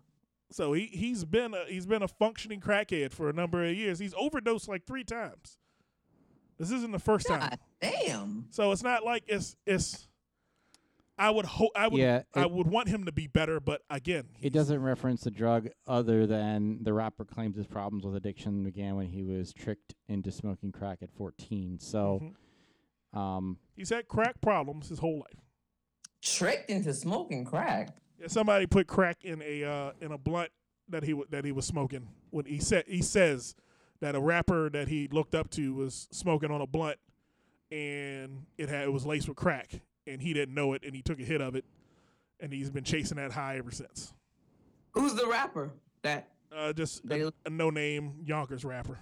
[0.51, 3.99] So he he's been a, he's been a functioning crackhead for a number of years.
[3.99, 5.57] He's overdosed like three times.
[6.57, 7.41] This isn't the first time.
[7.41, 8.45] God damn.
[8.49, 10.07] So it's not like it's it's.
[11.19, 14.25] I would hope I would Yeah, I would want him to be better, but again,
[14.39, 18.95] It doesn't reference the drug other than the rapper claims his problems with addiction began
[18.95, 21.79] when he was tricked into smoking crack at 14.
[21.79, 22.21] So,
[23.13, 23.19] Mhm.
[23.19, 25.41] um, he's had crack problems his whole life.
[26.21, 27.97] Tricked into smoking crack.
[28.19, 30.49] Yeah, somebody put crack in a uh, in a blunt
[30.89, 33.55] that he w- that he was smoking when he said he says
[33.99, 36.97] that a rapper that he looked up to was smoking on a blunt
[37.71, 41.01] and it had it was laced with crack and he didn't know it and he
[41.01, 41.65] took a hit of it
[42.39, 44.13] and he's been chasing that high ever since.
[44.91, 45.71] Who's the rapper?
[46.03, 48.97] That Uh, just They- a, a no name Yonkers rapper.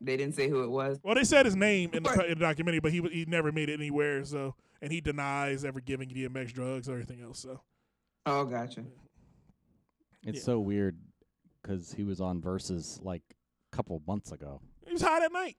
[0.00, 0.98] they didn't say who it was.
[1.02, 3.68] Well, they said his name in the, in the documentary, but he he never made
[3.68, 4.24] it anywhere.
[4.24, 7.38] So and he denies ever giving DMX drugs or everything else.
[7.38, 7.60] So
[8.26, 8.84] Oh, gotcha.
[10.22, 10.42] it's Yeah.
[10.44, 10.98] so weird
[11.62, 13.22] because he was on Verzuz like
[13.72, 14.60] a couple months ago.
[14.86, 15.56] he was hot that night.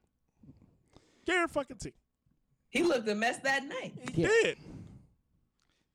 [1.26, 1.94] Guarantee fucking T.
[2.70, 3.94] He looked a mess that night.
[4.14, 4.28] He Yeah.
[4.28, 4.58] did.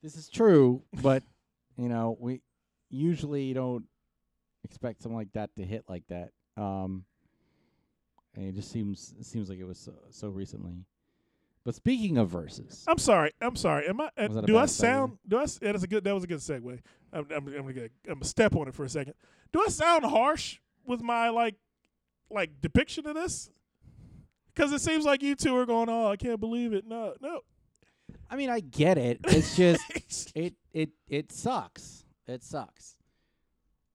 [0.03, 1.23] This is true, but
[1.77, 2.43] you know, we
[2.89, 3.87] usually don't
[4.65, 6.31] expect something like that to hit like that.
[6.57, 7.05] Um,
[8.35, 10.85] and it just seems it seems like it was so, so recently.
[11.65, 13.33] But speaking of verses, I'm sorry.
[13.41, 13.87] I'm sorry.
[13.89, 14.07] Am I?
[14.17, 14.73] Uh, Was that a do I bad segue?
[14.73, 15.19] sound?
[15.29, 15.43] Do I?
[15.43, 16.05] s- Yeah, that's a good.
[16.05, 16.79] That was a good segue.
[17.13, 17.73] I'm, I'm, I'm gonna.
[17.73, 19.15] get- I'm gonna step on it for a second.
[19.53, 21.57] Do I sound harsh with my like,
[22.31, 23.51] like depiction of this?
[24.55, 25.89] Because it seems like you two are going.
[25.91, 26.87] Oh, I can't believe it.
[26.87, 27.41] No, no.
[28.31, 29.21] I mean, I get it.
[29.25, 32.05] It's just it it it sucks.
[32.27, 32.97] It sucks.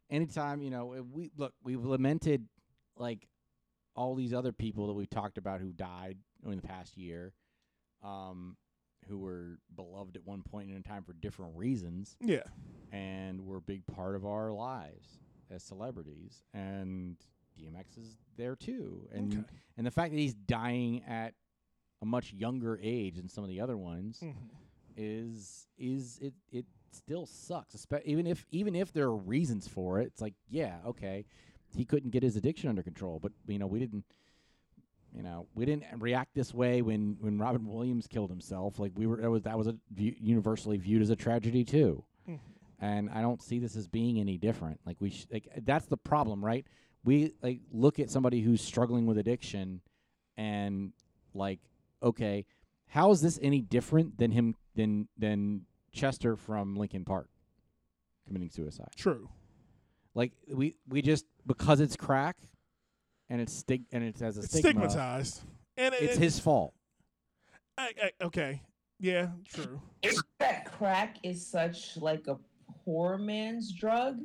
[0.10, 2.46] Anytime you know if we look, we've lamented
[2.96, 3.28] like
[3.96, 7.34] all these other people that we've talked about who died in the past year,
[8.06, 8.56] um,
[9.08, 12.44] who were beloved at one point in time for different reasons, yeah.
[12.92, 15.20] and were a big part of our lives
[15.52, 16.44] as celebrities.
[16.54, 17.18] And
[17.60, 19.44] DMX is there too, and Okay.
[19.78, 21.34] and the fact that he's dying at
[22.02, 24.34] a much younger age than some of the other ones Mhm.
[24.98, 30.00] is is it it still sucks espe- even if even if there are reasons for
[30.00, 31.26] it it's like yeah okay
[31.76, 34.06] he couldn't get his addiction under control but you know we didn't
[35.16, 39.08] you know we didn't react this way when when Robin Williams killed himself like we
[39.08, 42.40] were that was that was a view, universally viewed as a tragedy too Mhm.
[42.82, 45.98] and I don't see this as being any different like we sh- like that's the
[45.98, 46.66] problem right
[47.04, 49.82] we like look at somebody who's struggling with addiction
[50.38, 50.92] and
[51.34, 51.60] like
[52.04, 52.46] okay
[52.88, 55.62] how is this any different than him than than
[55.92, 57.30] Chester from Linkin Park
[58.28, 58.90] committing suicide?
[58.98, 59.30] True.
[60.14, 62.38] Like we we just because it's crack
[63.30, 64.90] and it's stig and it has a It's stigma.
[64.90, 65.42] stigmatized.
[65.78, 66.74] And it, It's it- his fault.
[67.78, 68.62] I, I, okay.
[69.00, 69.28] Yeah.
[69.48, 69.82] True.
[70.02, 72.38] It's that crack is such like a
[72.86, 74.20] poor man's drug,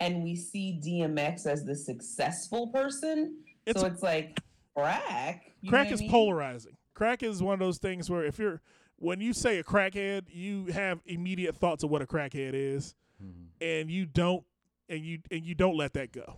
[0.00, 3.36] and we see DMX as the successful person.
[3.66, 4.40] It's so it's like
[4.74, 5.52] crack.
[5.60, 6.10] you crack what I is mean?
[6.10, 6.76] polarizing.
[6.94, 8.62] Crack is one of those things where if you're
[8.96, 13.44] when you say a crackhead, you have immediate thoughts of what a crackhead is, mm-hmm.
[13.60, 14.44] and you don't
[14.88, 16.36] and you and you don't let that go.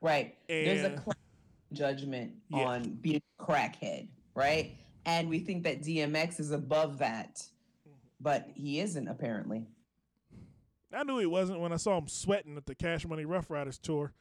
[0.00, 0.36] Right.
[0.48, 1.02] There's a
[1.72, 2.64] judgment Yeah.
[2.64, 4.76] on being a crackhead, right?
[5.04, 7.42] And we think that DMX is above that,
[8.20, 9.66] but he isn't apparently.
[10.92, 13.78] I knew he wasn't when I saw him sweating at the Cash Money Ruff Ryders
[13.78, 14.12] tour.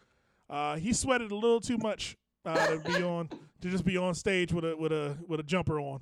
[0.49, 3.29] Uh, he sweated a little too much uh, to be on
[3.61, 6.01] to just be on stage with a with a with a jumper on.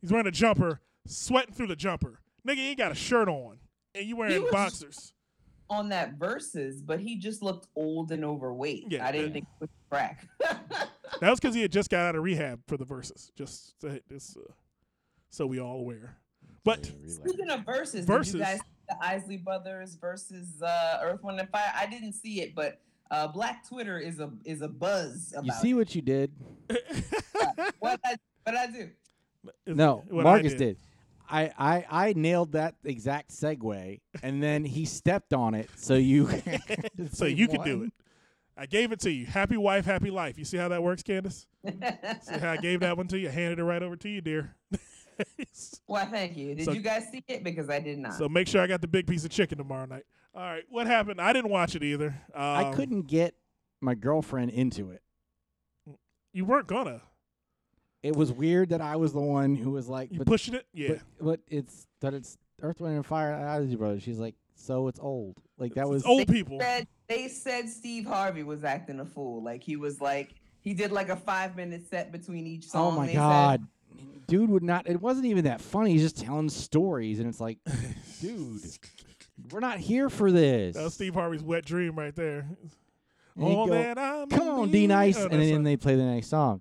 [0.00, 2.20] He's wearing a jumper, sweating through the jumper.
[2.46, 3.58] Nigga, you ain't got a shirt on,
[3.94, 5.12] and you wearing was- boxers.
[5.70, 8.86] On that verses, but he just looked old and overweight.
[8.88, 9.32] Yeah, I didn't yeah.
[9.34, 10.26] think it was crack.
[11.22, 13.32] That was because he had just got out of rehab for the verses.
[13.34, 14.40] Just so, just, uh,
[15.30, 16.16] so we all aware.
[16.64, 18.32] But Speaking of verses, Versus.
[18.34, 21.72] did you guys see the Isley Brothers versus uh, Earth, Wind, and Fire?
[21.74, 22.80] I didn't see it, but
[23.10, 26.30] Uh, Black Twitter is a is a buzz about You see what you did?
[26.68, 27.04] it.
[27.80, 28.90] what I what I do.
[29.66, 30.76] No, What I Marcus did.
[31.30, 35.68] I, I I nailed that exact segue, and then he stepped on it.
[35.76, 36.28] So you,
[37.12, 37.92] So you can do it.
[38.56, 39.26] I gave it to you.
[39.26, 40.36] Happy wife, happy life.
[40.38, 41.46] You see how that works, Kandyce?
[42.22, 43.28] see how I gave that one to you?
[43.28, 44.56] I handed it right over to you, dear.
[45.86, 46.54] Why, thank you.
[46.56, 47.44] Did So- you guys see it?
[47.44, 48.14] Because I did not.
[48.14, 50.04] so make sure I got the big piece of chicken tomorrow night.
[50.34, 51.20] All right, what happened?
[51.20, 52.20] I didn't watch it either.
[52.34, 53.34] Um, I couldn't get
[53.80, 55.02] my girlfriend into it.
[56.32, 57.02] You weren't gonna.
[58.08, 60.66] It was weird that I was the one who was like, You but, pushing it?
[60.72, 60.88] Yeah.
[60.88, 64.02] but, but it's that it's Earth, Wind, and Fire, Odyssey Brothers.
[64.02, 65.36] She's like, so it's old.
[65.58, 66.58] Like that It's was old they people.
[66.58, 69.42] Said, they said Steve Harvey was acting a fool.
[69.42, 70.30] Like he was like
[70.60, 72.86] he did like a five minute set between each song.
[72.86, 72.96] Oh song.
[72.96, 73.62] my they god.
[74.26, 75.92] Dude would not it wasn't even that funny.
[75.92, 77.58] He's just telling stories and it's like,
[78.20, 78.60] dude,
[79.50, 80.76] we're not here for this.
[80.76, 82.48] That was Steve Harvey's wet dream right there.
[83.36, 85.54] And he'd All oh, go, that I Come on, D believe- Nice, Oh, and then
[85.56, 86.60] not- they play the next song.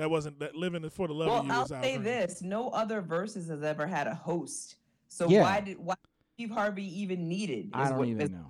[0.00, 1.52] That wasn't that living for the love Well, of you.
[1.52, 4.76] I'll out say this: no other Verzuz has ever had a host.
[5.08, 5.42] So Yeah.
[5.42, 5.94] why did why
[6.34, 7.70] Steve Harvey even needed?
[7.72, 8.46] I don't what- even is- know.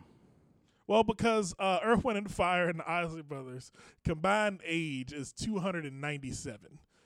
[0.86, 3.70] Well, because uh, Earth, Wind, and Fire and the Isley Brothers
[4.04, 6.58] combined age is 297.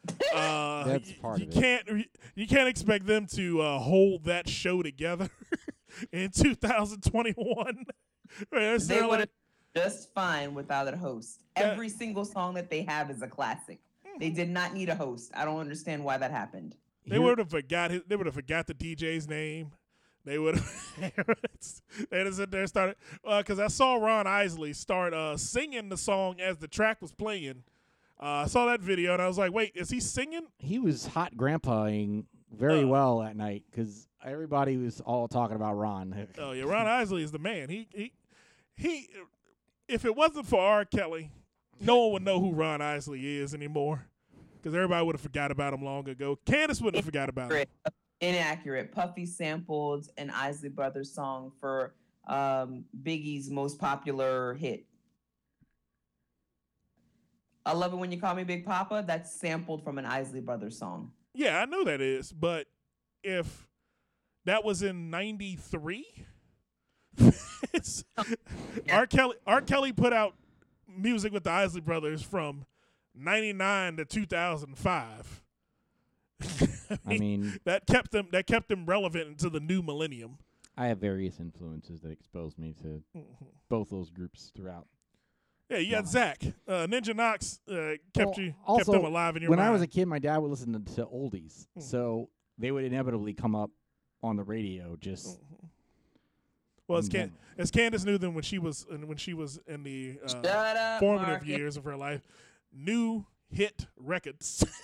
[0.34, 1.60] Uh, That's part you of it.
[1.60, 5.30] can't you can't expect them to uh, hold that show together
[6.12, 7.84] in 2021.
[8.50, 9.30] Right, They they're would like,
[9.74, 11.42] have just fine without a host.
[11.56, 11.64] Yeah.
[11.64, 13.78] Every single song that they have is a classic.
[14.18, 15.30] They did not need a host.
[15.34, 16.76] I don't understand why that happened.
[17.06, 19.72] they would have forgot his, they would have forgot the DJ's name.
[20.24, 20.92] They would have
[22.10, 22.96] they would sit there and started
[23.38, 27.62] because I saw Ron Isley start uh, singing the song as the track was playing.
[28.18, 31.04] Uh, I saw that video and I was like, "Wait, is he singing?" he was
[31.06, 32.86] hot grandpaing very Uh.
[32.86, 36.28] well that night because everybody was all talking about Ron.
[36.38, 37.68] Oh yeah, Ron Isley is the man.
[37.68, 38.12] He he
[38.76, 39.08] he.
[39.88, 40.86] If it wasn't for R.
[40.86, 41.30] Kelly,
[41.80, 44.06] no one would know who Ron Isley is anymore.
[44.56, 46.38] Because everybody would have forgot about him long ago.
[46.46, 47.66] Kandyce wouldn't have forgot about him.
[48.20, 48.92] Inaccurate.
[48.92, 51.94] Puffy sampled an Isley Brothers song for
[52.26, 54.86] um, Biggie's most popular hit.
[57.66, 59.04] I love it when you call me Big Poppa.
[59.06, 61.12] That's sampled from an Isley Brothers song.
[61.34, 62.32] Yeah, I know that is.
[62.32, 62.66] But
[63.22, 63.68] if
[64.44, 66.06] that was in '93,
[68.90, 69.06] R.
[69.06, 69.60] Kelly R.
[69.62, 70.34] Kelly put out
[70.88, 72.64] music with the Isley Brothers from
[73.14, 75.42] '99 to 2005.
[77.06, 80.38] I mean, that kept them that kept them relevant into the new millennium.
[80.76, 83.02] I have various influences that exposed me to
[83.68, 84.86] both those groups throughout.
[85.70, 86.10] Yeah, you got Wow.
[86.10, 86.42] Zach.
[86.68, 89.58] Uh, Ninja Knox uh, kept Well, you kept them alive in your mind.
[89.58, 89.68] when mind.
[89.68, 91.82] I was a kid, my dad would listen to, to oldies, Mhm.
[91.82, 92.28] so
[92.58, 93.70] they would inevitably come up
[94.22, 94.96] on the radio.
[94.96, 95.38] Just
[96.88, 97.38] well, as, in Can- general.
[97.58, 101.00] as Kandyce knew them when she was in- when she was in the uh, up,
[101.00, 101.48] formative Marcus.
[101.48, 102.22] years of her life,
[102.72, 104.64] new hit records.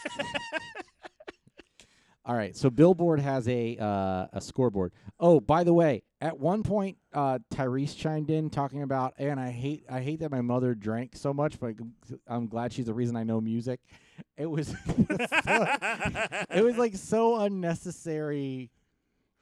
[2.26, 4.92] All right, so Billboard has a uh, a scoreboard.
[5.18, 9.50] Oh, by the way, at one point, uh, Tyrese chimed in talking about, and I
[9.50, 11.74] hate I hate that my mother drank so much, but
[12.28, 13.80] I'm glad she's the reason I know music.
[14.36, 18.70] It was it was like so unnecessary,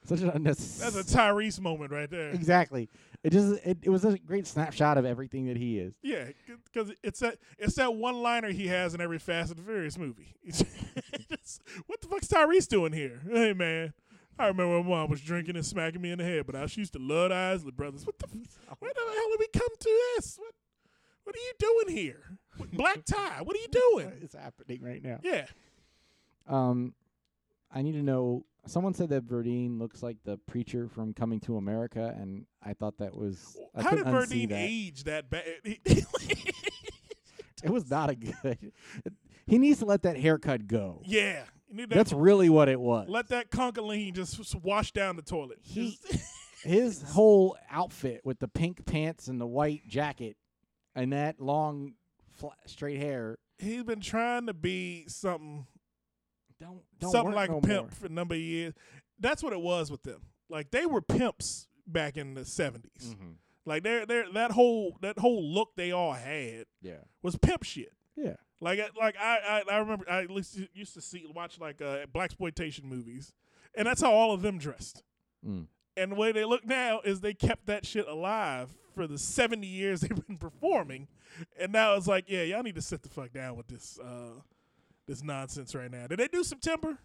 [0.05, 0.91] such an unnecessary.
[0.91, 2.29] That's a Tyrese moment right there.
[2.31, 2.89] exactly.
[3.23, 5.93] It just it, it was a great snapshot of everything that he is.
[6.01, 6.25] Yeah,
[6.65, 10.35] because it's that it's that one liner he has in every Fast and Furious movie.
[11.31, 13.21] It's- what the fuck's Tyrese doing here?
[13.29, 13.93] Hey man,
[14.37, 16.93] I remember when mom was drinking and smacking me in the head, but I used
[16.93, 18.05] to love the Isley Brothers.
[18.05, 18.27] What the?
[18.79, 20.37] Where the hell did we come to this?
[20.39, 20.53] What?
[21.23, 21.53] What are you
[21.85, 22.23] doing here?
[22.73, 23.41] Black tie.
[23.43, 24.13] What are you doing?
[24.21, 25.19] It's happening right now?
[25.23, 25.45] Yeah.
[26.47, 26.93] Um,
[27.71, 28.45] I need to know.
[28.65, 32.97] Someone said that Verdine looks like the preacher from Coming to America, and I thought
[32.99, 33.57] that was.
[33.75, 34.59] I How did Verdine that.
[34.59, 35.43] age that bad?
[37.61, 38.71] It was not a good.
[39.45, 41.01] He needs to let that haircut go.
[41.05, 41.43] yeah.
[41.71, 43.09] That- That's really what it was.
[43.09, 45.59] let that conkaline just wash down the toilet.
[45.61, 45.99] He-
[46.63, 50.35] His whole outfit with the pink pants and the white jacket
[50.95, 51.93] and that long,
[52.37, 53.37] fla straight hair.
[53.59, 55.67] he's been trying to be something
[56.59, 57.89] Don't, don't something work like no pimp more.
[57.91, 58.73] for a number of years.
[59.19, 60.21] That's what it was with them.
[60.49, 62.81] Like they were pimps back in the 70s.
[63.15, 63.35] Mhm.
[63.65, 67.01] Like they're, they're, that whole that whole look they all had Yeah.
[67.21, 67.93] was pimp shit.
[68.15, 68.35] Yeah.
[68.61, 71.81] Like I- like I, I I remember I at least used to see watch like
[71.81, 73.31] uh, black exploitation movies,
[73.75, 75.03] and that's how all of them dressed.
[75.47, 75.67] Mm.
[75.95, 79.65] And the way they look now is they kept that shit alive for the 70
[79.67, 81.07] years they've been performing,
[81.59, 84.41] and now it's like, yeah, y'all need to sit the fuck down with this uh,
[85.09, 86.07] this nonsense right now.
[86.07, 86.97] Did they do September?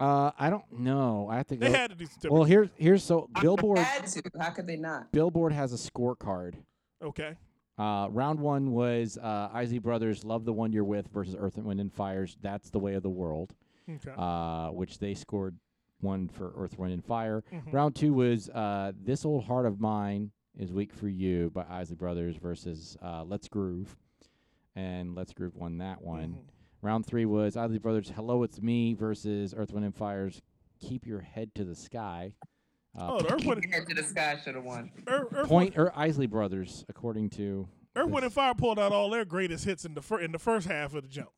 [0.00, 1.28] Uh, I don't know.
[1.30, 1.66] I have to go.
[1.70, 2.34] They had to do September.
[2.34, 3.78] well, here's here's so Billboard.
[3.78, 4.22] Had to.
[4.40, 5.12] How could they not?
[5.12, 6.54] Billboard has a scorecard.
[7.02, 7.36] okay.
[7.78, 11.66] Uh, round one was uh, Isley Brothers, "Love the One You're With" versus Earth and
[11.66, 13.54] Wind and Fire's "That's the Way of the World,"
[13.88, 14.12] Okay.
[14.16, 15.58] uh, which they scored
[16.00, 17.44] one for Earth, Wind and Fire.
[17.52, 17.72] Mhm.
[17.72, 21.96] Round two was uh, "This Old Heart of Mine Is Weak for You" by Isley
[21.96, 23.94] Brothers versus uh, "Let's Groove,"
[24.74, 26.30] and Let's Groove won that one.
[26.30, 26.38] Mhm.
[26.86, 30.40] Round three was Isley Brothers "Hello It's Me" versus Earth, Wind and Fire's
[30.78, 32.32] "Keep Your Head to the Sky."
[32.96, 34.92] Uh, Oh, Earth, Wind, Head to the sky should have won.
[35.08, 38.22] Earth, Earth, Point or Isley Brothers, according to Earth, Wind, this.
[38.26, 40.94] and Fire pulled out all their greatest hits in the fir- in the first half
[40.94, 41.30] of the jump.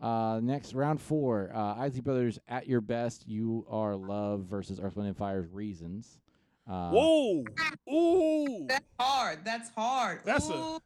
[0.00, 4.94] Uh, next round four, uh, Isley Brothers at your best, you are love versus Earth,
[4.94, 6.20] Wind and Fire's reasons.
[6.64, 7.44] Uh, Whoa!
[7.92, 8.66] Ooh!
[8.68, 9.44] That's hard.
[9.44, 10.20] That's hard.
[10.24, 10.78] That's a-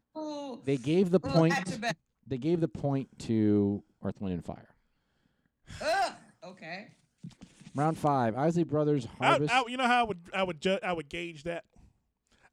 [0.65, 1.53] They gave the Ooh, point.
[1.59, 1.97] at your best.
[2.27, 4.69] They gave the point to Earth, Wind and Fire.
[5.83, 6.13] Ugh.
[6.45, 6.89] Okay.
[7.75, 9.55] Round five, Isley Brothers I, Harvest.
[9.55, 11.65] I, you know how I would I would ju- I would gauge that.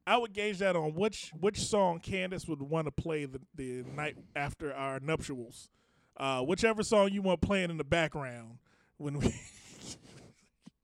[0.06, 3.82] I would gauge that on which which song Kandyce would want to play the, the
[3.94, 5.68] night after our nuptials.
[6.16, 8.58] Uh, whichever song you want playing in the background
[8.96, 9.34] when we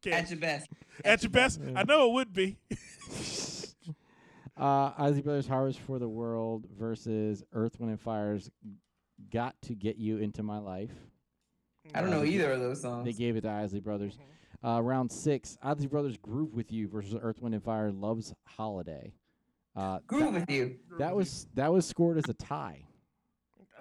[0.12, 0.68] At your best.
[1.04, 1.60] at your best.
[1.74, 2.58] I know it would be.
[4.56, 8.48] Uh, Isley Brothers Harvest for the World versus Earth, Wind and Fire's
[9.32, 10.92] Got to Get You Into My Life.
[11.94, 13.04] I don't know either of those songs.
[13.04, 14.18] They gave it to Isley Brothers.
[14.64, 19.12] Uh, round six, Isley Brothers Groove with You versus Earth, Wind and Fire Loves Holiday.
[19.76, 20.76] Uh, Groove with you.
[20.98, 22.86] that was that was scored as a tie.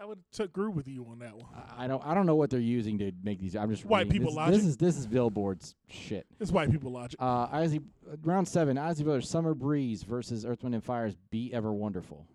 [0.02, 1.46] I would have took groove with you on that one.
[1.78, 3.56] I I don't I don't know what they're using to make these.
[3.56, 4.12] I'm just White reading.
[4.12, 4.56] people this, logic.
[4.56, 6.26] This is this is Billboard's shit.
[6.42, 7.22] It's white people logic.
[7.22, 7.80] Uh, Isley,
[8.24, 12.26] round seven, Isley Brothers Summer Breeze versus Earth, Wind and Fire's Be Ever Wonderful.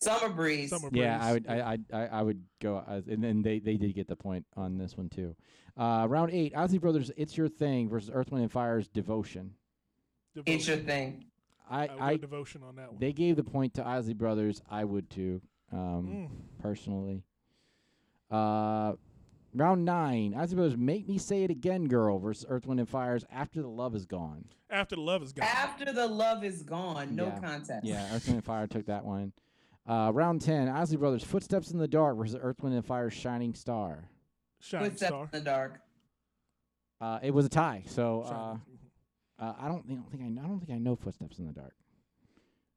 [0.00, 0.70] Summer breeze.
[0.70, 3.94] Summer Yeah, I would I I I, I would go and then they they did
[3.94, 5.34] get the point on this one too.
[5.76, 9.54] Uh, round eight, Isley Brothers It's Your Thing versus Earth, Wind and Fire's Devotion.
[10.46, 11.26] It's your thing.
[11.70, 13.00] I I would I devotion on that one.
[13.00, 14.60] they gave the point to Isley Brothers.
[14.70, 15.40] I would too,
[15.72, 16.28] um, Mm.
[16.62, 17.24] personally.
[18.30, 18.94] Uh,
[19.54, 23.24] round nine, Isley Brothers Make Me Say It Again, Girl versus Earth, Wind and Fire's
[23.30, 24.44] After the Love Is Gone.
[24.70, 25.46] After the love is gone.
[25.46, 27.38] After the love is gone, no Yeah.
[27.38, 27.84] contest.
[27.86, 29.32] Yeah, Earth, Wind and Fire took that one.
[29.86, 33.54] Uh, round ten, Isley Brothers Footsteps in the Dark versus Earth, Wind and Fire's Shining
[33.54, 34.08] Star.
[34.60, 35.28] Shining Footsteps star.
[35.32, 35.80] in the dark.
[37.00, 40.42] Uh, it was a tie, so uh, uh, I don't, I don't think I, know,
[40.42, 41.74] I don't think I know Footsteps in the Dark.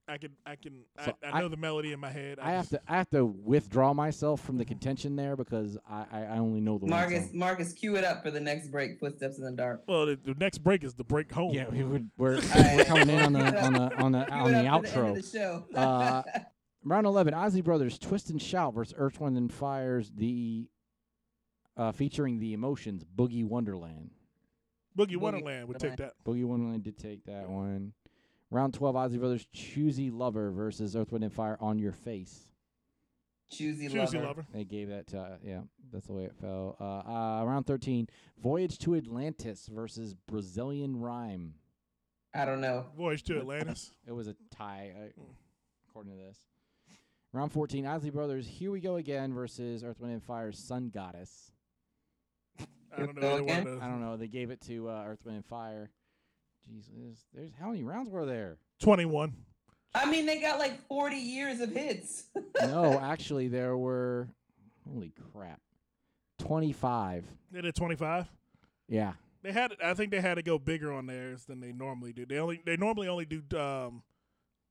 [0.10, 2.40] I can I can So I, I I- know the melody in my head.
[2.42, 6.20] I have to, I have to withdraw myself from the contention there because I, I,
[6.24, 7.38] I only know the one Marcus, song.
[7.40, 9.00] Marcus, cue it up for the next break.
[9.00, 9.84] Footsteps in the dark.
[9.88, 11.54] Well, the, the next break is the break home.
[11.54, 14.66] Yeah, we would, we're, we're coming in on the on the on the on the
[14.68, 15.16] up for the outro.
[15.32, 15.66] the show.
[15.76, 16.24] Uh,
[16.90, 20.70] Round eleven, Ozzy Brothers Twist and Shout versus Earth, Wind and Fire's the
[21.76, 24.12] uh, featuring the emotions Boogie Wonderland.
[24.98, 26.14] Boogie, Boogie Wonderland would take that.
[26.26, 27.94] Boogie Wonderland did take that one.
[28.50, 32.48] Round twelve, Ozzy Brothers Choosy Lover versus Earth, Wind and Fire on Your Face.
[33.50, 34.28] Choosy, Choosy lover.
[34.28, 34.48] lover.
[34.54, 35.62] They gave that to uh, yeah,
[35.92, 36.78] that's the way it fell.
[36.80, 38.08] Uh, uh, round thirteen,
[38.42, 41.54] Voyage to Atlantis versus Brazilian Rhyme.
[42.34, 42.86] I don't know.
[42.98, 43.92] Voyage to Atlantis.
[44.06, 45.22] It was a tie, uh,
[45.90, 46.38] according to this.
[47.38, 51.52] Round 14, Ozzy Brothers, Here We Go Again versus Earth, Wind, and Fire's Sun Goddess.
[52.60, 53.66] I don't know Go either one of again?
[53.66, 53.82] those.
[53.84, 54.18] I don't know.
[54.18, 55.92] They gave it to uh, Earth, Wind, and Fire.
[56.68, 58.58] Jeez, there's, there's how many rounds were there?
[58.82, 59.34] Twenty-one.
[59.94, 62.24] I mean, they got like 40 years of hits.
[62.62, 64.30] no, actually, there were.
[64.92, 65.60] Holy crap,
[66.40, 67.24] 25.
[67.52, 68.26] They did twenty-five.
[68.88, 69.74] Yeah, They had.
[69.84, 72.26] I think they had to go bigger on theirs than they normally do.
[72.26, 72.62] They only.
[72.66, 74.02] They normally only do um,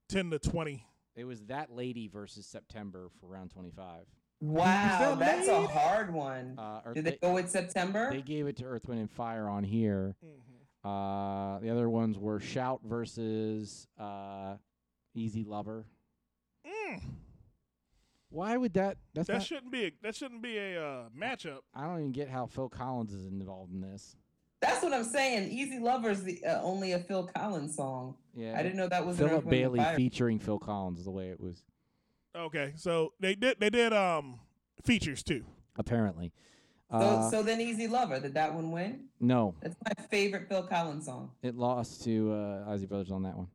[0.09, 0.84] ten to twenty.
[1.16, 4.05] It was that lady versus September for round 25.
[4.40, 6.56] Wow, that that's a hard one.
[6.59, 8.10] Uh, Earth, Did they go with September?
[8.12, 10.14] they gave it to Earth, Wind, and Fire on here.
[10.84, 14.56] Uh, the other ones were Shout versus uh,
[15.14, 15.86] Easy Lover.
[16.66, 17.01] Mm.
[18.28, 18.98] Why would that?
[19.14, 19.86] That's That not, shouldn't be.
[19.86, 21.60] A, that shouldn't be a uh, matchup.
[21.74, 24.16] I don't even get how Phil Collins is involved in this.
[24.66, 25.51] That's what I'm saying.
[25.51, 28.16] Easy Lover's the, uh, only a Phil Collins song.
[28.34, 31.10] Yeah, I didn't know that was an Earth, Philip Bailey featuring Phil Collins is the
[31.10, 31.62] way it was
[32.34, 33.59] Okay, so they did.
[33.60, 34.40] They did um
[34.84, 35.44] features too.
[35.78, 36.32] apparently.
[36.90, 39.06] So, Uh, so then Easy Lover, did that one win?
[39.20, 41.30] no, That's my favorite Phil Collins song.
[41.43, 43.48] it lost to uh, Ozzy Brothers on that one.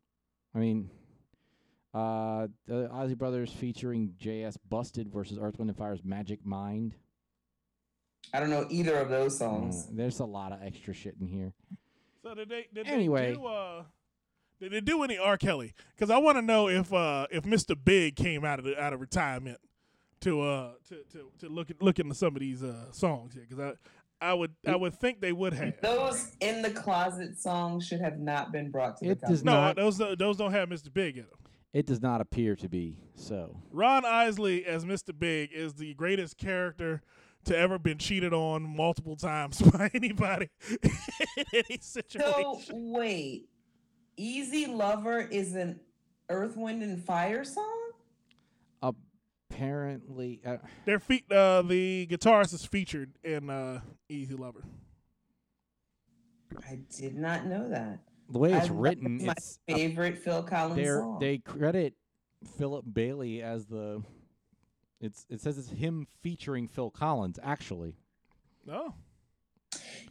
[0.54, 0.90] I mean,
[1.94, 6.96] uh, the Ozzy Brothers featuring JS Busted versus Earth, Wind and Fire's Magic Mind.
[8.34, 9.88] I don't know either of those Uh, songs.
[9.92, 11.54] there's a lot of extra shit in here.
[12.24, 12.68] So did they?
[12.74, 13.30] Did Anyway.
[13.32, 13.84] they do, uh,
[14.60, 15.38] did they do any R.
[15.38, 15.74] Kelly?
[15.96, 17.76] Because I want to know if uh if Mr.
[17.84, 19.60] Big came out of the, out of retirement
[20.22, 23.46] to uh to to, to look at look into some of these uh songs here.
[23.50, 23.76] Because
[24.22, 25.82] I I would I would think they would have.
[25.82, 29.46] Those in the closet songs should have not been brought to It the does cover.
[29.46, 29.76] No, not.
[29.78, 30.94] those those don't have Mr.
[30.94, 31.34] Big in them.
[31.74, 33.58] It does not appear to be so.
[33.72, 35.18] Ron Isley as Mr.
[35.18, 37.02] Big is the greatest character
[37.46, 42.32] to ever been cheated on multiple times by anybody in any situation.
[42.32, 43.50] So wait,
[44.18, 45.80] Easy Lover is an
[46.30, 47.78] Earth, Wind, and Fire song?
[49.54, 54.64] Apparently, uh, Their feet, uh, the guitarist is featured in uh, Easy Lover.
[56.70, 58.00] I did not know that.
[58.30, 61.20] the way it's I written, my it's uh, favorite Phil Collins song.
[61.20, 61.96] they credit
[62.58, 64.02] Philip Bailey as the.
[65.02, 67.96] It's it says it's him featuring Phil Collins actually.
[68.72, 68.94] Oh,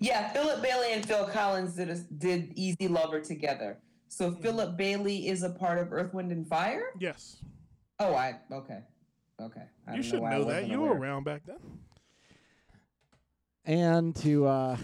[0.00, 3.78] Yeah, Philip Bailey and Phil Collins did a, did Easy Lover together.
[4.08, 6.82] So Philip Bailey is a part of Earth, Wind, and Fire.
[6.98, 7.36] yes.
[8.00, 8.80] Oh, I okay,
[9.40, 9.62] okay.
[9.86, 10.54] I You don't should why I know that.
[10.54, 11.00] wasn't You were aware.
[11.00, 11.58] around back then.
[13.64, 14.76] And to uh,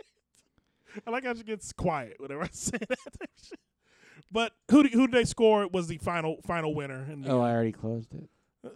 [1.06, 2.98] I like how she gets quiet whenever I say that.
[4.30, 7.06] but who did, who did they score was the final final winner?
[7.10, 8.28] In the, oh, I already closed it.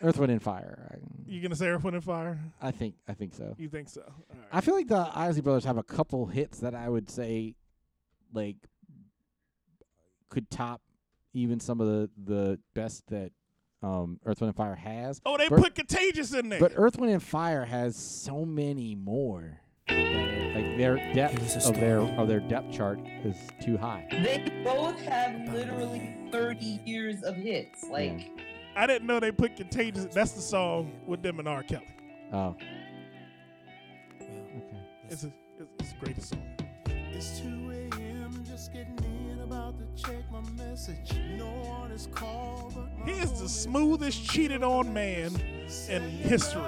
[0.00, 0.98] Earth, Wind, and Fire.
[1.26, 2.38] you gonna say Earth, Wind, and Fire?
[2.62, 3.54] I, think I think so.
[3.58, 4.02] You think so?
[4.06, 4.46] All right.
[4.52, 7.56] I feel like the Isley Brothers have a couple hits that I would say,
[8.32, 8.56] like,
[10.28, 10.80] could top
[11.32, 13.32] even some of the the best that
[13.82, 15.20] um, Earth, Wind, and Fire has.
[15.26, 16.60] oh, they but- put Contagious in there.
[16.60, 19.60] But Earth, Wind, and Fire has so many more.
[19.88, 24.06] That are- Like their depth of their of their depth chart is too high.
[24.10, 27.84] They both have literally 30 years of hits.
[27.90, 28.30] Like,
[28.76, 30.06] I didn't know they put Contagious.
[30.06, 31.62] That's the song with them and R.
[31.62, 31.86] Kelly.
[32.32, 32.56] Oh.
[34.20, 34.30] Okay.
[35.10, 35.26] It's a,
[35.58, 36.42] it's, it's the greatest song.
[37.12, 38.44] It's 2 a.m.
[38.48, 38.98] just getting
[39.30, 41.12] in about to check my message.
[41.36, 42.74] No one is called
[43.04, 45.34] He is the smoothest cheated on man
[45.88, 46.62] in history.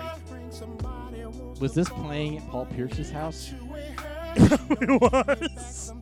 [1.30, 3.52] Bring somebody who wants Was this playing at Paul Pierce's house?
[4.36, 5.92] it was.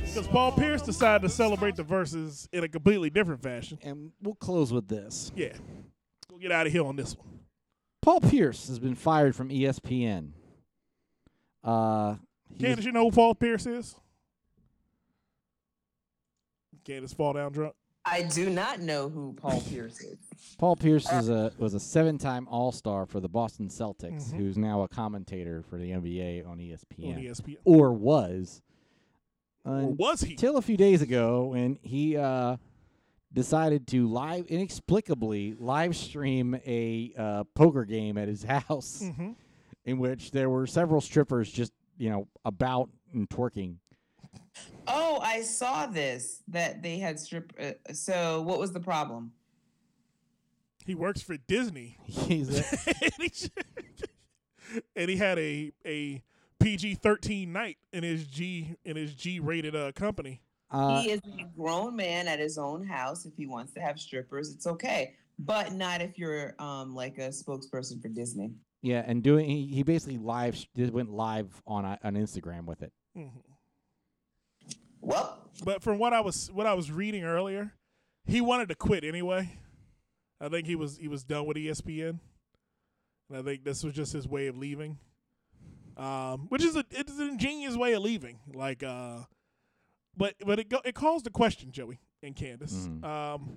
[0.00, 3.78] Because Paul Pierce decided to celebrate the Verzuz in a completely different fashion.
[3.82, 5.30] And we'll close with this.
[5.36, 5.52] Yeah.
[6.30, 7.26] We'll get out of here on this one.
[8.02, 10.30] Paul Pierce has been fired from ESPN.
[11.62, 12.16] Uh,
[12.56, 13.94] he was- Kandyce, you know who Paul Pierce is?
[16.84, 17.74] Kandyce fall down drunk.
[18.10, 20.18] I do not know who Paul Pierce is.
[20.58, 24.36] Paul Pierce is a was a seven-time All-Star for the Boston Celtics, Mhm.
[24.36, 27.56] who's now a commentator for the NBA on ESPN, on ESPN.
[27.64, 28.62] or was
[29.64, 30.36] Or until was he?
[30.46, 32.56] a few days ago when he uh,
[33.32, 39.32] decided to live inexplicably live stream a uh, poker game at his house, hmm
[39.84, 43.76] in which there were several strippers just you know about and twerking.
[44.86, 47.52] Oh, I saw this that they had strip.
[47.60, 49.32] Uh, so, what was the problem?
[50.86, 51.98] He works for Disney.
[52.04, 52.64] He's a,
[53.02, 53.32] and, he,
[54.96, 56.22] and he had a a
[56.60, 60.40] PG thirteen night in his G in his G rated uh, company.
[60.70, 63.26] uh, he is a grown man at his own house.
[63.26, 67.28] If he wants to have strippers, it's okay, but not if you're um like a
[67.28, 68.52] spokesperson for Disney.
[68.80, 72.82] yeah, and doing he, he basically live did- went live on uh, on Instagram with
[72.82, 72.92] it.
[73.16, 73.30] Mhm.
[75.00, 77.72] Well, But from what I was what I was reading earlier,
[78.26, 79.58] he wanted to quit anyway.
[80.40, 82.20] I think he was he was done with ESPN,
[83.28, 84.98] and I think this was just his way of leaving.
[85.96, 88.38] Um, which is a it's an ingenious way of leaving.
[88.54, 89.20] Like, uh,
[90.16, 92.86] but but it go, it calls the question, Joey and Kandyce.
[92.86, 93.04] Mhm.
[93.04, 93.56] Um,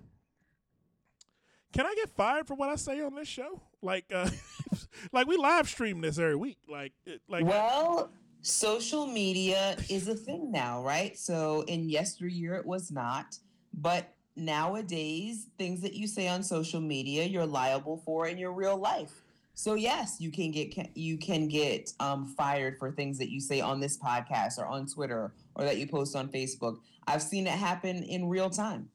[1.71, 3.61] can I get fired for what I say on this show?
[3.81, 4.29] Like, uh,
[5.13, 6.57] like we live stream this every week.
[6.67, 6.93] Like,
[7.29, 8.11] like well,
[8.41, 11.17] social media is a thing now, right?
[11.17, 13.37] So in yesteryear it was not,
[13.73, 18.77] but nowadays things that you say on social media you're liable for in your real
[18.77, 19.21] life.
[19.53, 23.61] So yes, you can get you can get um, fired for things that you say
[23.61, 26.77] on this podcast or on Twitter or that you post on Facebook.
[27.07, 28.89] I've seen it happen in real time.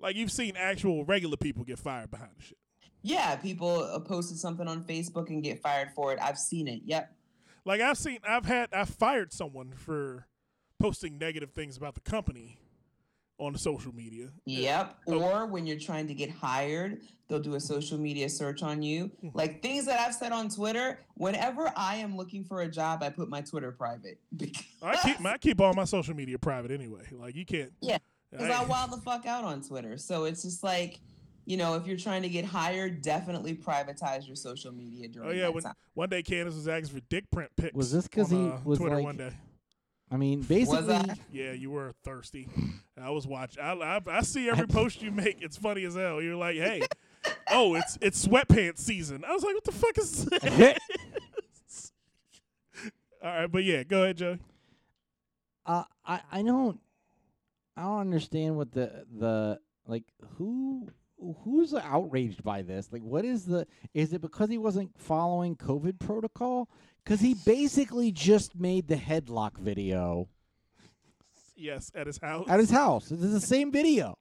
[0.00, 2.58] like you've seen actual regular people get fired behind the shit.
[3.02, 6.18] Yeah, people uh, posted something on Facebook and get fired for it.
[6.22, 6.82] I've seen it.
[6.84, 7.12] Yep.
[7.64, 10.26] Like I've seen, I've had, I've fired someone for
[10.80, 12.58] posting negative things about the company
[13.38, 14.28] on social media.
[14.44, 14.96] Yep.
[15.08, 15.20] Oh.
[15.20, 19.10] Or when you're trying to get hired, they'll do a social media search on you.
[19.20, 19.28] Hmm.
[19.34, 20.98] Like things that I've said on Twitter.
[21.14, 25.20] Whenever I am looking for a job, I put my Twitter private because I keep,
[25.20, 27.02] my, I keep all my social media private anyway.
[27.10, 27.72] Like you can't.
[27.80, 27.98] Yeah,
[28.38, 29.96] I I- wild the fuck out on Twitter.
[29.98, 31.00] So it's just like,
[31.46, 35.32] you know, if you're trying to get hired, definitely privatize your social media during Oh
[35.32, 35.74] yeah, that when time.
[35.94, 37.74] one day Kandyce was asking for dick print pics.
[37.74, 39.32] Was this 'cause on, he uh, was Twitter like- one day?
[40.10, 41.14] I mean, basically, I?
[41.32, 42.46] Yeah, you were thirsty.
[43.00, 43.62] I was watching.
[43.62, 45.42] I, I, I see every post you make.
[45.42, 46.20] It's funny as hell.
[46.22, 46.82] You're like, hey,
[47.50, 49.24] oh, it's it's sweatpants season.
[49.26, 50.78] I was like, what the fuck is this?
[53.22, 54.38] All right, but yeah, go ahead, Joey.
[55.66, 56.78] uh, I I don't
[57.76, 60.04] I don't understand what the the like
[60.36, 60.88] who
[61.44, 62.88] who's outraged by this?
[62.92, 63.66] Like, what is the?
[63.94, 66.68] Is it because he wasn't following COVID protocol?
[67.04, 70.28] Because he basically just made the headlock video
[71.56, 72.46] Yes, at his house.
[72.48, 73.10] at his house.
[73.10, 74.16] It's the same video.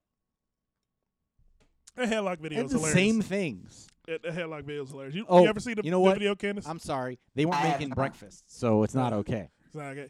[1.95, 2.93] the headlock video It's the hilarious.
[2.95, 3.87] same things.
[4.05, 5.15] The headlock video is hilarious.
[5.15, 6.13] You, Oh, you ever see the, you know the what?
[6.15, 6.67] video, Kandyce?
[6.67, 9.49] I'm sorry, they weren't making breakfast, so it's not okay.
[9.65, 10.09] It's not okay.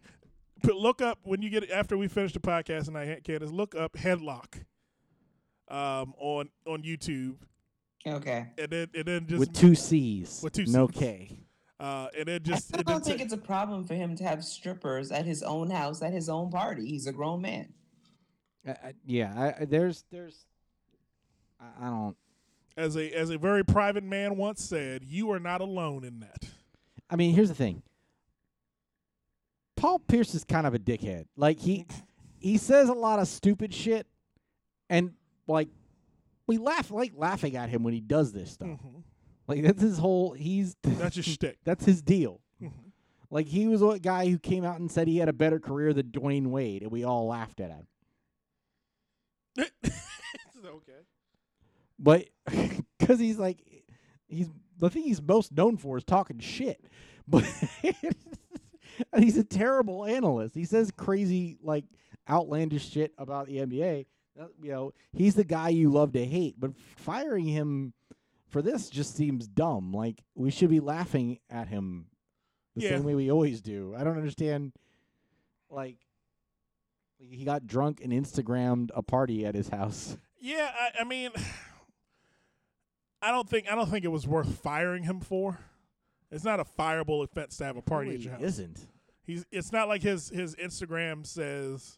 [0.64, 3.52] But look up when you get after we finish the podcast tonight, Kandyce.
[3.52, 4.64] Look up headlock
[5.74, 7.36] um, on on YouTube,
[8.06, 8.48] Okay.
[8.58, 11.38] and then and then just With two C's, With two no K.
[11.80, 14.24] uh, and then just I and don't think say- it's a problem for him to
[14.24, 16.86] have strippers at his own house, at his own party.
[16.88, 17.74] He's a grown man.
[18.68, 20.46] I, I, yeah, I, I, there's there's
[21.60, 22.16] I, I don't.
[22.78, 26.44] as a as a very private man once said, "You are not alone in that."
[27.10, 27.82] I mean, here's the thing.
[29.76, 31.26] Paul Pierce is kind of a dickhead.
[31.36, 31.86] Like he
[32.40, 34.08] he says a lot of stupid shit,
[34.90, 35.14] and
[35.48, 35.70] like
[36.48, 38.68] we laugh like laughing at him when he does this stuff.
[38.70, 39.04] Mhm.
[39.48, 40.34] Like that's his whole.
[40.34, 41.58] He's That's his shtick.
[41.64, 42.42] that's his deal.
[42.62, 42.72] Mhm.
[43.30, 45.94] Like he was a guy who came out and said he had a better career
[45.94, 47.88] than Dwyane Wade, and we all laughed at him.
[50.66, 51.02] okay.
[52.00, 52.30] But
[53.00, 53.60] because he's like,
[54.28, 56.84] he's the thing he's most known for is talking shit.
[57.28, 57.46] But
[59.18, 60.56] he's a terrible analyst.
[60.56, 61.86] He says crazy, like
[62.30, 64.06] outlandish shit about the NBA.
[64.40, 66.60] Uh, You know, he's the guy you love to hate.
[66.60, 67.94] But firing him
[68.48, 69.92] for this just seems dumb.
[69.94, 72.08] Like we should be laughing at him
[72.76, 72.90] the Yeah.
[72.92, 73.94] same way we always do.
[73.96, 74.74] I don't understand.
[75.70, 75.98] Like,
[77.20, 80.18] he got drunk and Instagrammed a party at his house.
[80.40, 81.32] Yeah, I, I mean,
[83.22, 85.60] I don't think I don't think it was worth firing him for.
[86.32, 88.42] It's not a fireable offense to have a party No, at your house.
[88.42, 88.88] isn't.
[89.26, 89.46] He's.
[89.52, 91.98] It's not like his his Instagram says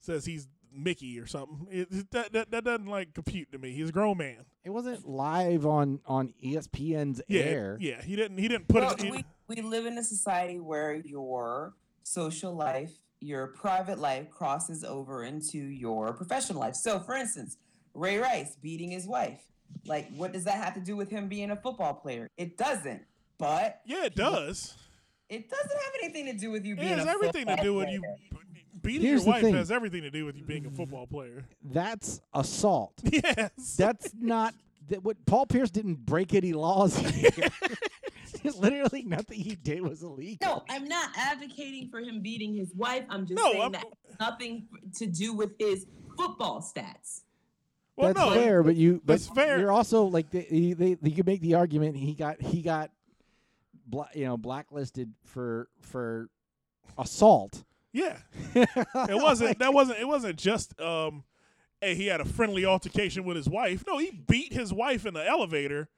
[0.00, 0.46] says he's
[0.76, 1.66] Mickey or something.
[1.70, 3.72] It, it- that, that that doesn't like compute to me.
[3.72, 4.44] He's a grown man.
[4.64, 7.78] It wasn't live on on ESPN's Yeah, air.
[7.80, 8.02] yeah.
[8.02, 8.38] He didn't.
[8.38, 9.10] He didn't put Well, it.
[9.10, 15.24] we, we live in a society where your social life, your private life crosses over
[15.24, 16.74] into your professional life.
[16.74, 17.56] So, for instance,
[17.94, 19.40] Ray Rice beating his wife.
[19.86, 22.28] Like, what does that have to do with him being a football player?
[22.36, 23.02] It doesn't.
[23.38, 24.74] But yeah, it does.
[25.28, 27.88] it doesn't have anything to do with you It has a everything to do with
[27.90, 28.02] you.
[28.86, 28.98] Player.
[28.98, 29.54] Beating Here's your wife thing.
[29.54, 31.44] has everything to do with you being a football player.
[31.64, 32.94] That's assault.
[33.04, 33.76] yes.
[33.76, 34.54] That's not
[34.88, 37.30] that what Paul Pierce didn't break any laws here.
[38.58, 40.38] Literally nothing he did was illegal.
[40.48, 43.04] No, I'm not advocating for him beating his wife.
[43.10, 43.84] I'm just No, saying I'm- that
[44.20, 45.86] nothing to do with his
[46.16, 47.22] football stats.
[47.96, 49.58] well, That's no, fair, but you but that's fair.
[49.58, 52.90] you're also like they, they, they you could make the argument he got he got
[53.86, 56.28] bla- you know blacklisted for for
[56.98, 57.64] assault.
[57.96, 58.18] Yeah.
[59.08, 59.58] It wasn't.
[59.58, 59.98] That wasn't.
[59.98, 60.78] It wasn't just.
[60.80, 61.24] Um,
[61.80, 63.84] hey, he had a friendly altercation with his wife.
[63.86, 65.88] No, he beat his wife in the elevator,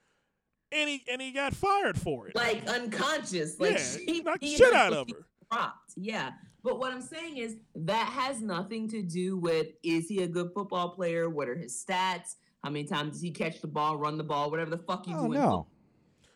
[0.72, 2.34] and he and he got fired for it.
[2.36, 3.58] Like unconscious.
[3.58, 5.26] Like yeah, she knocked the shit him out of he her.
[5.50, 5.92] dropped.
[5.96, 6.30] Yeah.
[6.64, 10.50] But what I'm saying is that has nothing to do with is he a good
[10.54, 11.30] football player?
[11.30, 12.34] What are his stats?
[12.62, 15.14] How many times does he catch the ball, run the ball, whatever the fuck you
[15.16, 15.66] Oh do no.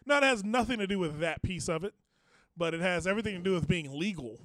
[0.07, 1.95] No, it has nothing to do with that piece of it,
[2.57, 4.41] but it has everything to do with being legal.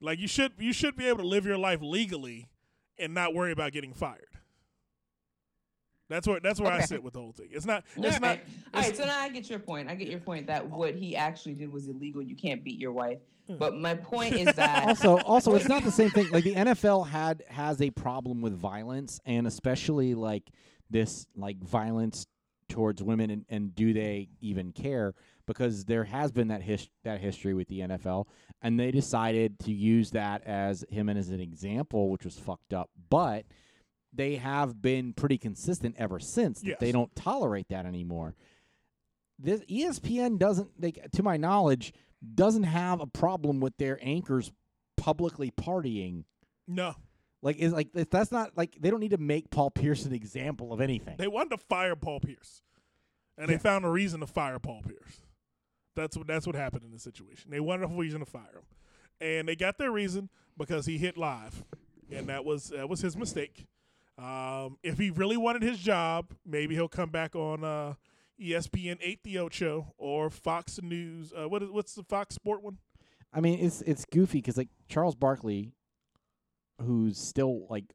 [0.00, 2.48] Like you should you should be able to live your life legally
[2.98, 4.28] and not worry about getting fired.
[6.08, 7.48] That's where that's where I sit with the whole thing.
[7.50, 8.22] It's not All it's right.
[8.22, 8.38] not
[8.74, 9.90] All right, so now I get your point.
[9.90, 12.22] I get your point that what he actually did was illegal.
[12.22, 13.18] You can't beat your wife.
[13.46, 13.56] Hmm.
[13.56, 17.08] But my point is that also also it's not the same thing like the NFL
[17.08, 20.44] had has a problem with violence and especially like
[20.88, 22.26] this like violence
[22.68, 25.14] towards women and, and do they even care
[25.48, 28.26] because there has been that his, that history with the NFL
[28.62, 32.72] and they decided to use that as him and as an example which was fucked
[32.72, 33.44] up but
[34.12, 38.34] they have been pretty consistent ever since that they don't tolerate that anymore
[39.38, 41.92] this ESPN doesn't like to my knowledge
[42.34, 44.52] doesn't have a problem with their anchors
[44.96, 46.24] publicly partying.
[46.66, 46.94] no.
[47.40, 50.72] Like is like that's not like they don't need to make Paul Pierce an example
[50.72, 51.14] of anything.
[51.18, 52.62] They wanted to fire Paul Pierce,
[53.36, 55.20] and they found a reason to fire Paul Pierce.
[55.98, 57.50] That's what that's what happened in the situation.
[57.50, 58.62] They wanted a reason to fire him,
[59.20, 61.64] and they got their reason because he hit live,
[62.10, 63.66] and that was that was his mistake.
[64.16, 67.94] Um, if he really wanted his job, maybe he'll come back on uh,
[68.40, 71.32] ESPN Eight the Ocho or Fox News.
[71.32, 72.78] Uh, what is what's the Fox Sport one?
[73.32, 75.74] I mean, it's it's goofy because like Charles Barkley,
[76.80, 77.92] who's still like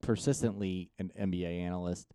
[0.00, 2.06] persistently an NBA analyst,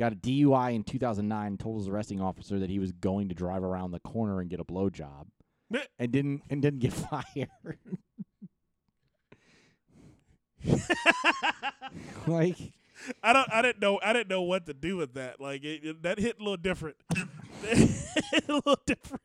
[0.00, 1.58] got a DUI in 2009.
[1.58, 4.58] Told his arresting officer that he was going to drive around the corner and get
[4.58, 5.26] a blowjob,
[5.70, 5.84] Meh.
[5.98, 6.92] and didn't and didn't get
[7.34, 7.78] fired.
[12.26, 12.56] like,
[13.22, 13.52] I don't.
[13.52, 14.00] I didn't know.
[14.02, 15.40] I didn't know what to do with that.
[15.40, 16.96] Like it, it- that hit a little different.
[17.16, 17.88] a
[18.48, 19.22] little different.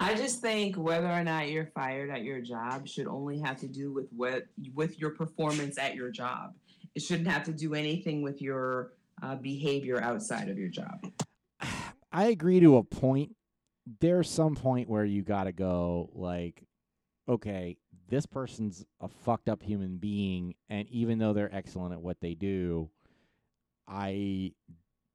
[0.00, 3.68] I just think whether or not you're fired at your job should only have to
[3.68, 6.54] do with what with your performance at your job.
[6.94, 8.92] It shouldn't have to do anything with your
[9.22, 11.10] uh, behavior outside of your job.
[12.12, 13.34] I agree to a point.
[14.00, 16.64] There's some point where you got to go, like,
[17.28, 17.78] okay,
[18.08, 22.34] this person's a fucked up human being, and even though they're excellent at what they
[22.34, 22.90] do,
[23.88, 24.52] I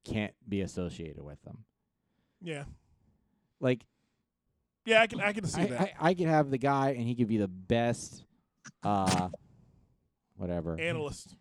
[0.04, 1.66] can't be associated with them.
[2.42, 2.64] Yeah.
[3.60, 3.86] Like,
[4.86, 5.02] Yeah.
[5.02, 5.22] I can.
[5.22, 5.82] I can see I, that.
[5.82, 8.24] I, I could have the guy, and he could be the best,
[8.84, 9.30] uh,
[10.36, 10.80] whatever.
[10.80, 11.36] Analyst.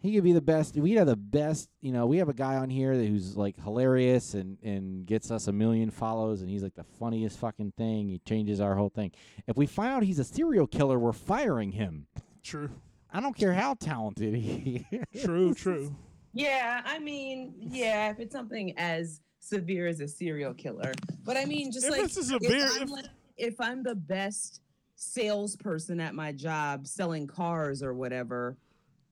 [0.00, 0.76] He could be the best.
[0.76, 1.68] We'd have the best.
[1.80, 5.30] You know, we have a guy on here that who's like hilarious and and gets
[5.30, 8.08] us a million follows, and he's like the funniest fucking thing.
[8.08, 9.12] He changes our whole thing.
[9.46, 12.06] If we find out he's a serial killer, we're firing him.
[12.42, 12.70] True.
[13.12, 14.86] I don't care how talented he.
[15.12, 15.24] is.
[15.24, 15.52] True.
[15.54, 15.94] True.
[16.32, 20.92] Yeah, I mean, yeah, if it's something as severe as a serial killer,
[21.24, 23.04] but I mean, just If like it's a severe- if, I'm if- like,
[23.36, 24.60] if I'm the best
[24.94, 28.56] salesperson at my job selling cars or whatever,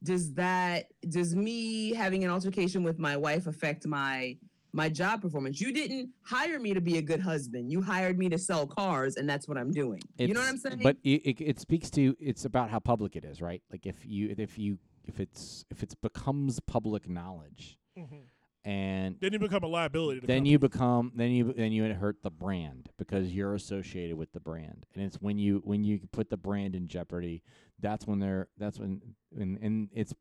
[0.03, 4.37] does that does me having an altercation with my wife affect my
[4.73, 5.61] my job performance?
[5.61, 7.71] You didn't hire me to be a good husband.
[7.73, 10.01] You hired me to sell cars, and that's what I'm doing.
[10.19, 10.81] you know what I'm saying?
[10.83, 13.63] But it, it it speaks to it's about how public it is, right?
[13.71, 18.21] Like if you if you if it's if it's becomes public knowledge, Mhm.
[18.65, 20.21] and Then you become a liability.
[20.21, 20.51] To then company.
[20.51, 24.85] you become then you then you hurt the brand because you're associated with the brand
[24.95, 27.43] and it's when you when you put the brand in jeopardy
[27.81, 29.01] that's when they're that's when
[29.39, 30.13] and, and it's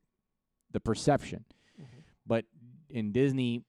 [0.72, 1.44] the perception
[1.80, 2.00] Mm-hmm.
[2.26, 2.46] but
[2.90, 3.62] in disney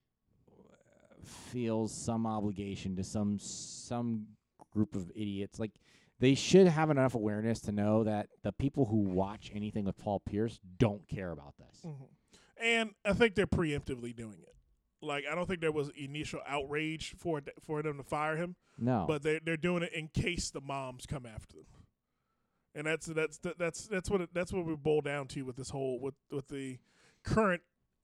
[0.49, 4.25] uh, feels some obligation to some some
[4.71, 5.71] group of idiots like
[6.19, 10.19] they should have enough awareness to know that the people who watch anything with Paul
[10.19, 11.81] Pierce don't care about this.
[11.85, 12.09] Mhm.
[12.61, 14.53] And I think they're preemptively doing it.
[15.01, 19.05] Like I don't think there was initial outrage for for them to fire him, No.
[19.07, 21.78] but they they're doing it in case the moms come after them.
[22.75, 25.69] And that's that's that's that's what it, that's what we boil down to with this
[25.71, 26.77] whole with with the
[27.23, 27.61] current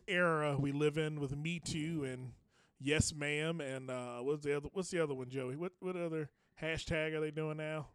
[0.08, 2.32] era we live in with Me Too and
[2.80, 5.56] Yes Ma'am and uh, what's the other what's the other one Joey?
[5.56, 6.30] What what other
[6.62, 7.88] hashtag are they doing now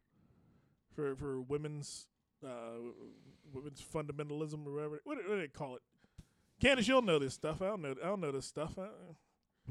[0.95, 2.07] for for women's
[2.47, 2.79] uh,
[3.53, 5.01] women's fundamentalism or whatever?
[5.05, 5.83] What, do- what do they call it?
[6.63, 7.61] Kandyce, you'll know this stuff.
[7.63, 7.95] I don't know.
[8.03, 8.79] I don't know this stuff.
[8.79, 8.87] I,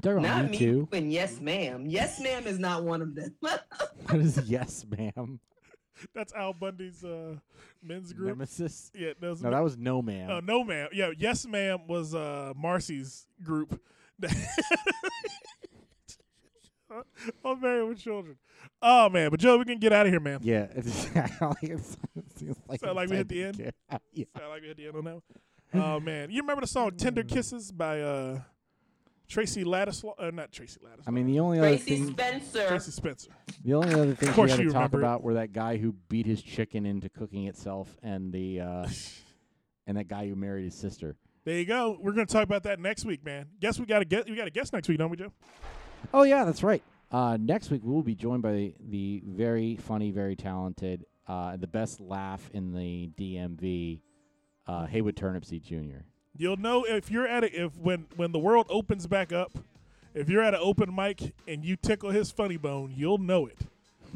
[0.02, 0.88] Talking about not me me too.
[0.92, 1.84] and yes, ma'am.
[1.86, 3.34] Yes, ma'am is not one of them.
[3.40, 3.64] what
[4.20, 5.40] is yes, ma'am?
[6.14, 7.36] that's Al Bundy's uh,
[7.82, 8.28] men's group.
[8.28, 8.90] Nemesis.
[8.94, 10.30] Yeah, that was No, that was no ma'am.
[10.30, 10.88] Uh, no, ma'am.
[10.92, 13.80] Yeah, yes, ma'am was uh, Marcy's group.
[17.44, 18.36] I'm married with children.
[18.82, 20.40] Oh man, but Joe, we can get out of here, man.
[20.42, 21.08] yeah, it's,
[21.62, 21.96] it's,
[22.40, 23.72] it's like, Sound like we hit the end?
[24.12, 24.24] yeah.
[24.36, 25.14] Sound like we had the end on that.
[25.72, 25.82] one.
[25.82, 28.40] Oh man, you remember the song "Tender Kisses" by uh,
[29.30, 30.14] Tracy Ladislaw?
[30.18, 31.04] Uh, not Tracy Ladislaw.
[31.06, 32.66] I mean, the only other Tracy thing, Spencer.
[32.66, 33.30] Tracie Spencer.
[33.64, 35.02] the only other thing we course had to talk remember it.
[35.02, 38.88] about were that guy who beat his chicken into cooking itself, and the uh,
[39.86, 41.16] and that guy who married his sister.
[41.44, 41.96] There you go.
[42.00, 43.46] We're gonna talk about that next week, man.
[43.60, 45.32] Guess we got to get we got a guest next week, don't we, Joe?
[46.12, 46.82] Oh yeah, that's right.
[47.12, 51.56] Uh, next week we will be joined by the, the very funny, very talented, uh,
[51.56, 54.00] the best laugh in the DMV,
[54.66, 56.04] uh, Haywood Turnipseed Jr.
[56.40, 59.52] You'll know if you're at it if when when the world opens back up,
[60.14, 63.58] if you're at an open mic and you tickle his funny bone, you'll know it,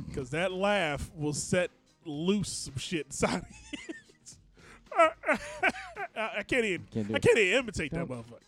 [0.09, 1.71] because that laugh will set
[2.07, 3.45] loose some shit inside.
[4.97, 5.11] I,
[6.39, 8.09] I can't even Can't I can't even imitate that Don't.
[8.09, 8.41] motherfucker.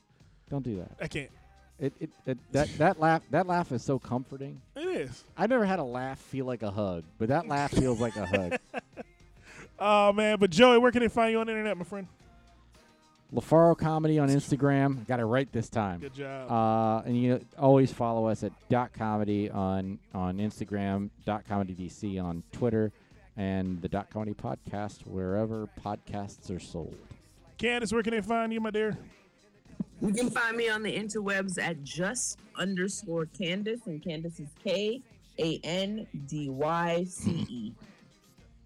[0.49, 0.93] Don't do that.
[0.99, 1.31] I can't.
[1.79, 4.59] It, it, it that that laugh that laugh is so comforting.
[4.75, 5.23] It is.
[5.37, 8.25] I never had a laugh feel like a hug, but that laugh feels like a
[8.25, 8.57] hug.
[9.79, 12.07] Oh man, but Joey, where can they find you on the internet, my friend?
[13.35, 15.07] LaFaro Comedy on Instagram.
[15.07, 16.01] Got it right this time.
[16.01, 16.51] Good job.
[16.51, 22.23] Uh, and you always follow us at Dot Comedy on on Instagram, Dot Comedy DC
[22.23, 22.93] on Twitter,
[23.37, 26.97] and the Dot Comedy Podcast wherever podcasts are sold.
[27.59, 28.97] Kandyce, where can they find you, my dear?
[30.01, 35.03] You can find me on the interwebs at just underscore Kandyce, and Kandyce is K
[35.39, 37.73] A N D Y C E.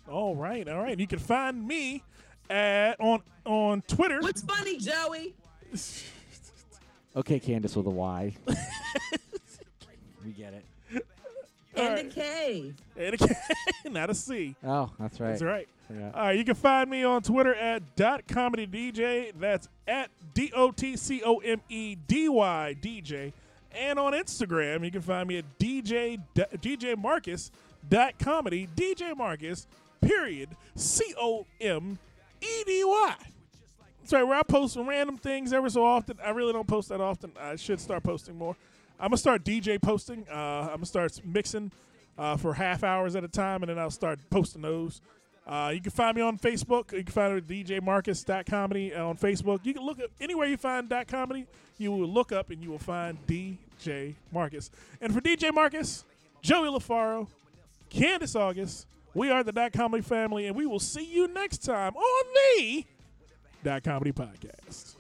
[0.09, 0.99] All right, all right.
[0.99, 2.03] You can find me
[2.51, 4.21] at on on Twitter.
[4.21, 5.35] What's funny, Joey?
[7.17, 8.35] Okay, Kandyce with a Y.
[10.25, 10.65] we get it.
[11.77, 12.07] All And right.
[12.07, 12.73] a K.
[12.97, 13.37] And again,
[13.91, 14.55] not a C.
[14.65, 15.29] Oh, that's right.
[15.31, 15.69] That's right.
[15.89, 16.15] Forgot.
[16.15, 19.33] All right, you can find me on Twitter at dot comedy DJ.
[19.39, 23.33] That's at D O T C O M E D Y DJ.
[23.73, 27.51] And on Instagram, you can find me at DJ D- DJ Marcus
[27.89, 29.67] dot comedy DJ Marcus
[30.01, 31.99] period C O M
[32.41, 33.15] E D Y.
[34.01, 36.19] That's right, where I post random things every so often.
[36.25, 37.33] I really don't post that often.
[37.41, 38.57] I should start posting more.
[38.99, 40.27] I'm gonna start DJ posting.
[40.31, 41.71] Uh, I'm gonna start mixing
[42.19, 45.01] uh, for half hours at a time, and then I'll start posting those.
[45.47, 46.93] Uh, you can find me on Facebook.
[46.93, 49.61] You can find me at DJ Marcus dot comedy on Facebook.
[49.65, 51.47] You can look up anywhere you find dot comedy.
[51.79, 54.71] You will look up and you will find DJ Marcus.
[55.01, 56.05] And for DJ Marcus,
[56.43, 57.27] Joey LaFaro,
[57.91, 61.95] Kandyce August, we are the dot comedy family, and we will see you next time
[61.97, 62.85] on the
[63.65, 64.95] dot comedy podcast.